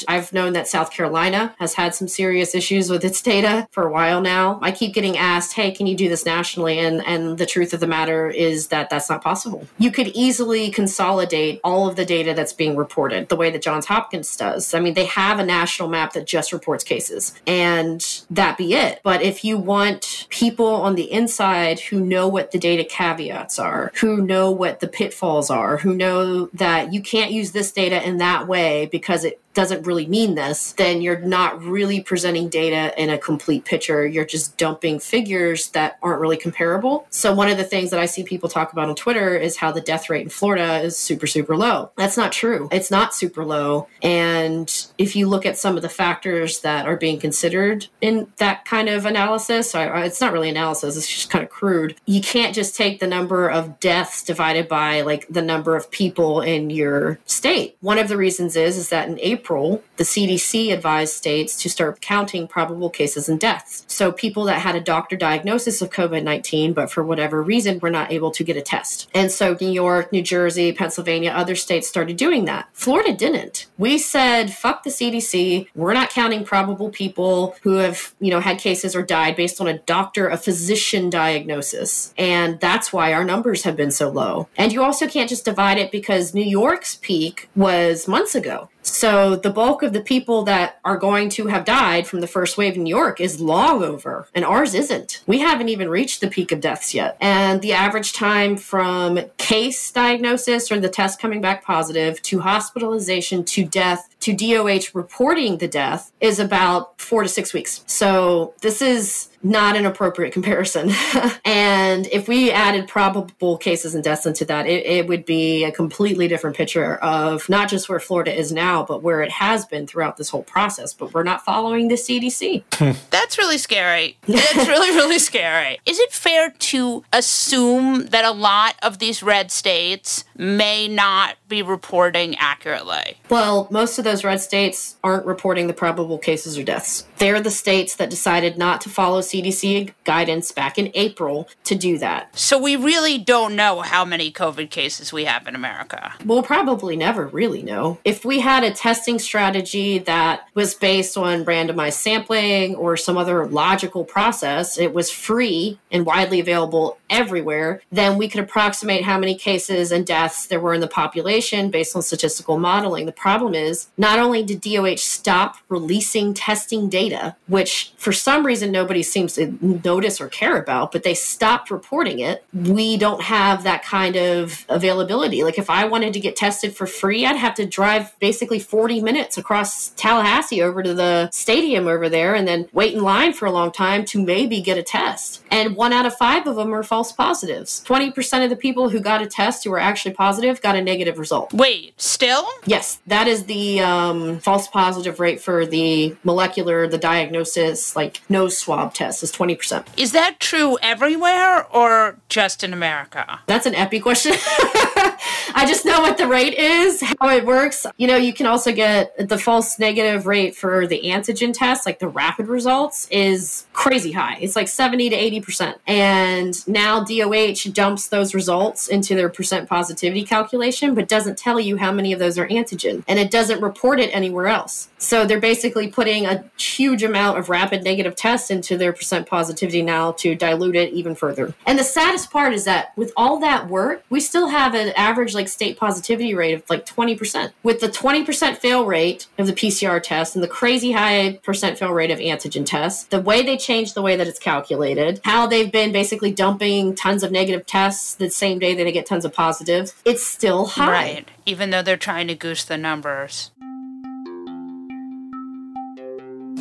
I've 0.08 0.34
known 0.34 0.54
that 0.54 0.68
South 0.68 0.92
Carolina 0.92 1.56
has 1.60 1.74
had 1.74 1.96
some 1.96 2.08
serious 2.08 2.56
issues 2.56 2.90
with 2.90 3.04
its 3.04 3.22
data 3.22 3.68
for 3.72 3.88
a 3.88 3.92
while 3.92 4.22
now. 4.22 4.60
I 4.62 4.72
keep 4.72 4.94
getting 4.94 5.18
asked, 5.18 5.54
"Hey, 5.54 5.72
can 5.72 5.88
you 5.88 5.96
do 5.96 6.10
this 6.10 6.26
nationally?" 6.26 6.80
And 6.80 7.06
and 7.06 7.38
the 7.38 7.46
truth 7.46 7.74
of 7.74 7.80
the 7.80 7.88
matter 7.88 8.30
is 8.30 8.68
that 8.68 8.90
that's 8.90 9.10
not 9.10 9.24
possible. 9.24 9.68
You 9.78 9.92
could 9.92 10.08
easily 10.10 10.70
consolidate 10.70 11.60
all 11.64 11.88
of 11.88 11.96
the 11.96 12.06
data 12.06 12.34
that's 12.34 12.54
being 12.54 12.76
reported 12.76 13.30
the 13.30 13.36
way 13.36 13.52
that 13.52 13.62
Johns 13.62 13.86
Hopkins 13.86 14.36
does. 14.36 14.74
I 14.74 14.80
mean, 14.80 14.94
they 14.94 15.06
have 15.06 15.40
a 15.40 15.46
national 15.46 15.90
map 15.90 16.14
that 16.14 16.28
just 16.28 16.54
reports 16.54 16.84
cases 16.84 17.34
and 17.48 18.24
that 18.30 18.58
be 18.58 18.74
it. 18.74 19.00
But 19.04 19.22
if 19.22 19.44
you 19.44 19.58
want 19.58 20.28
people 20.30 20.68
on 20.68 20.96
the 20.96 21.12
inside 21.12 21.80
who 21.80 22.00
know 22.00 22.28
what 22.28 22.52
the 22.52 22.60
data 22.60 22.84
caveats 22.84 23.60
are, 23.60 23.92
who 23.96 24.22
know 24.22 24.52
what 24.52 24.80
the 24.80 24.88
pitfalls 24.88 25.50
are, 25.50 25.78
who 25.78 25.96
know 25.96 26.48
that 26.54 26.94
you 26.94 27.02
can't 27.02 27.32
use 27.32 27.52
this 27.52 27.72
data 27.72 28.06
in 28.06 28.18
that 28.18 28.48
way 28.48 28.88
because 28.92 29.24
it 29.24 29.40
doesn't 29.56 29.88
really 29.88 30.06
mean 30.06 30.36
this, 30.36 30.74
then 30.74 31.02
you're 31.02 31.20
not 31.20 31.64
really 31.64 32.02
presenting 32.02 32.50
data 32.50 32.94
in 33.02 33.10
a 33.10 33.18
complete 33.18 33.66
picture. 33.66 34.06
You're 34.06 34.26
just 34.26 34.58
dumping 34.58 35.00
figures 35.00 35.70
that 35.70 35.98
aren't 36.04 36.20
really 36.20 36.38
comparable. 36.38 37.08
So, 37.10 37.34
one 37.34 37.50
of 37.50 37.58
the 37.58 37.64
things 37.64 37.90
that 37.90 38.00
I 38.00 38.06
see 38.06 38.24
people 38.24 38.50
talk 38.50 38.74
about 38.74 38.90
on 38.90 38.96
Twitter 38.96 39.36
is 39.36 39.58
how 39.58 39.72
the 39.72 39.82
death 39.82 40.10
rate 40.10 40.24
in 40.24 40.30
Florida 40.30 40.82
is 40.82 40.98
super, 40.98 41.26
super 41.26 41.56
low. 41.58 41.92
That's 41.96 42.18
not 42.18 42.32
true. 42.32 42.68
It's 42.72 42.92
not 42.92 43.16
super 43.16 43.44
low. 43.44 43.88
And 44.04 44.72
if 44.98 45.16
you 45.16 45.28
look 45.28 45.46
at 45.46 45.58
some 45.58 45.78
of 45.78 45.82
the 45.82 45.90
factors 45.90 46.60
that 46.60 46.86
are 46.86 46.98
being 46.98 47.20
considered 47.20 47.88
in 48.02 48.28
that 48.38 48.66
kind 48.66 48.90
of 48.90 49.06
analysis, 49.06 49.74
it's 49.74 50.22
not 50.22 50.34
really 50.34 50.50
analysis, 50.50 50.98
it's 50.98 51.08
just 51.08 51.30
kind 51.30 51.44
of 51.44 51.50
crude. 51.50 51.96
You 52.06 52.22
can't 52.22 52.54
just 52.54 52.76
take 52.76 53.00
the 53.00 53.08
number 53.08 53.50
of 53.50 53.80
deaths 53.80 54.22
divided 54.22 54.68
by 54.68 55.02
like 55.02 55.28
the 55.30 55.42
number 55.42 55.76
of 55.78 55.90
people 55.90 56.42
in 56.42 56.70
your 56.70 57.20
state. 57.26 57.78
One 57.80 57.98
of 57.98 58.10
the 58.10 58.18
reasons 58.18 58.58
is, 58.58 58.78
is 58.78 58.90
that 58.90 59.08
in 59.08 59.18
April, 59.22 59.45
April, 59.46 59.84
the 59.98 60.04
CDC 60.04 60.74
advised 60.74 61.14
states 61.14 61.62
to 61.62 61.70
start 61.70 62.02
counting 62.02 62.48
probable 62.48 62.90
cases 62.90 63.30
and 63.30 63.40
deaths. 63.40 63.86
So 63.88 64.12
people 64.12 64.46
that 64.46 64.60
had 64.60 64.76
a 64.76 64.82
doctor 64.82 65.16
diagnosis 65.16 65.84
of 65.84 65.92
COVID 65.92 66.24
19, 66.24 66.74
but 66.74 66.92
for 66.92 67.04
whatever 67.04 67.44
reason 67.44 67.78
were 67.78 67.92
not 67.92 68.12
able 68.12 68.32
to 68.32 68.44
get 68.44 68.58
a 68.58 68.62
test. 68.62 69.08
And 69.14 69.32
so 69.32 69.56
New 69.62 69.70
York, 69.70 70.12
New 70.12 70.24
Jersey, 70.24 70.72
Pennsylvania, 70.72 71.30
other 71.30 71.54
states 71.56 71.88
started 71.88 72.18
doing 72.18 72.46
that. 72.46 72.68
Florida 72.74 73.14
didn't. 73.14 73.68
We 73.78 74.00
said, 74.00 74.52
fuck 74.52 74.82
the 74.82 74.90
CDC. 74.90 75.68
We're 75.76 75.94
not 75.94 76.10
counting 76.10 76.44
probable 76.44 76.90
people 76.90 77.56
who 77.62 77.76
have, 77.76 78.16
you 78.20 78.32
know, 78.32 78.40
had 78.40 78.58
cases 78.58 78.96
or 78.96 79.04
died 79.04 79.36
based 79.36 79.62
on 79.62 79.68
a 79.68 79.78
doctor, 79.78 80.28
a 80.28 80.38
physician 80.38 81.12
diagnosis. 81.12 82.16
And 82.18 82.60
that's 82.60 82.92
why 82.92 83.14
our 83.14 83.24
numbers 83.24 83.62
have 83.62 83.76
been 83.76 83.92
so 83.92 84.10
low. 84.10 84.50
And 84.58 84.74
you 84.74 84.84
also 84.84 85.08
can't 85.08 85.30
just 85.30 85.46
divide 85.46 85.78
it 85.78 85.92
because 85.92 86.34
New 86.34 86.42
York's 86.42 86.96
peak 86.96 87.48
was 87.56 88.08
months 88.08 88.34
ago. 88.34 88.70
So 88.86 89.36
the 89.36 89.50
bulk 89.50 89.82
of 89.82 89.94
the 89.94 90.02
people 90.02 90.44
that 90.44 90.80
are 90.86 90.98
going 90.98 91.30
to 91.30 91.48
have 91.48 91.66
died 91.66 92.08
from 92.08 92.22
the 92.22 92.28
first 92.28 92.58
wave 92.58 92.76
in 92.76 92.84
New 92.84 92.96
York 92.96 93.20
is 93.20 93.42
long 93.42 93.84
over, 93.84 94.28
and 94.34 94.46
ours 94.46 94.74
isn't. 94.74 95.22
We 95.26 95.40
haven't 95.40 95.70
even 95.70 95.90
reached 95.90 96.22
the 96.22 96.30
peak 96.30 96.52
of 96.52 96.62
deaths 96.62 96.94
yet. 96.94 97.18
And 97.20 97.62
the 97.62 97.74
average 97.74 98.14
time 98.14 98.58
from 98.58 99.20
case 99.38 99.92
diagnosis 99.92 100.72
or 100.72 100.80
the 100.80 100.88
test 100.88 101.20
coming 101.20 101.42
back 101.42 101.66
positive 101.66 102.22
to 102.24 102.40
hospitalization 102.40 103.44
to 103.46 103.66
death 103.66 104.15
to 104.26 104.34
DOH 104.34 104.90
reporting 104.96 105.60
the 105.60 105.68
death 105.68 106.12
is 106.20 106.40
about 106.40 107.00
four 107.00 107.22
to 107.22 107.30
six 107.30 107.54
weeks. 107.54 107.84
So 107.86 108.56
this 108.62 108.82
is 108.82 109.30
not 109.46 109.76
an 109.76 109.86
appropriate 109.86 110.34
comparison. 110.34 110.92
and 111.46 112.08
if 112.08 112.28
we 112.28 112.50
added 112.52 112.88
probable 112.88 113.58
cases 113.58 113.94
and 113.94 114.04
deaths 114.04 114.26
into 114.26 114.44
that, 114.46 114.66
it, 114.66 114.86
it, 114.86 115.08
would 115.08 115.24
be 115.24 115.64
a 115.64 115.72
completely 115.72 116.28
different 116.28 116.58
picture 116.58 116.96
of 116.96 117.48
not 117.48 117.70
just 117.70 117.88
where 117.88 118.00
Florida 118.00 118.34
is 118.34 118.52
now, 118.52 118.84
but 118.84 119.04
where 119.04 119.22
it 119.22 119.30
has 119.30 119.66
been 119.68 119.86
throughout 119.86 120.18
this 120.18 120.30
whole 120.30 120.42
process. 120.42 120.96
But 120.96 121.14
we're 121.14 121.22
not 121.22 121.46
following 121.46 121.90
the 121.90 121.96
CDC. 121.96 122.64
That's 123.12 123.38
really 123.38 123.60
scary. 123.60 124.18
That's 124.28 124.68
really, 124.68 124.90
really 124.96 125.20
scary. 125.20 125.78
Is 125.86 126.00
it 126.00 126.12
fair 126.12 126.50
to 126.50 127.04
assume 127.14 128.08
that 128.08 128.26
a 128.26 128.32
lot 128.32 128.76
of 128.82 128.98
these 128.98 129.22
red 129.22 129.52
states 129.52 130.26
may 130.36 130.88
not 130.88 131.36
be 131.48 131.62
reporting 131.62 132.36
accurately? 132.40 133.18
Well, 133.30 133.68
most 133.70 134.00
of 134.00 134.04
those 134.04 134.15
those 134.16 134.24
red 134.24 134.40
states 134.40 134.96
aren't 135.04 135.26
reporting 135.26 135.68
the 135.68 135.74
probable 135.74 136.18
cases 136.18 136.58
or 136.58 136.64
deaths. 136.64 137.06
They're 137.18 137.42
the 137.42 137.52
states 137.52 137.98
that 137.98 138.10
decided 138.10 138.58
not 138.58 138.80
to 138.82 138.90
follow 138.90 139.20
CDC 139.20 139.94
guidance 140.06 140.54
back 140.54 140.78
in 140.78 140.90
April 140.94 141.50
to 141.66 141.76
do 141.76 141.98
that. 141.98 142.30
So 142.40 142.58
we 142.58 142.78
really 142.78 143.18
don't 143.18 143.58
know 143.58 143.82
how 143.82 144.06
many 144.06 144.32
COVID 144.32 144.70
cases 144.70 145.12
we 145.12 145.26
have 145.26 145.48
in 145.48 145.56
America. 145.56 146.14
We'll 146.24 146.44
probably 146.44 146.96
never 146.96 147.28
really 147.28 147.62
know. 147.62 148.00
If 148.06 148.24
we 148.24 148.40
had 148.40 148.64
a 148.64 148.72
testing 148.72 149.20
strategy 149.20 149.98
that 150.00 150.48
was 150.54 150.74
based 150.74 151.18
on 151.18 151.44
randomized 151.44 151.94
sampling 151.94 152.76
or 152.76 152.96
some 152.96 153.18
other 153.18 153.46
logical 153.48 154.06
process, 154.06 154.78
it 154.78 154.94
was 154.94 155.12
free 155.12 155.78
and 155.92 156.06
widely 156.06 156.40
available 156.40 157.00
everywhere, 157.10 157.82
then 157.92 158.18
we 158.18 158.30
could 158.30 158.40
approximate 158.40 159.04
how 159.04 159.20
many 159.20 159.36
cases 159.36 159.92
and 159.92 160.08
deaths 160.08 160.48
there 160.48 160.62
were 160.62 160.74
in 160.74 160.80
the 160.80 160.88
population 160.88 161.70
based 161.70 161.98
on 161.98 162.02
statistical 162.02 162.58
modeling. 162.58 163.06
The 163.06 163.12
problem 163.12 163.54
is 163.56 163.88
not 164.06 164.20
only 164.20 164.44
did 164.44 164.62
DOH 164.62 164.98
stop 164.98 165.58
releasing 165.68 166.36
testing 166.36 166.90
data, 166.90 167.36
which 167.48 167.92
for 167.98 168.14
some 168.14 168.46
reason 168.46 168.72
nobody 168.72 169.02
seems 169.02 169.34
to 169.34 169.58
notice 169.84 170.22
or 170.22 170.28
care 170.28 170.60
about, 170.60 170.92
but 170.92 171.02
they 171.02 171.16
stopped 171.16 171.72
reporting 171.72 172.20
it, 172.20 172.46
we 172.54 172.98
don't 172.98 173.24
have 173.24 173.64
that 173.64 173.84
kind 173.84 174.16
of 174.16 174.64
availability. 174.70 175.44
Like 175.44 175.58
if 175.58 175.72
I 175.72 175.86
wanted 175.86 176.14
to 176.14 176.20
get 176.20 176.36
tested 176.36 176.76
for 176.76 176.86
free, 176.86 177.26
I'd 177.26 177.36
have 177.36 177.56
to 177.56 177.66
drive 177.66 178.14
basically 178.20 178.60
40 178.60 179.02
minutes 179.02 179.40
across 179.40 179.90
Tallahassee 179.96 180.62
over 180.62 180.84
to 180.84 180.94
the 180.94 181.32
stadium 181.32 181.88
over 181.88 182.08
there 182.08 182.36
and 182.36 182.48
then 182.48 182.70
wait 182.74 182.94
in 182.94 183.02
line 183.02 183.34
for 183.34 183.48
a 183.48 183.52
long 183.52 183.72
time 183.72 184.06
to 184.06 184.24
maybe 184.24 184.62
get 184.62 184.78
a 184.78 184.84
test. 184.84 185.44
And 185.50 185.76
one 185.76 185.94
out 185.94 186.06
of 186.06 186.16
five 186.16 186.46
of 186.46 186.58
them 186.58 186.76
are 186.76 186.84
false 186.84 187.12
positives. 187.12 187.84
20% 187.88 188.44
of 188.44 188.52
the 188.52 188.56
people 188.56 188.90
who 188.90 189.00
got 189.00 189.24
a 189.24 189.26
test 189.26 189.64
who 189.64 189.72
were 189.72 189.80
actually 189.80 190.14
positive 190.14 190.62
got 190.62 190.76
a 190.76 190.82
negative 190.84 191.18
result. 191.18 191.52
Wait, 191.54 192.00
still? 192.00 192.48
Yes, 192.68 193.00
that 193.08 193.28
is 193.28 193.46
the 193.46 193.80
um, 193.86 194.40
false 194.40 194.68
positive 194.68 195.20
rate 195.20 195.40
for 195.40 195.66
the 195.66 196.16
molecular, 196.24 196.88
the 196.88 196.98
diagnosis, 196.98 197.96
like 197.96 198.22
nose 198.30 198.58
swab 198.58 198.94
test 198.94 199.24
is 199.24 199.32
20%. 199.32 199.86
Is 199.98 200.12
that 200.12 200.40
true 200.40 200.78
everywhere 200.82 201.66
or 201.72 202.18
just 202.28 202.64
in 202.64 202.74
America? 202.74 203.40
That's 203.46 203.66
an 203.66 203.76
epi 203.76 204.00
question. 204.00 204.34
I 205.54 205.66
just 205.66 205.86
know 205.86 206.02
what 206.02 206.18
the 206.18 206.28
rate 206.28 206.56
is, 206.56 207.02
how 207.02 207.30
it 207.30 207.46
works. 207.46 207.86
You 207.98 208.08
know, 208.08 208.16
you 208.16 208.34
can 208.34 208.46
also 208.46 208.72
get 208.72 209.30
the 209.30 209.38
false 209.38 209.78
negative 209.80 210.26
rate 210.26 210.56
for 210.56 210.88
the 210.88 211.02
antigen 211.06 211.54
test, 211.54 211.86
like 211.86 212.00
the 212.00 212.08
rapid 212.08 212.48
results, 212.48 213.08
is 213.10 213.68
crazy 213.74 214.12
high. 214.12 214.38
It's 214.42 214.56
like 214.56 214.68
70 214.68 215.10
to 215.10 215.42
80%. 215.42 215.76
And 215.88 216.68
now 216.68 217.04
DOH 217.04 217.72
dumps 217.72 218.08
those 218.08 218.34
results 218.34 218.88
into 218.88 219.16
their 219.16 219.30
percent 219.30 219.70
positivity 219.70 220.24
calculation, 220.24 220.96
but 220.96 221.08
doesn't 221.08 221.38
tell 221.38 221.60
you 221.60 221.78
how 221.78 221.92
many 221.92 222.14
of 222.14 222.20
those 222.20 222.38
are 222.38 222.48
antigen. 222.48 223.04
And 223.08 223.20
it 223.20 223.32
doesn't 223.32 223.62
report 223.62 224.00
it 224.00 224.10
anywhere 224.16 224.48
else. 224.48 224.90
So 224.98 225.26
they're 225.26 225.40
basically 225.40 225.88
putting 225.88 226.26
a 226.26 226.44
huge 226.58 227.04
amount 227.04 227.38
of 227.38 227.50
rapid 227.50 227.84
negative 227.84 228.16
tests 228.16 228.50
into 228.50 228.78
their 228.78 228.92
percent 228.92 229.28
positivity 229.28 229.84
now 229.84 230.14
to 230.14 230.34
dilute 230.34 230.76
it 230.76 230.94
even 230.94 231.14
further. 231.14 231.54
And 231.66 231.78
the 231.78 231.84
saddest 231.84 232.32
part 232.32 232.54
is 232.54 232.66
that 232.66 232.98
with 232.98 233.14
all 233.16 233.40
that 233.42 233.70
work, 233.70 234.04
we 234.10 234.20
still 234.20 234.48
have 234.48 234.74
an 234.74 234.94
average 234.96 235.35
like 235.36 235.48
state 235.48 235.78
positivity 235.78 236.34
rate 236.34 236.54
of 236.54 236.64
like 236.70 236.86
20%. 236.86 237.52
With 237.64 237.80
the 237.80 237.90
20% 237.90 238.58
fail 238.58 238.86
rate 238.86 239.28
of 239.38 239.48
the 239.48 239.54
PCR 239.54 240.02
test 240.02 240.36
and 240.36 240.44
the 240.44 240.48
crazy 240.48 240.94
high 240.94 241.40
percent 241.44 241.78
fail 241.78 241.92
rate 241.92 242.12
of 242.12 242.20
antigen 242.20 242.66
tests, 242.66 243.04
the 243.06 243.22
way 243.22 243.44
they 243.44 243.58
changed 243.58 243.96
the 243.96 244.02
way 244.02 244.16
that 244.16 244.28
it's 244.28 244.40
calculated, 244.40 245.22
how 245.24 245.48
they've 245.48 245.72
been 245.72 245.92
basically 245.92 246.32
dumping 246.32 246.96
tons 246.96 247.24
of 247.24 247.32
negative 247.32 247.66
tests 247.66 248.16
the 248.16 248.30
same 248.30 248.60
day 248.60 248.74
that 248.74 248.84
they 248.84 248.92
get 248.92 249.06
tons 249.06 249.26
of 249.26 249.34
positives, 249.34 249.94
it's 250.06 250.26
still 250.26 250.66
high. 250.66 250.92
Right. 250.92 251.28
Even 251.46 251.70
though 251.70 251.82
they're 251.82 251.98
trying 251.98 252.28
to 252.28 252.36
goose 252.36 252.64
the 252.64 252.78
numbers. 252.78 253.52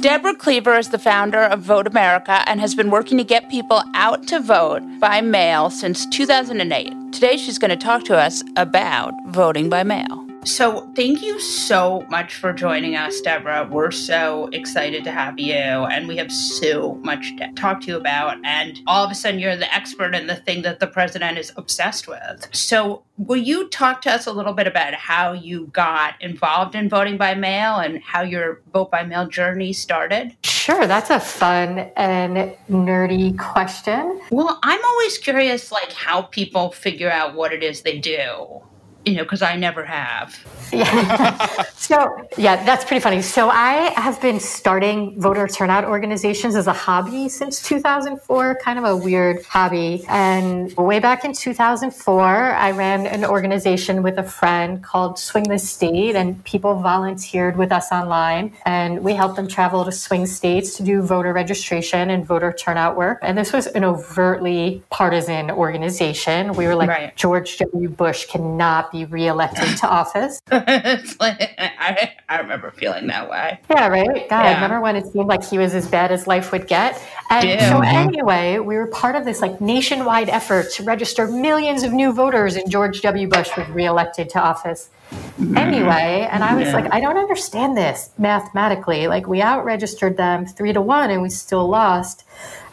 Debra 0.05 0.35
Cleaver 0.35 0.77
is 0.77 0.91
the 0.91 0.99
founder 0.99 1.45
of 1.45 1.61
Vote 1.61 1.87
America 1.87 2.43
and 2.47 2.61
has 2.61 2.75
been 2.75 2.91
working 2.91 3.17
to 3.17 3.25
get 3.25 3.49
people 3.49 3.83
out 3.95 4.27
to 4.27 4.39
vote 4.39 4.83
by 5.01 5.23
mail 5.23 5.71
since 5.71 6.05
2008. 6.05 6.93
Today, 7.11 7.39
she's 7.39 7.59
going 7.59 7.71
to 7.71 7.77
talk 7.79 8.05
to 8.05 8.15
us 8.15 8.45
about 8.57 9.15
voting 9.29 9.71
by 9.71 9.83
mail. 9.83 10.27
So, 10.45 10.93
thank 10.95 11.23
you 11.23 11.41
so 11.41 12.03
much 12.11 12.35
for 12.35 12.53
joining 12.53 12.97
us, 12.97 13.19
Debra. 13.23 13.67
We're 13.71 13.91
so 13.91 14.51
excited 14.53 15.03
to 15.05 15.11
have 15.11 15.39
you, 15.39 15.55
and 15.55 16.07
we 16.07 16.19
have 16.19 16.31
so 16.31 16.97
much 16.97 17.35
to 17.39 17.51
talk 17.55 17.81
to 17.83 17.87
you 17.87 17.97
about. 17.97 18.37
And 18.45 18.79
all 18.87 19.03
of 19.03 19.11
a 19.11 19.15
sudden, 19.15 19.41
you're 19.41 19.57
the 19.57 19.75
expert 19.75 20.15
in 20.15 20.27
the 20.27 20.37
thing 20.37 20.61
that 20.63 20.81
the 20.81 20.87
president 20.87 21.39
is 21.39 21.51
obsessed 21.57 22.07
with. 22.09 22.47
So, 22.53 23.05
will 23.17 23.39
you 23.39 23.71
talk 23.71 24.03
to 24.03 24.11
us 24.13 24.27
a 24.27 24.33
little 24.33 24.53
bit 24.53 24.67
about 24.67 24.93
how 24.93 25.33
you 25.33 25.69
got 25.69 26.21
involved 26.21 26.75
in 26.75 26.91
voting 26.91 27.17
by 27.17 27.35
mail 27.35 27.77
and 27.77 28.03
how 28.03 28.21
your 28.21 28.61
vote 28.71 28.91
by 28.91 29.03
mail 29.03 29.27
journey 29.27 29.73
started? 29.73 30.37
Sure, 30.45 30.87
that's 30.87 31.09
a 31.09 31.21
fun 31.21 31.91
and 31.97 32.55
nerdy 32.69 33.39
question. 33.39 34.21
Well, 34.31 34.59
I'm 34.63 34.85
always 34.85 35.17
curious, 35.17 35.73
like, 35.73 35.93
how 35.93 36.23
people 36.23 36.71
figure 36.71 37.11
out 37.11 37.35
what 37.35 37.55
it 37.55 37.63
is 37.63 37.81
they 37.81 37.99
do 37.99 38.63
you 39.05 39.15
know, 39.15 39.23
because 39.23 39.43
I 39.43 39.57
never 39.57 39.85
have. 39.85 40.37
Yeah. 40.73 41.63
so, 41.77 42.17
yeah, 42.39 42.65
that's 42.65 42.85
pretty 42.85 43.01
funny. 43.01 43.23
So, 43.23 43.49
I 43.51 43.93
have 43.97 44.21
been 44.21 44.41
starting 44.41 45.21
voter 45.21 45.47
turnout 45.47 45.85
organizations 45.85 46.55
as 46.55 46.67
a 46.67 46.73
hobby 46.73 47.29
since 47.29 47.63
2004, 47.63 48.59
kind 48.63 48.79
of 48.79 48.85
a 48.85 48.97
weird 48.97 49.45
hobby. 49.45 50.05
And 50.09 50.75
way 50.77 51.01
back 51.01 51.25
in 51.25 51.33
2004, 51.33 52.25
I 52.25 52.71
ran 52.71 53.07
an 53.07 53.25
organization 53.25 54.03
with 54.03 54.19
a 54.19 54.23
friend 54.23 54.83
called 54.83 55.19
Swing 55.19 55.45
the 55.45 55.59
State, 55.59 56.17
and 56.17 56.43
people 56.45 56.75
volunteered 56.77 57.57
with 57.57 57.73
us 57.73 57.93
online. 57.93 58.55
And 58.65 59.03
we 59.05 59.15
helped 59.15 59.37
them 59.37 59.49
travel 59.49 59.85
to 59.85 59.93
swing 59.93 60.27
states 60.27 60.77
to 60.77 60.83
do 60.83 61.03
voter 61.03 61.33
registration 61.33 62.11
and 62.11 62.25
voter 62.25 62.53
turnout 62.53 62.97
work. 62.97 63.19
And 63.23 63.37
this 63.37 63.53
was 63.53 63.67
an 63.69 63.85
overtly 63.85 64.83
partisan 64.91 65.51
organization. 65.51 66.55
We 66.55 66.67
were 66.67 66.75
like, 66.75 66.89
right. 66.89 67.17
George 67.17 67.59
W. 67.59 67.89
Bush 67.89 68.27
cannot 68.27 68.94
be 68.95 69.05
reelected 69.05 69.77
to 69.79 69.89
office. 69.89 70.41
like, 70.51 71.51
I, 71.59 72.13
I 72.29 72.39
remember 72.39 72.71
feeling 72.71 73.09
that 73.09 73.29
way. 73.29 73.59
Yeah, 73.69 73.89
right? 73.89 74.29
God, 74.31 74.45
yeah. 74.45 74.55
remember 74.55 74.81
when 74.81 74.95
it 74.95 75.07
seemed 75.09 75.27
like 75.27 75.45
he 75.45 75.59
was 75.59 75.75
as 75.75 75.89
bad 75.89 76.13
as 76.13 76.29
life 76.29 76.53
would 76.53 76.69
get? 76.69 77.03
And 77.29 77.49
Ew. 77.49 77.59
so, 77.59 77.81
anyway, 77.81 78.61
we 78.61 78.77
were 78.77 78.87
part 78.87 79.17
of 79.17 79.25
this 79.25 79.41
like 79.43 79.61
nationwide 79.61 80.29
effort 80.29 80.71
to 80.75 80.85
register 80.85 81.27
millions 81.27 81.83
of 81.83 81.93
new 81.93 82.13
voters, 82.13 82.55
and 82.55 82.71
George 82.71 83.03
W. 83.03 83.27
Bush 83.29 83.51
was 83.57 83.69
reelected 83.71 84.31
to 84.31 84.41
office. 84.41 84.91
Mm-hmm. 85.11 85.59
Anyway, 85.59 86.29
and 86.31 86.45
I 86.45 86.55
was 86.55 86.69
yeah. 86.69 86.75
like, 86.75 86.95
I 86.95 87.01
don't 87.01 87.19
understand 87.19 87.77
this 87.77 88.11
mathematically. 88.17 89.09
Like, 89.09 89.27
we 89.27 89.43
out 89.43 89.65
registered 89.65 90.17
them 90.17 90.47
three 90.47 90.73
to 90.73 90.81
one, 90.81 91.11
and 91.11 91.21
we 91.21 91.31
still 91.31 91.69
lost. 91.69 92.25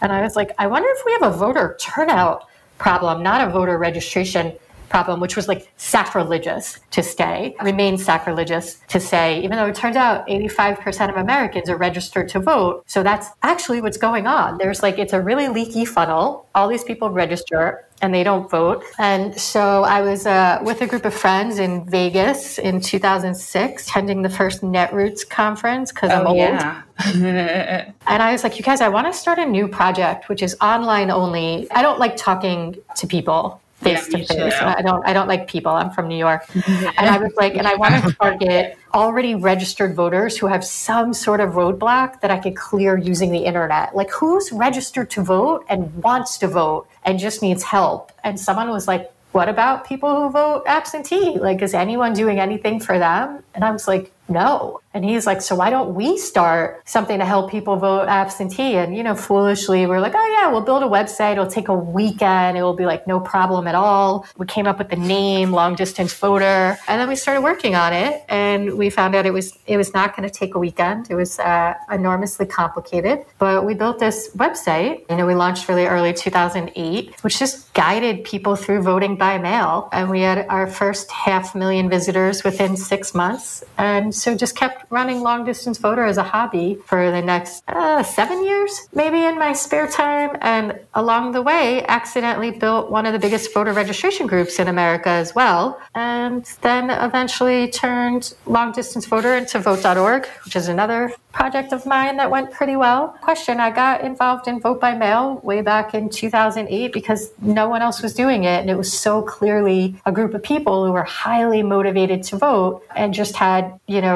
And 0.01 0.11
I 0.11 0.21
was 0.21 0.35
like, 0.35 0.51
I 0.59 0.67
wonder 0.67 0.87
if 0.91 1.03
we 1.03 1.13
have 1.13 1.33
a 1.33 1.37
voter 1.37 1.75
turnout 1.79 2.47
problem, 2.77 3.23
not 3.23 3.47
a 3.47 3.51
voter 3.51 3.79
registration 3.79 4.53
problem, 4.91 5.21
which 5.21 5.35
was 5.35 5.47
like 5.47 5.71
sacrilegious 5.77 6.79
to 6.91 7.01
stay, 7.01 7.55
remains 7.63 8.03
sacrilegious 8.03 8.77
to 8.89 8.99
say, 8.99 9.41
even 9.41 9.57
though 9.57 9.67
it 9.67 9.75
turns 9.75 9.95
out 9.95 10.27
85% 10.27 11.09
of 11.09 11.15
Americans 11.15 11.69
are 11.69 11.77
registered 11.77 12.27
to 12.29 12.39
vote. 12.39 12.83
So 12.87 13.01
that's 13.01 13.29
actually 13.41 13.81
what's 13.81 13.97
going 13.97 14.27
on. 14.27 14.57
There's 14.57 14.83
like, 14.83 14.99
it's 14.99 15.13
a 15.13 15.21
really 15.21 15.47
leaky 15.47 15.85
funnel. 15.85 16.49
All 16.53 16.67
these 16.67 16.83
people 16.83 17.09
register 17.09 17.87
and 18.01 18.13
they 18.13 18.23
don't 18.23 18.49
vote. 18.49 18.83
And 18.97 19.39
so 19.39 19.83
I 19.83 20.01
was 20.01 20.25
uh, 20.25 20.59
with 20.63 20.81
a 20.81 20.87
group 20.87 21.05
of 21.05 21.13
friends 21.13 21.59
in 21.59 21.85
Vegas 21.85 22.57
in 22.57 22.81
2006, 22.81 23.87
attending 23.87 24.23
the 24.23 24.29
first 24.29 24.61
Netroots 24.61 25.27
conference 25.27 25.91
because 25.91 26.09
I'm 26.09 26.25
oh, 26.25 26.29
old. 26.29 26.37
Yeah. 26.37 26.81
and 27.05 27.93
I 28.07 28.31
was 28.31 28.43
like, 28.43 28.57
you 28.57 28.63
guys, 28.63 28.81
I 28.81 28.89
want 28.89 29.07
to 29.07 29.13
start 29.13 29.39
a 29.39 29.45
new 29.45 29.67
project, 29.67 30.29
which 30.29 30.41
is 30.41 30.55
online 30.61 31.11
only. 31.11 31.69
I 31.71 31.81
don't 31.81 31.99
like 31.99 32.17
talking 32.17 32.75
to 32.97 33.07
people 33.07 33.60
face 33.81 34.07
to 34.07 34.25
face. 34.25 34.53
I 34.59 34.81
don't 34.81 35.05
I 35.05 35.13
don't 35.13 35.27
like 35.27 35.47
people. 35.47 35.71
I'm 35.71 35.91
from 35.91 36.07
New 36.07 36.17
York. 36.17 36.45
and 36.55 37.09
I 37.09 37.17
was 37.17 37.33
like, 37.35 37.55
and 37.55 37.67
I 37.67 37.75
want 37.75 38.03
to 38.03 38.13
target 38.21 38.77
already 38.93 39.35
registered 39.35 39.95
voters 39.95 40.37
who 40.37 40.47
have 40.47 40.63
some 40.63 41.13
sort 41.13 41.39
of 41.39 41.51
roadblock 41.51 42.21
that 42.21 42.31
I 42.31 42.37
could 42.37 42.55
clear 42.55 42.97
using 42.97 43.31
the 43.31 43.45
internet. 43.45 43.95
Like 43.95 44.11
who's 44.11 44.51
registered 44.51 45.09
to 45.11 45.23
vote 45.23 45.65
and 45.69 45.93
wants 46.03 46.37
to 46.39 46.47
vote 46.47 46.87
and 47.03 47.19
just 47.19 47.41
needs 47.41 47.63
help. 47.63 48.11
And 48.23 48.39
someone 48.39 48.69
was 48.69 48.87
like, 48.87 49.11
What 49.31 49.49
about 49.49 49.87
people 49.87 50.09
who 50.15 50.29
vote 50.29 50.63
absentee? 50.67 51.37
Like, 51.39 51.61
is 51.61 51.73
anyone 51.73 52.13
doing 52.13 52.39
anything 52.39 52.79
for 52.79 52.99
them? 52.99 53.43
And 53.55 53.63
I 53.63 53.71
was 53.71 53.87
like, 53.87 54.11
no. 54.31 54.81
And 54.93 55.05
he's 55.05 55.25
like, 55.25 55.41
so 55.41 55.55
why 55.55 55.69
don't 55.69 55.95
we 55.95 56.17
start 56.17 56.81
something 56.85 57.19
to 57.19 57.25
help 57.25 57.49
people 57.49 57.77
vote 57.77 58.07
absentee? 58.09 58.75
And, 58.75 58.95
you 58.95 59.03
know, 59.03 59.15
foolishly, 59.15 59.85
we're 59.85 60.01
like, 60.01 60.13
oh, 60.15 60.37
yeah, 60.39 60.51
we'll 60.51 60.61
build 60.61 60.83
a 60.83 60.87
website. 60.87 61.33
It'll 61.33 61.47
take 61.47 61.69
a 61.69 61.73
weekend. 61.73 62.57
It 62.57 62.63
will 62.63 62.75
be 62.75 62.85
like 62.85 63.07
no 63.07 63.19
problem 63.19 63.67
at 63.67 63.75
all. 63.75 64.25
We 64.37 64.45
came 64.45 64.67
up 64.67 64.79
with 64.79 64.89
the 64.89 64.97
name, 64.97 65.51
long 65.51 65.75
distance 65.75 66.13
voter. 66.13 66.77
And 66.87 66.99
then 66.99 67.07
we 67.07 67.15
started 67.15 67.41
working 67.41 67.73
on 67.73 67.93
it. 67.93 68.23
And 68.27 68.77
we 68.77 68.89
found 68.89 69.15
out 69.15 69.25
it 69.25 69.33
was, 69.33 69.57
it 69.65 69.77
was 69.77 69.93
not 69.93 70.15
going 70.15 70.27
to 70.27 70.33
take 70.33 70.55
a 70.55 70.59
weekend. 70.59 71.09
It 71.09 71.15
was 71.15 71.39
uh, 71.39 71.73
enormously 71.89 72.45
complicated. 72.45 73.25
But 73.39 73.65
we 73.65 73.75
built 73.75 73.99
this 73.99 74.29
website. 74.35 75.09
You 75.09 75.15
know, 75.15 75.25
we 75.25 75.35
launched 75.35 75.69
really 75.69 75.85
early 75.85 76.13
2008, 76.13 77.15
which 77.21 77.39
just 77.39 77.73
guided 77.73 78.25
people 78.25 78.57
through 78.57 78.81
voting 78.81 79.15
by 79.15 79.37
mail. 79.37 79.87
And 79.93 80.09
we 80.09 80.21
had 80.21 80.45
our 80.49 80.67
first 80.67 81.09
half 81.11 81.55
million 81.55 81.89
visitors 81.89 82.43
within 82.43 82.75
six 82.75 83.15
months. 83.15 83.63
And 83.77 84.13
so 84.21 84.35
just 84.35 84.55
kept 84.55 84.85
running 84.91 85.21
long 85.21 85.43
distance 85.45 85.79
voter 85.79 86.05
as 86.05 86.17
a 86.17 86.23
hobby 86.23 86.77
for 86.85 87.09
the 87.09 87.21
next 87.21 87.63
uh, 87.67 88.03
seven 88.03 88.45
years, 88.45 88.87
maybe 88.93 89.17
in 89.17 89.39
my 89.39 89.51
spare 89.51 89.87
time. 89.87 90.37
And 90.41 90.79
along 90.93 91.31
the 91.31 91.41
way, 91.41 91.83
accidentally 91.87 92.51
built 92.51 92.91
one 92.91 93.07
of 93.07 93.13
the 93.13 93.19
biggest 93.19 93.51
voter 93.51 93.73
registration 93.73 94.27
groups 94.27 94.59
in 94.59 94.67
America 94.67 95.09
as 95.09 95.33
well. 95.33 95.81
And 95.95 96.45
then 96.61 96.91
eventually 96.91 97.71
turned 97.71 98.33
long 98.45 98.71
distance 98.73 99.07
voter 99.07 99.33
into 99.35 99.57
vote.org, 99.59 100.27
which 100.45 100.55
is 100.55 100.67
another 100.67 101.13
project 101.31 101.73
of 101.73 101.85
mine 101.85 102.17
that 102.17 102.29
went 102.29 102.51
pretty 102.51 102.75
well. 102.75 103.15
Question 103.21 103.59
I 103.59 103.71
got 103.71 104.01
involved 104.01 104.47
in 104.47 104.59
vote 104.59 104.79
by 104.79 104.93
mail 104.93 105.39
way 105.43 105.61
back 105.61 105.93
in 105.93 106.09
2008 106.09 106.93
because 106.93 107.31
no 107.41 107.69
one 107.69 107.81
else 107.81 108.01
was 108.01 108.13
doing 108.13 108.43
it. 108.43 108.59
And 108.59 108.69
it 108.69 108.77
was 108.77 108.91
so 108.91 109.21
clearly 109.21 109.95
a 110.05 110.11
group 110.11 110.33
of 110.33 110.43
people 110.43 110.85
who 110.85 110.91
were 110.91 111.03
highly 111.03 111.63
motivated 111.63 112.23
to 112.23 112.37
vote 112.37 112.83
and 112.95 113.13
just 113.13 113.35
had, 113.35 113.79
you 113.87 114.01
know, 114.01 114.10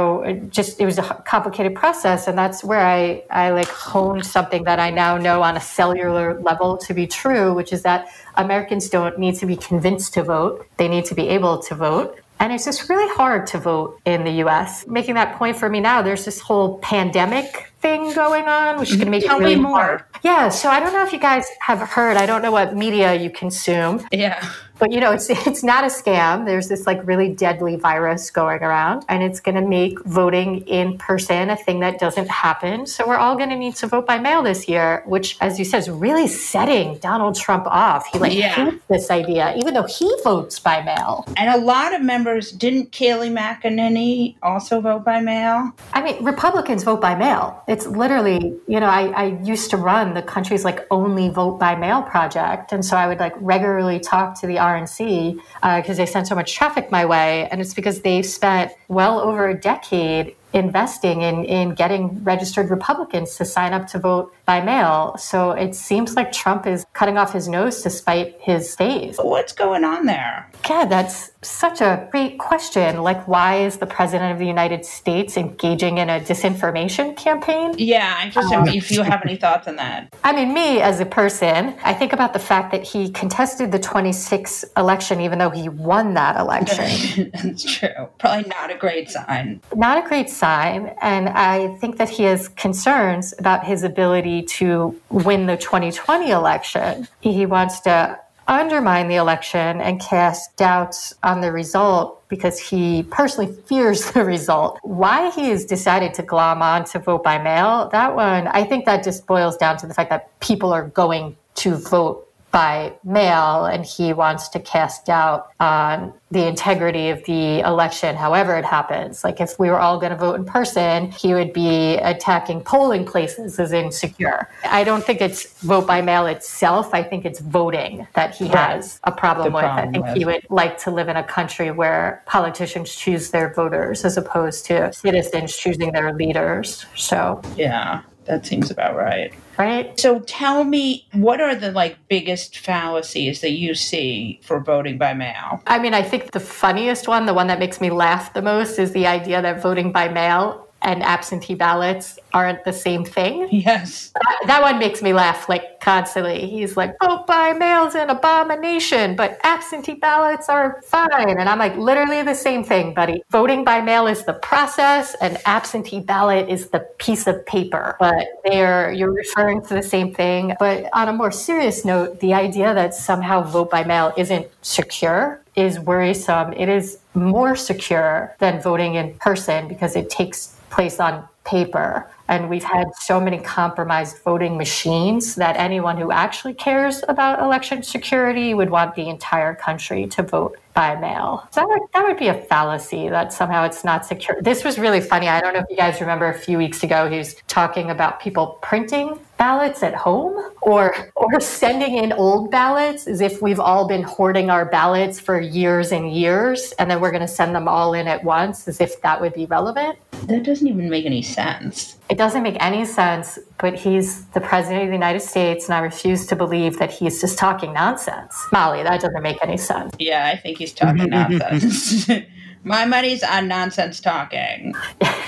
just 0.49 0.79
it 0.79 0.85
was 0.85 0.97
a 0.97 1.03
complicated 1.25 1.73
process. 1.75 2.27
And 2.27 2.37
that's 2.37 2.63
where 2.63 2.85
I, 2.97 3.23
I 3.29 3.51
like 3.51 3.69
honed 3.69 4.25
something 4.25 4.63
that 4.63 4.79
I 4.79 4.89
now 4.89 5.17
know 5.17 5.41
on 5.43 5.55
a 5.57 5.61
cellular 5.61 6.39
level 6.41 6.77
to 6.85 6.93
be 6.93 7.05
true, 7.07 7.53
which 7.53 7.71
is 7.73 7.81
that 7.83 8.07
Americans 8.35 8.89
don't 8.89 9.17
need 9.19 9.35
to 9.35 9.45
be 9.45 9.55
convinced 9.55 10.13
to 10.15 10.23
vote, 10.23 10.65
they 10.77 10.87
need 10.87 11.05
to 11.05 11.15
be 11.15 11.27
able 11.29 11.61
to 11.63 11.75
vote. 11.75 12.19
And 12.39 12.51
it's 12.51 12.65
just 12.65 12.89
really 12.89 13.09
hard 13.15 13.47
to 13.47 13.57
vote 13.57 13.99
in 14.05 14.25
the 14.25 14.43
US. 14.45 14.85
Making 14.87 15.15
that 15.15 15.37
point 15.37 15.55
for 15.55 15.69
me 15.69 15.79
now, 15.79 16.01
there's 16.01 16.25
this 16.25 16.41
whole 16.41 16.79
pandemic 16.79 17.71
thing 17.79 18.13
going 18.13 18.45
on, 18.45 18.77
which 18.77 18.89
is 18.89 18.97
going 18.97 19.05
to 19.05 19.11
make 19.11 19.25
Tell 19.25 19.37
it 19.37 19.43
really 19.43 19.55
me 19.55 19.61
more. 19.61 19.77
hard. 19.77 20.03
Yeah, 20.21 20.49
so 20.49 20.69
I 20.69 20.79
don't 20.81 20.91
know 20.91 21.03
if 21.03 21.13
you 21.13 21.19
guys 21.19 21.45
have 21.61 21.79
heard, 21.79 22.17
I 22.17 22.25
don't 22.25 22.41
know 22.41 22.51
what 22.51 22.75
media 22.75 23.13
you 23.13 23.29
consume. 23.29 24.05
Yeah. 24.11 24.45
But 24.79 24.91
you 24.91 24.99
know, 24.99 25.11
it's 25.11 25.29
it's 25.47 25.63
not 25.63 25.83
a 25.83 25.87
scam. 25.87 26.45
There's 26.45 26.67
this 26.67 26.85
like 26.85 27.05
really 27.05 27.29
deadly 27.29 27.75
virus 27.75 28.29
going 28.29 28.61
around, 28.61 29.05
and 29.09 29.23
it's 29.23 29.39
going 29.39 29.55
to 29.55 29.67
make 29.67 29.99
voting 30.05 30.61
in 30.67 30.97
person 30.97 31.49
a 31.49 31.55
thing 31.55 31.79
that 31.79 31.99
doesn't 31.99 32.29
happen. 32.29 32.85
So 32.85 33.07
we're 33.07 33.17
all 33.17 33.35
going 33.35 33.49
to 33.49 33.55
need 33.55 33.75
to 33.77 33.87
vote 33.87 34.05
by 34.05 34.17
mail 34.19 34.43
this 34.43 34.67
year, 34.67 35.03
which, 35.05 35.37
as 35.41 35.57
you 35.59 35.65
said, 35.65 35.79
is 35.79 35.89
really 35.89 36.27
setting 36.27 36.97
Donald 36.99 37.35
Trump 37.35 37.65
off. 37.67 38.07
He 38.11 38.19
like 38.19 38.33
Yeah. 38.33 38.71
hates 38.71 38.83
this 38.89 39.11
idea, 39.11 39.53
even 39.57 39.73
though 39.73 39.83
he 39.87 40.13
votes 40.23 40.59
by 40.59 40.81
mail. 40.81 41.25
And 41.37 41.49
a 41.49 41.57
lot 41.63 41.93
of 41.93 42.01
members 42.01 42.51
didn't 42.51 42.91
Kayleigh 42.91 43.31
McEnany 43.31 44.35
also 44.43 44.81
vote 44.81 45.03
by 45.03 45.19
mail? 45.21 45.71
I 45.93 46.01
mean, 46.01 46.23
Republicans 46.23 46.83
vote 46.83 47.01
by 47.01 47.15
mail. 47.15 47.63
It's 47.67 47.85
literally, 47.85 48.55
you 48.67 48.79
know, 48.79 48.87
I, 48.87 49.07
I 49.09 49.25
used 49.43 49.69
to 49.71 49.77
run 49.77 50.13
the 50.13 50.21
country's 50.21 50.65
like 50.65 50.85
only 50.91 51.29
vote 51.29 51.59
by 51.59 51.75
mail 51.75 52.01
project. 52.03 52.71
And 52.71 52.83
so 52.83 52.97
I 52.97 53.07
would 53.07 53.19
like 53.19 53.33
regularly 53.39 53.99
talk 53.99 54.39
to 54.41 54.47
the 54.47 54.59
RNC 54.65 55.35
because 55.35 55.97
uh, 55.97 56.01
they 56.01 56.05
send 56.05 56.27
so 56.27 56.35
much 56.35 56.53
traffic 56.53 56.91
my 56.91 57.05
way. 57.05 57.47
And 57.49 57.61
it's 57.61 57.73
because 57.73 58.01
they've 58.01 58.25
spent 58.25 58.71
well 58.87 59.19
over 59.19 59.47
a 59.47 59.59
decade 59.59 60.35
investing 60.53 61.21
in, 61.21 61.43
in 61.45 61.75
getting 61.75 62.23
registered 62.23 62.69
Republicans 62.69 63.35
to 63.35 63.45
sign 63.45 63.73
up 63.73 63.87
to 63.87 63.99
vote 63.99 64.33
by 64.45 64.61
mail. 64.61 65.15
So 65.17 65.51
it 65.51 65.75
seems 65.75 66.15
like 66.15 66.31
Trump 66.31 66.67
is 66.67 66.85
cutting 66.93 67.17
off 67.17 67.33
his 67.33 67.47
nose 67.47 67.81
to 67.81 67.89
spite 67.89 68.37
his 68.39 68.75
face. 68.75 69.17
What's 69.17 69.53
going 69.53 69.83
on 69.83 70.05
there? 70.05 70.49
Yeah, 70.69 70.85
that's 70.85 71.31
such 71.41 71.81
a 71.81 72.07
great 72.11 72.39
question. 72.39 73.03
Like, 73.03 73.27
why 73.27 73.57
is 73.57 73.77
the 73.77 73.85
president 73.85 74.31
of 74.31 74.39
the 74.39 74.47
United 74.47 74.85
States 74.85 75.37
engaging 75.37 75.99
in 75.99 76.09
a 76.09 76.19
disinformation 76.19 77.15
campaign? 77.15 77.75
Yeah, 77.77 78.15
I 78.17 78.29
just 78.29 78.51
Um, 78.51 78.67
if 78.67 78.91
you 78.91 79.03
have 79.03 79.21
any 79.23 79.35
thoughts 79.35 79.67
on 79.67 79.75
that. 79.75 80.13
I 80.23 80.33
mean, 80.33 80.53
me 80.53 80.81
as 80.81 80.99
a 80.99 81.05
person, 81.05 81.75
I 81.83 81.93
think 81.93 82.13
about 82.13 82.33
the 82.33 82.39
fact 82.39 82.71
that 82.71 82.83
he 82.83 83.11
contested 83.11 83.71
the 83.71 83.79
26 83.79 84.65
election, 84.77 85.21
even 85.21 85.37
though 85.37 85.49
he 85.51 85.69
won 85.69 86.13
that 86.15 86.35
election. 86.37 87.31
That's 87.43 87.63
true. 87.63 88.09
Probably 88.17 88.49
not 88.49 88.71
a 88.71 88.77
great 88.77 89.09
sign. 89.09 89.61
Not 89.75 90.03
a 90.03 90.07
great 90.07 90.29
sign. 90.29 90.95
And 91.01 91.29
I 91.29 91.75
think 91.77 91.97
that 91.97 92.09
he 92.09 92.23
has 92.23 92.47
concerns 92.49 93.33
about 93.37 93.65
his 93.65 93.83
ability 93.83 94.34
to 94.43 94.99
win 95.09 95.45
the 95.45 95.57
2020 95.57 96.29
election. 96.31 97.07
He 97.21 97.45
wants 97.45 97.79
to 97.81 98.19
undermine 98.47 99.07
the 99.07 99.15
election 99.15 99.81
and 99.81 99.99
cast 99.99 100.55
doubts 100.55 101.13
on 101.23 101.41
the 101.41 101.51
result 101.51 102.27
because 102.27 102.59
he 102.59 103.03
personally 103.03 103.51
fears 103.65 104.11
the 104.11 104.23
result. 104.23 104.79
Why 104.83 105.31
he 105.31 105.49
has 105.49 105.65
decided 105.65 106.13
to 106.15 106.23
glom 106.23 106.61
on 106.61 106.85
to 106.85 106.99
vote 106.99 107.23
by 107.23 107.37
mail, 107.37 107.89
that 107.91 108.15
one, 108.15 108.47
I 108.47 108.63
think 108.63 108.85
that 108.85 109.03
just 109.03 109.25
boils 109.25 109.57
down 109.57 109.77
to 109.77 109.87
the 109.87 109.93
fact 109.93 110.09
that 110.09 110.39
people 110.39 110.71
are 110.71 110.87
going 110.87 111.37
to 111.55 111.75
vote 111.75 112.27
by 112.55 112.93
mail 113.03 113.65
and 113.65 113.85
he 113.85 114.13
wants 114.13 114.47
to 114.47 114.61
cast 114.61 115.05
doubt 115.05 115.49
on 115.59 116.13
the 116.31 116.47
integrity 116.47 117.09
of 117.09 117.21
the 117.25 117.59
election 117.59 118.15
however 118.15 118.55
it 118.55 118.63
happens. 118.63 119.25
Like 119.25 119.41
if 119.41 119.59
we 119.59 119.69
were 119.69 119.77
all 119.77 119.99
going 119.99 120.13
to 120.13 120.17
vote 120.17 120.35
in 120.35 120.45
person 120.45 121.11
he 121.11 121.33
would 121.33 121.51
be 121.51 121.95
attacking 121.97 122.61
polling 122.61 123.03
places 123.05 123.59
as 123.59 123.73
insecure. 123.73 124.47
I 124.63 124.85
don't 124.85 125.03
think 125.03 125.19
it's 125.19 125.59
vote 125.63 125.85
by 125.85 126.01
mail 126.01 126.27
itself. 126.27 126.93
I 126.93 127.03
think 127.03 127.25
it's 127.25 127.41
voting 127.41 128.07
that 128.13 128.33
he 128.33 128.47
has 128.47 129.01
a 129.03 129.11
problem 129.11 129.51
The 129.51 129.55
with. 129.55 129.65
Problem 129.65 129.89
i 129.89 129.91
think 129.91 130.05
with. 130.05 130.15
he 130.15 130.23
would 130.23 130.45
like 130.49 130.77
to 130.85 130.91
live 130.91 131.09
in 131.09 131.17
a 131.17 131.25
country 131.25 131.71
where 131.71 132.23
politicians 132.25 132.95
choose 132.95 133.31
their 133.31 133.53
voters 133.53 134.05
as 134.05 134.15
opposed 134.15 134.65
to 134.67 134.93
citizens 134.93 135.57
choosing 135.57 135.91
their 135.91 136.13
leaders. 136.13 136.85
So 136.95 137.41
Yeah, 137.57 138.03
that 138.25 138.45
seems 138.45 138.71
about 138.71 138.95
right. 138.95 139.33
right 139.57 139.99
So 139.99 140.19
tell 140.19 140.63
me, 140.63 141.07
what 141.13 141.41
are 141.41 141.55
the 141.55 141.71
like 141.71 141.97
biggest 142.07 142.57
fallacies 142.57 143.41
that 143.41 143.51
you 143.51 143.73
see 143.73 144.39
for 144.43 144.59
voting 144.59 144.97
by 144.97 145.13
mail? 145.13 145.61
I 145.67 145.79
mean, 145.79 145.93
I 145.93 146.01
think 146.01 146.31
the 146.31 146.39
funniest 146.39 147.07
one, 147.07 147.25
the 147.25 147.33
one 147.33 147.47
that 147.47 147.59
makes 147.59 147.79
me 147.79 147.89
laugh 147.89 148.33
the 148.33 148.41
most, 148.41 148.79
is 148.79 148.91
the 148.91 149.07
idea 149.07 149.41
that 149.41 149.61
voting 149.61 149.91
by 149.91 150.09
mail 150.09 150.64
and 150.81 151.01
absentee 151.03 151.55
ballots 151.55 152.19
aren't 152.33 152.63
the 152.63 152.73
same 152.73 153.03
thing. 153.03 153.47
Yes. 153.51 154.11
That, 154.13 154.47
that 154.47 154.61
one 154.61 154.77
makes 154.77 155.01
me 155.01 155.13
laugh 155.13 155.49
like 155.49 155.79
constantly. 155.79 156.47
He's 156.47 156.77
like, 156.77 156.95
vote 157.03 157.25
by 157.25 157.53
mail's 157.53 157.95
an 157.95 158.09
abomination, 158.09 159.15
but 159.15 159.39
absentee 159.43 159.95
ballots 159.95 160.47
are 160.47 160.81
fine. 160.83 161.39
And 161.39 161.49
I'm 161.49 161.57
like, 161.57 161.75
literally 161.77 162.21
the 162.21 162.35
same 162.35 162.63
thing, 162.63 162.93
buddy. 162.93 163.23
Voting 163.31 163.63
by 163.63 163.81
mail 163.81 164.05
is 164.07 164.25
the 164.25 164.33
process, 164.33 165.15
and 165.21 165.37
absentee 165.45 165.99
ballot 165.99 166.49
is 166.49 166.69
the 166.69 166.79
piece 166.99 167.25
of 167.25 167.43
paper. 167.45 167.95
But 167.99 168.27
they're 168.43 168.91
you're 168.91 169.11
referring 169.11 169.61
to 169.63 169.73
the 169.73 169.83
same 169.83 170.13
thing. 170.13 170.55
But 170.59 170.89
on 170.93 171.09
a 171.09 171.13
more 171.13 171.31
serious 171.31 171.83
note, 171.83 172.19
the 172.19 172.33
idea 172.33 172.73
that 172.73 172.93
somehow 172.93 173.41
vote 173.41 173.71
by 173.71 173.83
mail 173.83 174.13
isn't 174.17 174.47
secure 174.61 175.41
is 175.55 175.79
worrisome. 175.79 176.53
It 176.53 176.69
is 176.69 176.99
more 177.13 177.55
secure 177.55 178.35
than 178.39 178.61
voting 178.61 178.95
in 178.95 179.13
person 179.15 179.67
because 179.67 179.95
it 179.95 180.09
takes 180.09 180.55
place 180.69 180.99
on 180.99 181.27
paper. 181.45 182.09
And 182.27 182.49
we've 182.49 182.63
had 182.63 182.87
so 182.99 183.21
many 183.21 183.37
compromised 183.37 184.17
voting 184.23 184.57
machines 184.57 185.35
that 185.35 185.55
anyone 185.57 185.95
who 185.95 186.11
actually 186.11 186.55
cares 186.55 187.03
about 187.07 187.39
election 187.39 187.83
security 187.83 188.55
would 188.55 188.71
want 188.71 188.95
the 188.95 189.07
entire 189.07 189.53
country 189.53 190.07
to 190.07 190.23
vote 190.23 190.57
by 190.73 190.95
mail. 190.95 191.47
So 191.51 191.61
that 191.61 191.69
would, 191.69 191.81
that 191.93 192.03
would 192.03 192.17
be 192.17 192.27
a 192.29 192.33
fallacy 192.33 193.09
that 193.09 193.31
somehow 193.31 193.63
it's 193.63 193.83
not 193.83 194.05
secure. 194.05 194.41
This 194.41 194.63
was 194.63 194.79
really 194.79 195.01
funny. 195.01 195.29
I 195.29 195.39
don't 195.39 195.53
know 195.53 195.59
if 195.59 195.67
you 195.69 195.77
guys 195.77 196.01
remember 196.01 196.27
a 196.27 196.37
few 196.37 196.57
weeks 196.57 196.83
ago, 196.83 197.09
he 197.09 197.19
was 197.19 197.35
talking 197.47 197.91
about 197.91 198.19
people 198.19 198.57
printing 198.61 199.19
ballots 199.37 199.83
at 199.83 199.93
home 199.93 200.51
or 200.61 200.95
or 201.15 201.39
sending 201.39 201.97
in 201.97 202.11
old 202.13 202.51
ballots 202.51 203.07
as 203.07 203.21
if 203.21 203.41
we've 203.41 203.59
all 203.59 203.87
been 203.87 204.03
hoarding 204.03 204.49
our 204.49 204.65
ballots 204.65 205.19
for 205.19 205.39
years 205.39 205.91
and 205.91 206.13
years 206.13 206.71
and 206.73 206.89
then 206.89 206.99
we're 207.01 207.11
going 207.11 207.21
to 207.21 207.27
send 207.27 207.55
them 207.55 207.67
all 207.67 207.93
in 207.93 208.07
at 208.07 208.23
once 208.23 208.67
as 208.67 208.79
if 208.79 209.01
that 209.01 209.19
would 209.19 209.33
be 209.33 209.45
relevant. 209.45 209.97
That 210.27 210.43
doesn't 210.43 210.67
even 210.67 210.89
make 210.89 211.05
any 211.05 211.21
sense. 211.21 211.97
It 212.09 212.17
doesn't 212.17 212.43
make 212.43 212.57
any 212.59 212.85
sense, 212.85 213.37
but 213.57 213.75
he's 213.75 214.25
the 214.27 214.41
president 214.41 214.83
of 214.83 214.87
the 214.89 214.93
United 214.93 215.21
States, 215.21 215.65
and 215.65 215.73
I 215.73 215.79
refuse 215.79 216.25
to 216.27 216.35
believe 216.35 216.77
that 216.77 216.91
he's 216.91 217.19
just 217.19 217.37
talking 217.37 217.73
nonsense. 217.73 218.35
Molly, 218.51 218.83
that 218.83 219.01
doesn't 219.01 219.21
make 219.21 219.37
any 219.43 219.57
sense. 219.57 219.91
Yeah, 219.99 220.31
I 220.33 220.37
think 220.37 220.57
he's 220.57 220.73
talking 220.73 221.09
nonsense. 221.09 222.09
my 222.65 222.83
money's 222.83 223.23
on 223.23 223.47
nonsense 223.47 223.99
talking. 223.99 224.73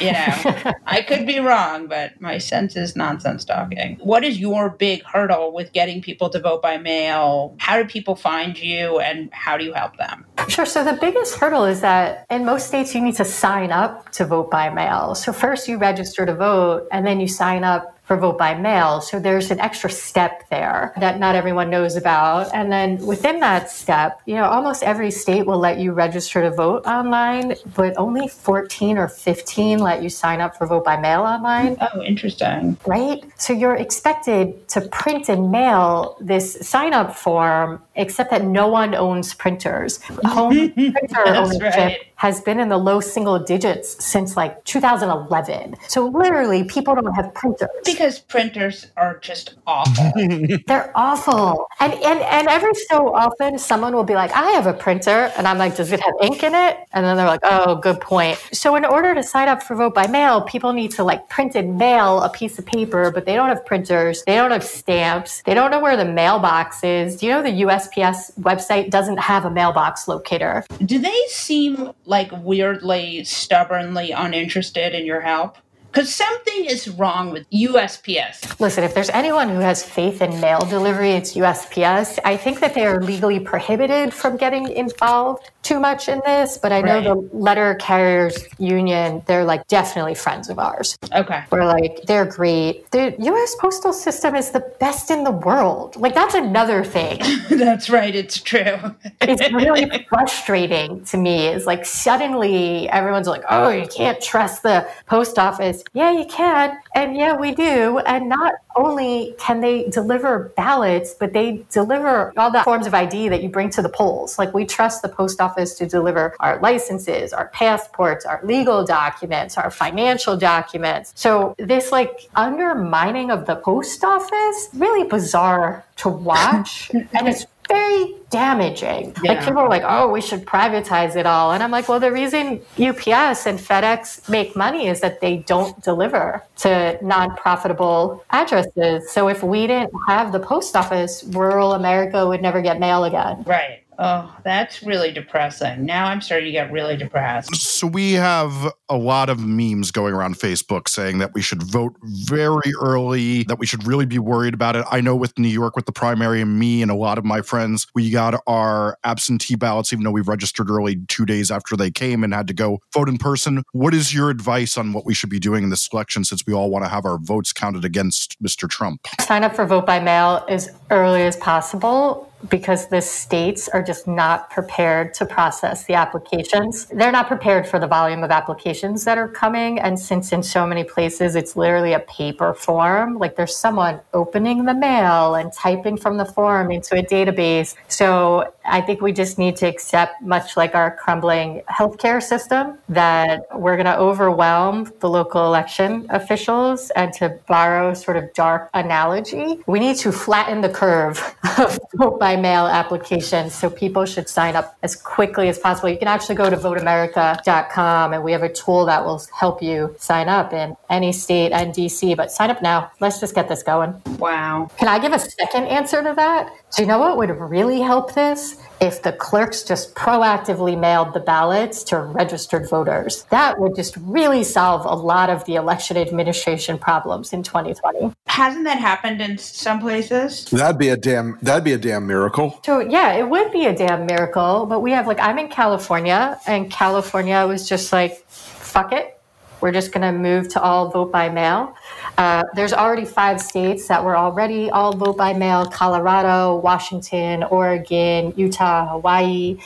You 0.02 0.12
know, 0.12 0.74
I 0.86 1.04
could 1.08 1.26
be 1.26 1.40
wrong, 1.40 1.88
but 1.88 2.20
my 2.20 2.40
sense 2.40 2.76
is 2.76 2.96
nonsense 2.96 3.46
talking. 3.46 3.98
What 4.02 4.24
is 4.24 4.40
your 4.40 4.72
big 4.72 5.04
hurdle 5.04 5.54
with 5.54 5.72
getting 5.72 6.02
people 6.02 6.30
to 6.32 6.40
vote 6.40 6.62
by 6.62 6.78
mail? 6.78 7.56
How 7.60 7.82
do 7.82 7.88
people 7.88 8.16
find 8.16 8.58
you 8.60 9.00
and 9.00 9.32
how 9.32 9.56
do 9.56 9.64
you 9.64 9.74
help 9.74 9.98
them? 9.98 10.26
Sure. 10.48 10.66
So 10.66 10.84
the 10.84 10.94
biggest 10.94 11.36
hurdle 11.36 11.66
is 11.66 11.82
that 11.82 12.26
in 12.30 12.44
most 12.44 12.68
states, 12.68 12.96
you 12.96 13.02
need 13.02 13.16
to 13.16 13.26
sign 13.26 13.72
up 13.72 14.12
to 14.14 14.26
vote 14.26 14.50
by 14.50 14.70
mail. 14.70 15.14
So 15.14 15.32
first 15.32 15.68
you 15.68 15.78
register 15.78 16.26
to 16.26 16.34
vote, 16.34 16.88
and 16.92 17.06
then 17.06 17.20
you 17.20 17.28
sign 17.28 17.64
up 17.64 17.97
for 18.08 18.16
vote 18.16 18.38
by 18.38 18.56
mail. 18.56 19.02
So 19.02 19.20
there's 19.20 19.52
an 19.52 19.60
extra 19.60 19.90
step 19.90 20.48
there 20.50 20.94
that 20.98 21.20
not 21.20 21.36
everyone 21.36 21.70
knows 21.70 21.98
about. 21.98 22.50
And 22.54 22.72
then 22.72 23.06
within 23.06 23.42
that 23.42 23.70
step, 23.70 24.22
you 24.26 24.36
know, 24.36 24.46
almost 24.46 24.82
every 24.82 25.12
state 25.12 25.46
will 25.46 25.60
let 25.60 25.78
you 25.78 25.92
register 25.92 26.42
to 26.42 26.50
vote 26.50 26.86
online, 26.86 27.56
but 27.76 27.94
only 27.98 28.30
14 28.30 28.98
or 28.98 29.10
15 29.10 29.80
let 29.80 30.02
you 30.02 30.10
sign 30.10 30.40
up 30.40 30.56
for 30.56 30.66
vote 30.66 30.86
by 30.86 30.96
mail 30.96 31.22
online. 31.22 31.76
Oh, 31.82 32.02
interesting. 32.02 32.78
Right? 32.86 33.26
So 33.36 33.52
you're 33.52 33.76
expected 33.76 34.70
to 34.70 34.82
print 34.88 35.28
and 35.28 35.52
mail 35.52 36.16
this 36.22 36.54
sign 36.62 36.94
up 36.94 37.14
form, 37.14 37.84
except 37.96 38.32
that 38.32 38.46
no 38.46 38.70
one 38.70 38.96
owns 38.96 39.34
printers. 39.34 40.02
Home 40.24 40.72
printer 40.74 41.28
ownership 41.28 41.62
right. 41.62 42.08
Has 42.18 42.42
been 42.42 42.60
in 42.60 42.68
the 42.68 42.78
low 42.78 43.00
single 43.00 43.40
digits 43.40 44.04
since 44.04 44.36
like 44.36 44.64
2011. 44.66 45.76
So 45.88 46.08
literally, 46.08 46.64
people 46.64 46.96
don't 46.96 47.14
have 47.14 47.34
printers 47.34 47.70
because 47.86 48.20
printers 48.20 48.88
are 48.98 49.20
just 49.20 49.56
awful. 49.66 50.12
They're 50.68 50.92
awful. 50.96 51.68
And, 51.80 51.94
and 51.94 52.20
and 52.22 52.48
every 52.48 52.74
so 52.90 53.14
often, 53.14 53.58
someone 53.58 53.96
will 53.96 54.04
be 54.04 54.16
like, 54.16 54.32
"I 54.32 54.52
have 54.52 54.68
a 54.68 54.74
printer," 54.74 55.32
and 55.38 55.48
I'm 55.48 55.58
like, 55.58 55.76
"Does 55.76 55.92
it 55.92 56.00
have 56.00 56.14
ink 56.22 56.44
in 56.44 56.56
it?" 56.56 56.78
And 56.94 57.06
then 57.06 57.18
they're 57.18 57.28
like, 57.28 57.42
"Oh, 57.44 57.76
good 57.76 58.02
point." 58.02 58.38
So 58.52 58.76
in 58.76 58.84
order 58.84 59.14
to 59.14 59.24
sign 59.24 59.48
up 59.48 59.62
for 59.62 59.76
vote 59.76 59.94
by 59.94 60.08
mail, 60.08 60.42
people 60.42 60.74
need 60.74 60.92
to 60.92 61.04
like 61.04 61.30
print 61.30 61.56
and 61.56 61.78
mail 61.78 62.22
a 62.22 62.30
piece 62.30 62.58
of 62.58 62.66
paper, 62.66 63.12
but 63.12 63.26
they 63.26 63.36
don't 63.36 63.50
have 63.50 63.66
printers. 63.66 64.24
They 64.24 64.36
don't 64.36 64.52
have 64.52 64.64
stamps. 64.64 65.44
They 65.44 65.54
don't 65.54 65.70
know 65.70 65.80
where 65.80 65.96
the 65.96 66.06
mailbox 66.06 66.84
is. 66.84 67.18
Do 67.18 67.28
you 67.28 67.32
know 67.34 67.44
the 67.44 67.62
USPS 67.62 68.40
website 68.40 68.90
doesn't 68.90 69.18
have 69.18 69.46
a 69.46 69.52
mailbox 69.52 70.08
locator? 70.08 70.66
Do 70.84 70.98
they 70.98 71.22
seem 71.30 71.92
like 72.08 72.32
weirdly, 72.32 73.26
stubbornly 73.26 74.12
uninterested 74.12 74.96
in 74.96 75.06
your 75.06 75.22
help? 75.22 75.58
Because 75.98 76.14
something 76.14 76.66
is 76.66 76.90
wrong 76.90 77.32
with 77.32 77.50
USPS. 77.50 78.60
Listen, 78.60 78.84
if 78.84 78.94
there's 78.94 79.10
anyone 79.10 79.50
who 79.50 79.58
has 79.62 79.84
faith 79.84 80.22
in 80.22 80.40
mail 80.40 80.60
delivery, 80.60 81.14
it's 81.14 81.34
USPS. 81.34 82.20
I 82.24 82.38
think 82.38 82.60
that 82.60 82.76
they 82.76 82.86
are 82.86 83.02
legally 83.02 83.40
prohibited 83.40 84.14
from 84.14 84.38
getting 84.38 84.70
involved 84.70 85.50
too 85.64 85.80
much 85.80 86.08
in 86.08 86.22
this, 86.26 86.58
but 86.58 86.72
I 86.72 86.82
know 86.82 86.96
right. 86.96 87.04
the 87.04 87.16
letter 87.36 87.76
carriers 87.76 88.38
union, 88.58 89.22
they're 89.26 89.44
like 89.44 89.68
definitely 89.68 90.16
friends 90.16 90.50
of 90.50 90.60
ours. 90.60 90.98
Okay. 91.14 91.44
We're 91.52 91.66
like, 91.66 92.04
they're 92.04 92.26
great. 92.26 92.90
The 92.92 93.16
US 93.18 93.56
postal 93.60 93.92
system 93.92 94.36
is 94.36 94.52
the 94.52 94.62
best 94.80 95.12
in 95.12 95.26
the 95.26 95.32
world. 95.32 95.98
Like, 95.98 96.14
that's 96.14 96.36
another 96.36 96.86
thing. 96.86 97.20
that's 97.50 97.90
right. 97.90 98.16
It's 98.16 98.40
true. 98.40 98.78
it's 99.20 99.52
really 99.52 100.06
frustrating 100.10 101.04
to 101.06 101.18
me. 101.18 101.48
Is 101.48 101.66
like 101.66 101.86
suddenly 101.86 102.88
everyone's 102.90 103.28
like, 103.28 103.44
oh, 103.50 103.70
you 103.70 103.88
can't 103.88 104.22
trust 104.22 104.64
the 104.64 104.88
post 105.06 105.38
office 105.38 105.84
yeah, 105.94 106.12
you 106.12 106.26
can. 106.26 106.78
And 106.96 107.16
yeah, 107.16 107.36
we 107.36 107.54
do. 107.54 108.00
And 108.00 108.30
not 108.30 108.56
only 108.76 109.36
can 109.40 109.62
they 109.62 109.90
deliver 109.90 110.54
ballots, 110.56 111.14
but 111.14 111.34
they 111.34 111.66
deliver 111.72 112.34
all 112.38 112.52
the 112.52 112.64
forms 112.64 112.88
of 112.88 112.94
ID 112.94 113.30
that 113.30 113.42
you 113.42 113.50
bring 113.50 113.70
to 113.72 113.82
the 113.82 113.90
polls. 113.90 114.38
Like 114.38 114.54
we 114.54 114.66
trust 114.66 115.02
the 115.02 115.10
post 115.10 115.42
office 115.42 115.76
to 115.76 115.88
deliver 115.88 116.36
our 116.40 116.60
licenses, 116.60 117.34
our 117.34 117.48
passports, 117.50 118.26
our 118.26 118.40
legal 118.44 118.86
documents, 118.86 119.58
our 119.58 119.72
financial 119.72 120.38
documents. 120.38 121.14
So 121.16 121.56
this 121.58 121.92
like 121.92 122.30
undermining 122.36 123.32
of 123.32 123.46
the 123.46 123.56
post 123.56 124.04
office, 124.04 124.70
really 124.74 125.08
bizarre 125.08 125.84
to 125.98 126.10
watch. 126.10 126.92
and 126.94 127.28
it's 127.28 127.46
very 127.68 128.16
damaging. 128.30 129.16
Yeah. 129.24 129.34
Like 129.34 129.46
people 129.46 129.60
are 129.60 129.70
like, 129.70 129.84
oh, 129.86 130.10
we 130.10 130.22
should 130.22 130.46
privatize 130.46 131.16
it 131.16 131.26
all. 131.26 131.52
And 131.52 131.64
I'm 131.64 131.72
like, 131.72 131.88
well, 131.88 132.00
the 132.00 132.12
reason 132.12 132.62
UPS 132.80 133.46
and 133.46 133.60
FedEx 133.60 134.30
make 134.30 134.56
money 134.56 134.88
is 134.88 135.02
that 135.02 135.22
they 135.22 135.38
don't 135.38 135.82
deliver 135.84 136.44
to 136.58 136.98
non 137.02 137.36
profitable 137.36 138.24
addresses. 138.32 139.12
So 139.12 139.28
if 139.30 139.44
we 139.44 139.68
didn't 139.68 139.94
have 140.08 140.32
the 140.32 140.40
post 140.40 140.76
office, 140.76 141.24
rural 141.30 141.74
America 141.74 142.28
would 142.28 142.42
never 142.42 142.62
get 142.62 142.80
mail 142.80 143.04
again. 143.04 143.44
Right. 143.46 143.84
Oh, 144.00 144.36
that's 144.44 144.84
really 144.84 145.12
depressing. 145.12 145.86
Now 145.86 146.06
I'm 146.06 146.22
starting 146.22 146.46
to 146.46 146.52
get 146.52 146.72
really 146.72 146.96
depressed. 146.96 147.56
So 147.56 147.88
we 147.88 148.14
have 148.14 148.72
a 148.90 148.98
lot 148.98 149.30
of 149.30 149.40
memes 149.40 149.90
going 149.90 150.14
around 150.14 150.36
Facebook 150.36 150.88
saying 150.88 151.18
that 151.18 151.34
we 151.34 151.42
should 151.42 151.64
vote 151.64 151.96
very 152.04 152.72
early, 152.80 153.44
that 153.44 153.58
we 153.58 153.66
should 153.66 153.88
really 153.88 154.06
be 154.06 154.20
worried 154.20 154.54
about 154.54 154.76
it. 154.76 154.86
I 154.92 155.02
know 155.02 155.16
with 155.16 155.38
New 155.40 155.48
York 155.48 155.76
with 155.76 155.88
the 155.88 155.92
primary 155.92 156.42
and 156.42 156.60
me 156.60 156.82
and 156.84 156.92
a 156.92 156.96
lot 156.96 157.18
of 157.18 157.26
my 157.26 157.42
friends, 157.42 157.88
we 157.96 158.12
got 158.12 158.40
our 158.46 159.00
absentee 159.04 159.56
ballots 159.56 159.92
even 159.92 160.04
though 160.04 160.12
we 160.12 160.22
registered 160.22 160.70
early 160.70 160.98
2 161.08 161.26
days 161.26 161.50
after 161.50 161.76
they 161.76 161.90
came 161.90 162.24
and 162.24 162.34
had 162.34 162.48
to 162.48 162.54
go 162.54 162.80
vote 162.94 163.10
in 163.10 163.18
person. 163.18 163.64
What 163.72 163.96
is 163.96 164.14
your 164.14 164.30
advice 164.30 164.78
on 164.78 164.94
what 164.94 165.06
we 165.06 165.16
should 165.16 165.32
be 165.32 165.40
doing 165.40 165.64
in 165.64 165.70
this 165.72 165.90
election 165.92 166.24
since 166.24 166.46
we 166.46 166.54
all 166.54 166.70
want 166.70 166.86
to 166.86 166.90
have 166.90 167.06
our 167.06 167.18
votes 167.18 167.52
counted 167.52 167.84
against 167.84 168.42
Mr. 168.44 168.70
Trump? 168.70 169.08
Sign 169.22 169.44
up 169.44 169.56
for 169.56 169.66
vote 169.66 169.88
by 169.88 170.00
mail 170.00 170.46
as 170.50 170.70
early 170.92 171.24
as 171.24 171.36
possible 171.38 172.27
because 172.50 172.88
the 172.88 173.02
states 173.02 173.68
are 173.70 173.82
just 173.82 174.08
not 174.08 174.50
prepared 174.50 175.14
to 175.16 175.26
process 175.26 175.86
the 175.86 175.94
applications. 175.94 176.86
They're 176.86 177.12
not 177.12 177.28
prepared 177.28 177.68
for 177.68 177.80
the 177.80 177.88
volume 177.88 178.24
of 178.24 178.32
applications 178.32 179.04
that 179.06 179.18
are 179.18 179.28
coming. 179.28 179.80
And 179.80 180.00
since 180.00 180.32
in 180.32 180.44
so 180.44 180.66
many 180.66 180.84
places 180.84 181.36
it's 181.36 181.56
literally 181.56 181.94
a 181.94 182.00
paper 182.02 182.54
form, 182.54 183.18
like 183.18 183.36
there's 183.36 183.56
someone 183.56 184.02
opening 184.14 184.66
the 184.66 184.74
mail 184.74 185.36
and 185.36 185.52
typing 185.52 185.98
from 185.98 186.18
the 186.18 186.26
form 186.26 186.72
into 186.72 186.96
a 186.96 187.04
database. 187.04 187.76
So 187.88 188.54
I 188.68 188.82
think 188.82 189.02
we 189.02 189.12
just 189.12 189.38
need 189.38 189.56
to 189.58 189.68
accept, 189.68 190.22
much 190.22 190.58
like 190.58 190.76
our 190.76 190.96
crumbling 190.96 191.62
healthcare 191.70 192.22
system, 192.22 192.78
that 192.90 193.48
we're 193.56 193.76
going 193.76 193.86
to 193.86 193.98
overwhelm 193.98 194.92
the 195.00 195.10
local 195.10 195.46
election 195.46 196.06
officials. 196.10 196.90
And 196.92 197.14
to 197.14 197.40
borrow 197.48 197.94
sort 197.94 198.18
of 198.18 198.34
dark 198.34 198.70
analogy, 198.74 199.60
we 199.68 199.80
need 199.80 199.96
to 199.98 200.12
flatten 200.12 200.62
the 200.62 200.70
curve 200.70 201.36
of 201.58 201.80
vote 201.96 202.20
by 202.20 202.36
mail 202.36 202.68
applications. 202.68 203.54
So 203.54 203.70
people 203.70 204.06
should 204.06 204.28
sign 204.28 204.56
up 204.56 204.78
as 204.84 204.96
quickly 204.96 205.50
as 205.50 205.58
possible. 205.58 205.90
You 205.90 205.98
can 205.98 206.08
actually 206.08 206.36
go 206.36 206.50
to 206.50 206.58
voteamerica.com 206.58 208.14
and 208.14 208.24
we 208.24 208.32
have 208.32 208.44
a 208.44 208.54
tool 208.54 208.86
that 208.86 209.04
will 209.04 209.22
help 209.38 209.64
you 209.64 209.96
sign 209.98 210.28
up 210.28 210.54
in 210.54 210.76
any 210.90 211.14
state 211.14 211.52
and 211.52 211.74
DC. 211.74 212.16
But 212.16 212.32
sign 212.32 212.50
up 212.50 212.62
now. 212.62 212.92
Let's 213.00 213.20
just 213.20 213.34
get 213.34 213.48
this 213.48 213.64
going. 213.64 214.00
Wow. 214.20 214.70
Can 214.78 214.88
I 214.88 215.00
give 215.00 215.14
a 215.14 215.20
second 215.20 215.66
answer 215.66 216.04
to 216.04 216.14
that? 216.16 216.52
Do 216.76 216.84
you 216.84 216.88
know 216.88 217.00
what 217.00 217.18
would 217.18 217.30
really 217.30 217.80
help 217.80 218.14
this? 218.14 218.57
If 218.80 219.02
the 219.02 219.12
clerks 219.12 219.64
just 219.64 219.96
proactively 219.96 220.80
mailed 220.80 221.14
the 221.14 221.20
ballots 221.20 221.84
to 221.86 222.00
registered 222.00 222.70
voters. 222.70 223.24
That 223.32 223.60
would 223.60 223.76
just 223.76 223.98
really 223.98 224.44
solve 224.44 224.86
a 224.86 224.94
lot 224.94 225.30
of 225.30 225.44
the 225.46 225.56
election 225.56 225.98
administration 225.98 226.78
problems 226.78 227.34
in 227.34 227.42
2020. 227.42 228.14
Hasn't 228.28 228.66
that 228.66 228.80
happened 228.80 229.22
in 229.22 229.38
some 229.38 229.80
places? 229.80 230.46
That'd 230.46 230.78
be 230.78 230.90
a 230.90 230.98
damn 230.98 231.40
that'd 231.42 231.64
be 231.64 231.74
a 231.74 231.78
damn 231.78 232.06
miracle. 232.06 232.60
So 232.64 232.80
yeah, 232.80 233.14
it 233.14 233.28
would 233.28 233.52
be 233.52 233.66
a 233.66 233.76
damn 233.76 234.06
miracle. 234.06 234.66
But 234.68 234.82
we 234.82 234.92
have 234.92 235.08
like 235.08 235.20
I'm 235.20 235.40
in 235.40 235.50
California 235.50 236.40
and 236.46 236.70
California 236.70 237.48
was 237.48 237.68
just 237.68 237.92
like, 237.92 238.24
fuck 238.28 238.94
it. 238.94 239.17
We're 239.62 239.72
just 239.72 239.92
going 239.92 240.02
to 240.02 240.18
move 240.18 240.50
to 240.50 240.62
all 240.62 240.90
vote 240.90 241.12
by 241.12 241.30
mail. 241.30 241.76
Uh, 242.18 242.44
there's 242.56 242.74
already 242.74 243.06
five 243.06 243.40
states 243.42 243.88
that 243.88 244.04
were 244.04 244.18
already 244.18 244.70
all 244.70 244.96
vote 244.96 245.18
by 245.18 245.34
mail 245.34 245.66
Colorado, 245.66 246.58
Washington, 246.58 247.44
Oregon, 247.44 248.34
Utah, 248.36 248.88
Hawaii. 248.90 249.60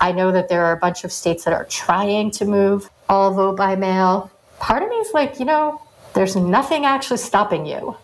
I 0.00 0.12
know 0.12 0.32
that 0.32 0.48
there 0.48 0.64
are 0.64 0.72
a 0.72 0.76
bunch 0.76 1.04
of 1.04 1.12
states 1.12 1.44
that 1.44 1.54
are 1.54 1.64
trying 1.64 2.30
to 2.32 2.44
move 2.44 2.90
all 3.08 3.34
vote 3.34 3.56
by 3.56 3.76
mail. 3.76 4.30
Part 4.58 4.82
of 4.82 4.88
me 4.88 4.96
is 4.96 5.12
like, 5.14 5.38
you 5.38 5.44
know, 5.44 5.80
there's 6.14 6.36
nothing 6.36 6.84
actually 6.84 7.18
stopping 7.18 7.66
you. 7.66 7.96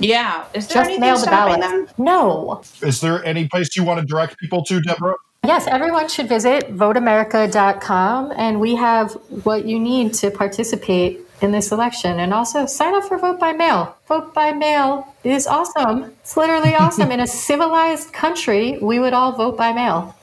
Yeah. 0.00 0.44
Is 0.54 0.68
there 0.68 0.84
Just 0.84 1.00
mail 1.00 1.18
the 1.18 1.26
ballot. 1.26 1.60
Them? 1.60 1.88
No. 1.98 2.62
Is 2.82 3.00
there 3.00 3.24
any 3.24 3.48
place 3.48 3.74
you 3.76 3.84
want 3.84 4.00
to 4.00 4.06
direct 4.06 4.38
people 4.38 4.64
to, 4.64 4.80
Debra? 4.80 5.14
Yes, 5.46 5.66
everyone 5.66 6.08
should 6.08 6.26
visit 6.28 6.74
voteamerica.com 6.74 8.32
and 8.36 8.60
we 8.60 8.74
have 8.76 9.12
what 9.44 9.66
you 9.66 9.78
need 9.78 10.14
to 10.14 10.30
participate 10.30 11.20
in 11.42 11.52
this 11.52 11.70
election. 11.70 12.18
And 12.20 12.32
also 12.32 12.64
sign 12.64 12.94
up 12.94 13.04
for 13.04 13.18
Vote 13.18 13.38
by 13.38 13.52
Mail. 13.52 13.94
Vote 14.08 14.32
by 14.32 14.52
Mail 14.52 15.14
is 15.22 15.46
awesome. 15.46 16.04
It's 16.22 16.36
literally 16.38 16.74
awesome. 16.78 17.12
in 17.12 17.20
a 17.20 17.26
civilized 17.26 18.12
country, 18.12 18.78
we 18.80 18.98
would 18.98 19.12
all 19.12 19.32
vote 19.32 19.58
by 19.58 19.72
mail. 19.72 20.16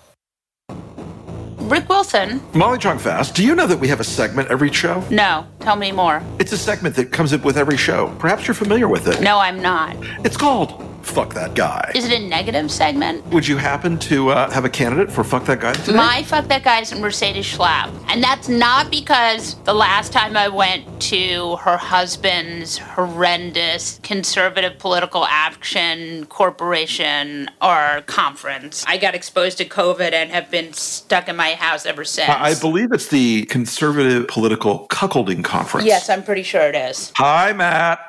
Rick 1.59 1.87
Wilson. 1.87 2.41
Molly 2.55 2.79
Jong-Fast, 2.79 3.35
do 3.35 3.45
you 3.45 3.55
know 3.55 3.67
that 3.67 3.79
we 3.79 3.87
have 3.87 3.99
a 3.99 4.03
segment 4.03 4.49
every 4.49 4.73
show? 4.73 5.03
No. 5.11 5.45
Tell 5.59 5.75
me 5.75 5.91
more. 5.91 6.21
It's 6.39 6.51
a 6.51 6.57
segment 6.57 6.95
that 6.95 7.11
comes 7.11 7.31
up 7.31 7.45
with 7.45 7.57
every 7.57 7.77
show. 7.77 8.13
Perhaps 8.17 8.47
you're 8.47 8.55
familiar 8.55 8.87
with 8.87 9.07
it. 9.07 9.21
No, 9.21 9.37
I'm 9.37 9.61
not. 9.61 9.95
It's 10.25 10.35
called 10.35 10.90
fuck 11.03 11.33
that 11.33 11.55
guy. 11.55 11.91
Is 11.95 12.05
it 12.05 12.21
a 12.21 12.27
negative 12.27 12.71
segment? 12.71 13.25
Would 13.27 13.47
you 13.47 13.57
happen 13.57 13.97
to 13.99 14.29
uh, 14.29 14.49
have 14.51 14.65
a 14.65 14.69
candidate 14.69 15.11
for 15.11 15.23
fuck 15.23 15.45
that 15.45 15.59
guy 15.59 15.73
today? 15.73 15.97
My 15.97 16.23
fuck 16.23 16.47
that 16.47 16.63
guy 16.63 16.81
is 16.81 16.93
Mercedes 16.93 17.45
Schlapp. 17.45 17.91
And 18.07 18.23
that's 18.23 18.47
not 18.47 18.91
because 18.91 19.55
the 19.63 19.73
last 19.73 20.11
time 20.11 20.37
I 20.37 20.47
went 20.47 21.01
to 21.03 21.55
her 21.57 21.77
husband's 21.77 22.77
horrendous 22.77 23.99
conservative 24.03 24.77
political 24.77 25.25
action 25.25 26.25
corporation 26.25 27.49
or 27.61 28.01
conference, 28.05 28.83
I 28.87 28.97
got 28.97 29.15
exposed 29.15 29.57
to 29.59 29.65
COVID 29.65 30.13
and 30.13 30.31
have 30.31 30.51
been 30.51 30.73
stuck 30.73 31.27
in 31.27 31.35
my 31.35 31.53
house 31.53 31.85
ever 31.85 32.05
since. 32.05 32.29
I 32.29 32.59
believe 32.59 32.91
it's 32.91 33.07
the 33.07 33.45
conservative 33.45 34.27
political 34.27 34.87
cuckolding 34.87 35.43
conference. 35.43 35.85
Yes, 35.85 36.09
I'm 36.09 36.23
pretty 36.23 36.43
sure 36.43 36.61
it 36.61 36.75
is. 36.75 37.11
Hi, 37.15 37.53
Matt. 37.53 37.99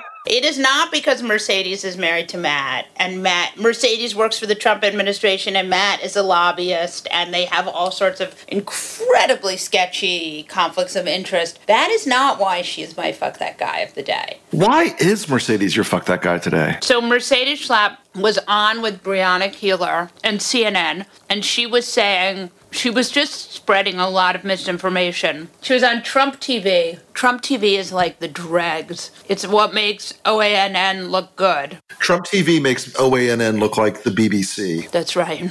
It 0.26 0.42
is 0.42 0.58
not 0.58 0.90
because 0.90 1.22
Mercedes 1.22 1.84
is 1.84 1.98
married 1.98 2.30
to 2.30 2.38
Matt 2.38 2.86
and 2.96 3.22
Matt 3.22 3.58
Mercedes 3.58 4.16
works 4.16 4.38
for 4.38 4.46
the 4.46 4.54
Trump 4.54 4.82
administration 4.82 5.54
and 5.54 5.68
Matt 5.68 6.02
is 6.02 6.16
a 6.16 6.22
lobbyist 6.22 7.06
and 7.10 7.34
they 7.34 7.44
have 7.44 7.68
all 7.68 7.90
sorts 7.90 8.22
of 8.22 8.34
incredibly 8.48 9.58
sketchy 9.58 10.44
conflicts 10.44 10.96
of 10.96 11.06
interest. 11.06 11.60
That 11.66 11.90
is 11.90 12.06
not 12.06 12.40
why 12.40 12.62
she 12.62 12.80
is 12.80 12.96
my 12.96 13.12
fuck 13.12 13.36
that 13.36 13.58
guy 13.58 13.80
of 13.80 13.94
the 13.94 14.02
day. 14.02 14.38
Why 14.50 14.96
is 14.98 15.28
Mercedes 15.28 15.76
your 15.76 15.84
fuck 15.84 16.06
that 16.06 16.22
guy 16.22 16.38
today? 16.38 16.78
So 16.80 17.02
Mercedes 17.02 17.68
Schlapp 17.68 17.98
was 18.14 18.38
on 18.48 18.80
with 18.80 19.02
Brianna 19.02 19.52
Keilar 19.52 20.08
and 20.22 20.40
CNN 20.40 21.04
and 21.28 21.44
she 21.44 21.66
was 21.66 21.86
saying 21.86 22.50
She 22.74 22.90
was 22.90 23.08
just 23.08 23.52
spreading 23.52 24.00
a 24.00 24.08
lot 24.10 24.34
of 24.34 24.42
misinformation. 24.42 25.48
She 25.62 25.74
was 25.74 25.84
on 25.84 26.02
Trump 26.02 26.40
TV. 26.40 26.98
Trump 27.14 27.40
TV 27.40 27.78
is 27.78 27.92
like 27.92 28.18
the 28.18 28.26
dregs. 28.26 29.12
It's 29.28 29.46
what 29.46 29.72
makes 29.72 30.12
OANN 30.24 31.08
look 31.08 31.36
good. 31.36 31.78
Trump 32.00 32.26
TV 32.26 32.60
makes 32.60 32.92
OANN 32.94 33.60
look 33.60 33.76
like 33.76 34.02
the 34.02 34.10
BBC. 34.10 34.90
That's 34.90 35.14
right. 35.14 35.48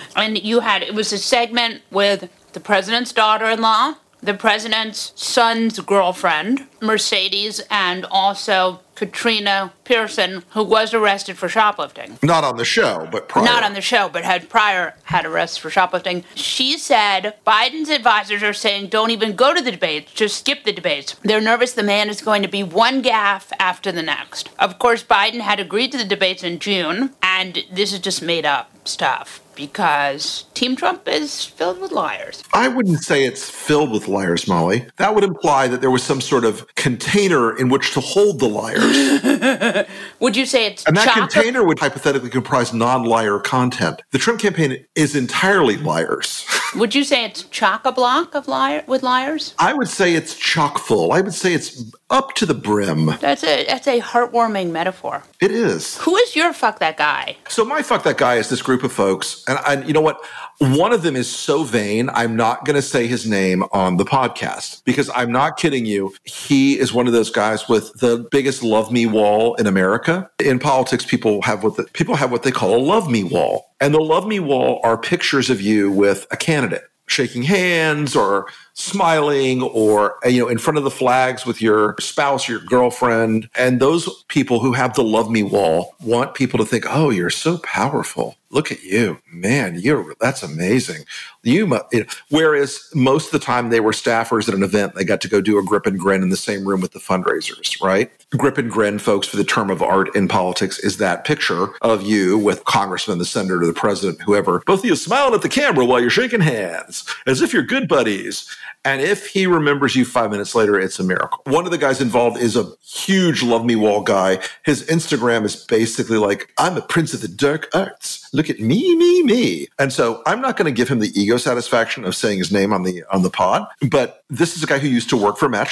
and 0.16 0.40
you 0.40 0.60
had, 0.60 0.84
it 0.84 0.94
was 0.94 1.12
a 1.12 1.18
segment 1.18 1.82
with 1.90 2.30
the 2.52 2.60
president's 2.60 3.12
daughter 3.12 3.46
in 3.46 3.60
law, 3.60 3.94
the 4.26 4.34
president's 4.34 5.12
son's 5.14 5.78
girlfriend, 5.78 6.66
Mercedes, 6.82 7.60
and 7.70 8.04
also 8.10 8.80
Katrina 8.96 9.72
Pearson, 9.84 10.42
who 10.50 10.64
was 10.64 10.92
arrested 10.92 11.38
for 11.38 11.48
shoplifting. 11.48 12.18
Not 12.22 12.42
on 12.42 12.56
the 12.56 12.64
show, 12.64 13.06
but 13.12 13.28
prior. 13.28 13.44
Not 13.44 13.62
on 13.62 13.74
the 13.74 13.80
show, 13.80 14.08
but 14.08 14.24
had 14.24 14.48
prior 14.48 14.94
had 15.04 15.24
arrests 15.24 15.58
for 15.58 15.70
shoplifting. 15.70 16.24
She 16.34 16.76
said 16.76 17.34
Biden's 17.46 17.88
advisors 17.88 18.42
are 18.42 18.52
saying 18.52 18.88
don't 18.88 19.10
even 19.10 19.36
go 19.36 19.54
to 19.54 19.62
the 19.62 19.70
debates, 19.70 20.12
just 20.12 20.38
skip 20.38 20.64
the 20.64 20.72
debates. 20.72 21.14
They're 21.22 21.40
nervous 21.40 21.74
the 21.74 21.82
man 21.82 22.08
is 22.08 22.20
going 22.20 22.42
to 22.42 22.48
be 22.48 22.64
one 22.64 23.02
gaffe 23.02 23.52
after 23.60 23.92
the 23.92 24.02
next. 24.02 24.48
Of 24.58 24.78
course, 24.78 25.04
Biden 25.04 25.40
had 25.40 25.60
agreed 25.60 25.92
to 25.92 25.98
the 25.98 26.04
debates 26.04 26.42
in 26.42 26.58
June, 26.58 27.14
and 27.22 27.64
this 27.70 27.92
is 27.92 28.00
just 28.00 28.22
made 28.22 28.46
up 28.46 28.88
stuff 28.88 29.40
because 29.54 30.45
Team 30.56 30.74
Trump 30.74 31.06
is 31.06 31.44
filled 31.44 31.82
with 31.82 31.92
liars. 31.92 32.42
I 32.54 32.68
wouldn't 32.68 33.04
say 33.04 33.26
it's 33.26 33.50
filled 33.50 33.90
with 33.90 34.08
liars, 34.08 34.48
Molly. 34.48 34.86
That 34.96 35.14
would 35.14 35.22
imply 35.22 35.68
that 35.68 35.82
there 35.82 35.90
was 35.90 36.02
some 36.02 36.22
sort 36.22 36.46
of 36.46 36.66
container 36.76 37.54
in 37.58 37.68
which 37.68 37.92
to 37.92 38.00
hold 38.00 38.40
the 38.40 38.48
liars. 38.48 39.86
would 40.18 40.34
you 40.34 40.46
say 40.46 40.64
it's 40.64 40.86
And 40.86 40.96
that 40.96 41.12
container 41.12 41.62
would 41.62 41.78
hypothetically 41.78 42.30
comprise 42.30 42.72
non-liar 42.72 43.38
content. 43.38 44.00
The 44.12 44.18
Trump 44.18 44.40
campaign 44.40 44.82
is 44.94 45.14
entirely 45.14 45.76
liars. 45.76 46.46
Would 46.74 46.94
you 46.94 47.04
say 47.04 47.24
it's 47.24 47.44
chock 47.44 47.86
a 47.86 47.92
block 47.92 48.34
of 48.34 48.48
liar 48.48 48.84
with 48.86 49.02
liars? 49.02 49.54
I 49.58 49.72
would 49.72 49.88
say 49.88 50.14
it's 50.14 50.34
chock 50.34 50.78
full. 50.78 51.12
I 51.12 51.22
would 51.22 51.32
say 51.32 51.54
it's 51.54 51.90
up 52.10 52.34
to 52.34 52.44
the 52.44 52.54
brim. 52.54 53.06
That's 53.20 53.44
a 53.44 53.64
that's 53.66 53.86
a 53.86 54.00
heartwarming 54.00 54.72
metaphor. 54.72 55.22
It 55.40 55.52
is. 55.52 55.96
Who 55.98 56.16
is 56.16 56.36
your 56.36 56.52
fuck 56.52 56.78
that 56.80 56.96
guy? 56.96 57.36
So 57.48 57.64
my 57.64 57.82
fuck 57.82 58.02
that 58.02 58.18
guy 58.18 58.34
is 58.34 58.50
this 58.50 58.60
group 58.60 58.82
of 58.82 58.92
folks, 58.92 59.44
and, 59.48 59.58
and 59.66 59.86
you 59.86 59.94
know 59.94 60.00
what? 60.02 60.20
One 60.58 60.92
of 60.92 61.02
them 61.02 61.16
is 61.16 61.30
so 61.30 61.64
vain. 61.64 62.08
I'm 62.14 62.34
not 62.34 62.64
going 62.64 62.76
to 62.76 62.82
say 62.82 63.06
his 63.06 63.26
name 63.26 63.62
on 63.72 63.98
the 63.98 64.06
podcast 64.06 64.82
because 64.84 65.10
I'm 65.14 65.30
not 65.30 65.58
kidding 65.58 65.84
you. 65.84 66.14
He 66.24 66.78
is 66.78 66.94
one 66.94 67.06
of 67.06 67.12
those 67.12 67.30
guys 67.30 67.68
with 67.68 67.92
the 67.94 68.26
biggest 68.30 68.62
love 68.62 68.90
me 68.90 69.04
wall 69.04 69.54
in 69.56 69.66
America. 69.66 70.30
In 70.42 70.58
politics, 70.58 71.04
people 71.04 71.42
have 71.42 71.62
what 71.62 71.76
the, 71.76 71.84
people 71.92 72.16
have 72.16 72.32
what 72.32 72.42
they 72.42 72.50
call 72.50 72.74
a 72.74 72.80
love 72.80 73.10
me 73.10 73.22
wall, 73.22 73.74
and 73.82 73.92
the 73.92 74.00
love 74.00 74.26
me 74.26 74.40
wall 74.40 74.80
are 74.82 74.96
pictures 74.96 75.50
of 75.50 75.60
you 75.60 75.90
with 75.90 76.26
a 76.30 76.36
candidate 76.36 76.84
shaking 77.06 77.42
hands 77.42 78.16
or 78.16 78.46
smiling 78.74 79.62
or 79.62 80.16
you 80.24 80.40
know 80.40 80.48
in 80.48 80.58
front 80.58 80.76
of 80.76 80.84
the 80.84 80.90
flags 80.90 81.46
with 81.46 81.62
your 81.62 81.94
spouse 82.00 82.48
your 82.48 82.58
girlfriend 82.58 83.48
and 83.54 83.80
those 83.80 84.24
people 84.24 84.58
who 84.58 84.72
have 84.72 84.94
the 84.94 85.04
love 85.04 85.30
me 85.30 85.42
wall 85.42 85.94
want 86.00 86.34
people 86.34 86.58
to 86.58 86.64
think 86.64 86.84
oh 86.88 87.10
you're 87.10 87.30
so 87.30 87.58
powerful 87.58 88.36
look 88.50 88.70
at 88.70 88.82
you. 88.82 89.18
Man 89.32 89.78
you're 89.78 90.14
that's 90.20 90.42
amazing. 90.42 91.04
You, 91.42 91.66
you 91.92 92.00
know, 92.00 92.06
whereas 92.30 92.80
most 92.94 93.26
of 93.26 93.32
the 93.32 93.44
time 93.44 93.70
they 93.70 93.80
were 93.80 93.92
staffers 93.92 94.48
at 94.48 94.54
an 94.54 94.62
event 94.62 94.94
they 94.94 95.04
got 95.04 95.20
to 95.20 95.28
go 95.28 95.40
do 95.40 95.58
a 95.58 95.64
grip 95.64 95.86
and 95.86 95.98
grin 95.98 96.22
in 96.22 96.30
the 96.30 96.36
same 96.36 96.66
room 96.66 96.80
with 96.80 96.92
the 96.92 96.98
fundraisers 96.98 97.82
right? 97.82 98.10
Grip 98.30 98.58
and 98.58 98.70
grin 98.70 98.98
folks 98.98 99.26
for 99.26 99.36
the 99.36 99.44
term 99.44 99.70
of 99.70 99.82
art 99.82 100.14
in 100.16 100.28
politics 100.28 100.78
is 100.78 100.98
that 100.98 101.24
picture 101.24 101.68
of 101.82 102.02
you 102.02 102.38
with 102.38 102.64
congressman 102.64 103.18
the 103.18 103.24
senator 103.24 103.64
the 103.66 103.72
president 103.72 104.20
whoever. 104.22 104.62
Both 104.66 104.80
of 104.80 104.86
you 104.86 104.96
smiling 104.96 105.34
at 105.34 105.42
the 105.42 105.48
camera 105.48 105.84
while 105.84 106.00
you're 106.00 106.10
shaking 106.10 106.40
hands 106.40 107.04
as 107.26 107.40
if 107.42 107.52
you're 107.52 107.62
good 107.62 107.88
buddies 107.88 108.48
and 108.86 109.02
if 109.02 109.26
he 109.26 109.48
remembers 109.48 109.96
you 109.96 110.04
five 110.04 110.30
minutes 110.30 110.54
later, 110.54 110.78
it's 110.78 111.00
a 111.00 111.04
miracle. 111.04 111.40
One 111.44 111.64
of 111.64 111.72
the 111.72 111.78
guys 111.78 112.00
involved 112.00 112.38
is 112.38 112.56
a 112.56 112.70
huge 112.82 113.42
love 113.42 113.64
me 113.64 113.74
wall 113.74 114.00
guy. 114.00 114.38
His 114.64 114.84
Instagram 114.84 115.44
is 115.44 115.56
basically 115.56 116.18
like, 116.18 116.52
I'm 116.56 116.76
a 116.76 116.82
prince 116.82 117.12
of 117.12 117.20
the 117.20 117.26
dark 117.26 117.68
arts. 117.74 118.28
Look 118.32 118.48
at 118.48 118.60
me, 118.60 118.94
me, 118.94 119.24
me. 119.24 119.66
And 119.80 119.92
so 119.92 120.22
I'm 120.24 120.40
not 120.40 120.56
going 120.56 120.72
to 120.72 120.76
give 120.76 120.88
him 120.88 121.00
the 121.00 121.10
ego 121.20 121.36
satisfaction 121.36 122.04
of 122.04 122.14
saying 122.14 122.38
his 122.38 122.52
name 122.52 122.72
on 122.72 122.84
the 122.84 123.02
on 123.10 123.22
the 123.22 123.30
pod, 123.30 123.66
but 123.90 124.22
this 124.30 124.56
is 124.56 124.62
a 124.62 124.66
guy 124.66 124.78
who 124.78 124.88
used 124.88 125.08
to 125.10 125.16
work 125.16 125.36
for 125.36 125.48
Matt 125.48 125.66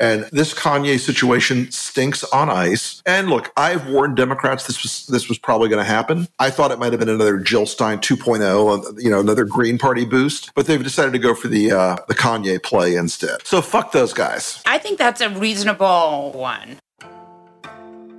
and 0.00 0.24
this 0.32 0.52
Kanye 0.52 0.98
situation 0.98 1.70
stinks 1.70 2.24
on 2.24 2.50
ice. 2.50 3.02
And 3.06 3.28
look, 3.28 3.52
I've 3.56 3.88
warned 3.88 4.16
Democrats 4.16 4.66
this 4.66 4.82
was 4.82 5.06
this 5.06 5.28
was 5.28 5.38
probably 5.38 5.68
going 5.68 5.84
to 5.84 5.90
happen. 5.90 6.28
I 6.38 6.50
thought 6.50 6.72
it 6.72 6.78
might 6.78 6.92
have 6.92 7.00
been 7.00 7.08
another 7.08 7.38
Jill 7.38 7.66
Stein 7.66 7.98
2.0, 7.98 9.02
you 9.02 9.10
know, 9.10 9.20
another 9.20 9.44
Green 9.44 9.78
Party 9.78 10.04
boost, 10.04 10.52
but 10.54 10.66
they've 10.66 10.82
decided 10.82 11.12
to 11.12 11.18
go 11.18 11.34
for 11.34 11.48
the 11.48 11.70
uh, 11.70 11.96
the 12.08 12.14
Kanye 12.14 12.55
play 12.58 12.96
instead. 12.96 13.46
So 13.46 13.62
fuck 13.62 13.92
those 13.92 14.12
guys. 14.12 14.62
I 14.66 14.78
think 14.78 14.98
that's 14.98 15.20
a 15.20 15.30
reasonable 15.30 16.32
one. 16.32 16.78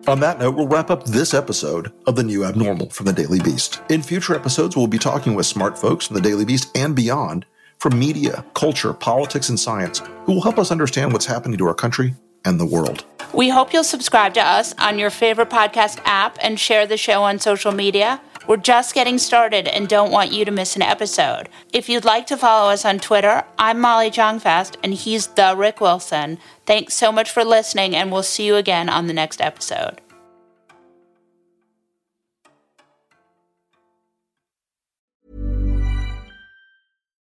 On 0.07 0.21
that 0.21 0.39
note, 0.39 0.55
we'll 0.55 0.67
wrap 0.67 0.89
up 0.89 1.03
this 1.03 1.33
episode 1.33 1.91
of 2.05 2.15
The 2.15 2.23
New 2.23 2.45
Abnormal 2.45 2.91
from 2.91 3.07
The 3.07 3.13
Daily 3.13 3.41
Beast. 3.41 3.81
In 3.89 4.01
future 4.01 4.35
episodes, 4.35 4.77
we'll 4.77 4.87
be 4.87 4.97
talking 4.97 5.35
with 5.35 5.45
smart 5.45 5.77
folks 5.77 6.07
from 6.07 6.15
The 6.15 6.21
Daily 6.21 6.45
Beast 6.45 6.75
and 6.77 6.95
beyond 6.95 7.45
from 7.79 7.99
media, 7.99 8.45
culture, 8.53 8.93
politics, 8.93 9.49
and 9.49 9.59
science 9.59 10.01
who 10.25 10.33
will 10.33 10.41
help 10.41 10.57
us 10.57 10.71
understand 10.71 11.11
what's 11.11 11.25
happening 11.25 11.57
to 11.57 11.67
our 11.67 11.73
country 11.73 12.15
and 12.45 12.57
the 12.59 12.65
world. 12.65 13.05
We 13.33 13.49
hope 13.49 13.73
you'll 13.73 13.83
subscribe 13.83 14.33
to 14.35 14.41
us 14.41 14.73
on 14.79 14.97
your 14.97 15.09
favorite 15.09 15.49
podcast 15.49 15.99
app 16.05 16.37
and 16.41 16.57
share 16.57 16.87
the 16.87 16.95
show 16.95 17.23
on 17.23 17.39
social 17.39 17.73
media. 17.73 18.21
We're 18.47 18.55
just 18.55 18.95
getting 18.95 19.17
started 19.17 19.67
and 19.67 19.89
don't 19.89 20.09
want 20.09 20.31
you 20.31 20.45
to 20.45 20.51
miss 20.51 20.77
an 20.77 20.81
episode. 20.81 21.49
If 21.73 21.89
you'd 21.89 22.05
like 22.05 22.27
to 22.27 22.37
follow 22.37 22.71
us 22.71 22.85
on 22.85 22.97
Twitter, 22.97 23.43
I'm 23.59 23.81
Molly 23.81 24.09
Jong-Fast 24.09 24.77
and 24.81 24.93
he's 24.93 25.27
the 25.27 25.53
Rick 25.57 25.81
Wilson. 25.81 26.39
Thanks 26.65 26.93
so 26.93 27.11
much 27.11 27.29
for 27.29 27.43
listening, 27.43 27.95
and 27.95 28.09
we'll 28.09 28.23
see 28.23 28.45
you 28.45 28.55
again 28.55 28.89
on 28.89 29.07
the 29.07 29.13
next 29.13 29.41
episode. 29.41 30.01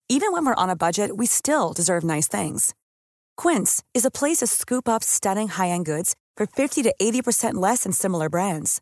Even 0.09 0.31
when 0.31 0.45
we're 0.45 0.55
on 0.55 0.69
a 0.69 0.75
budget, 0.75 1.15
we 1.17 1.25
still 1.25 1.73
deserve 1.73 2.03
nice 2.03 2.27
things. 2.27 2.73
Quince 3.35 3.83
is 3.93 4.03
a 4.03 4.11
place 4.11 4.37
to 4.37 4.47
scoop 4.47 4.89
up 4.89 5.03
stunning 5.03 5.49
high 5.49 5.69
end 5.69 5.85
goods 5.85 6.15
for 6.35 6.45
50 6.45 6.83
to 6.83 6.93
80% 7.01 7.55
less 7.55 7.83
than 7.83 7.91
similar 7.91 8.29
brands. 8.29 8.81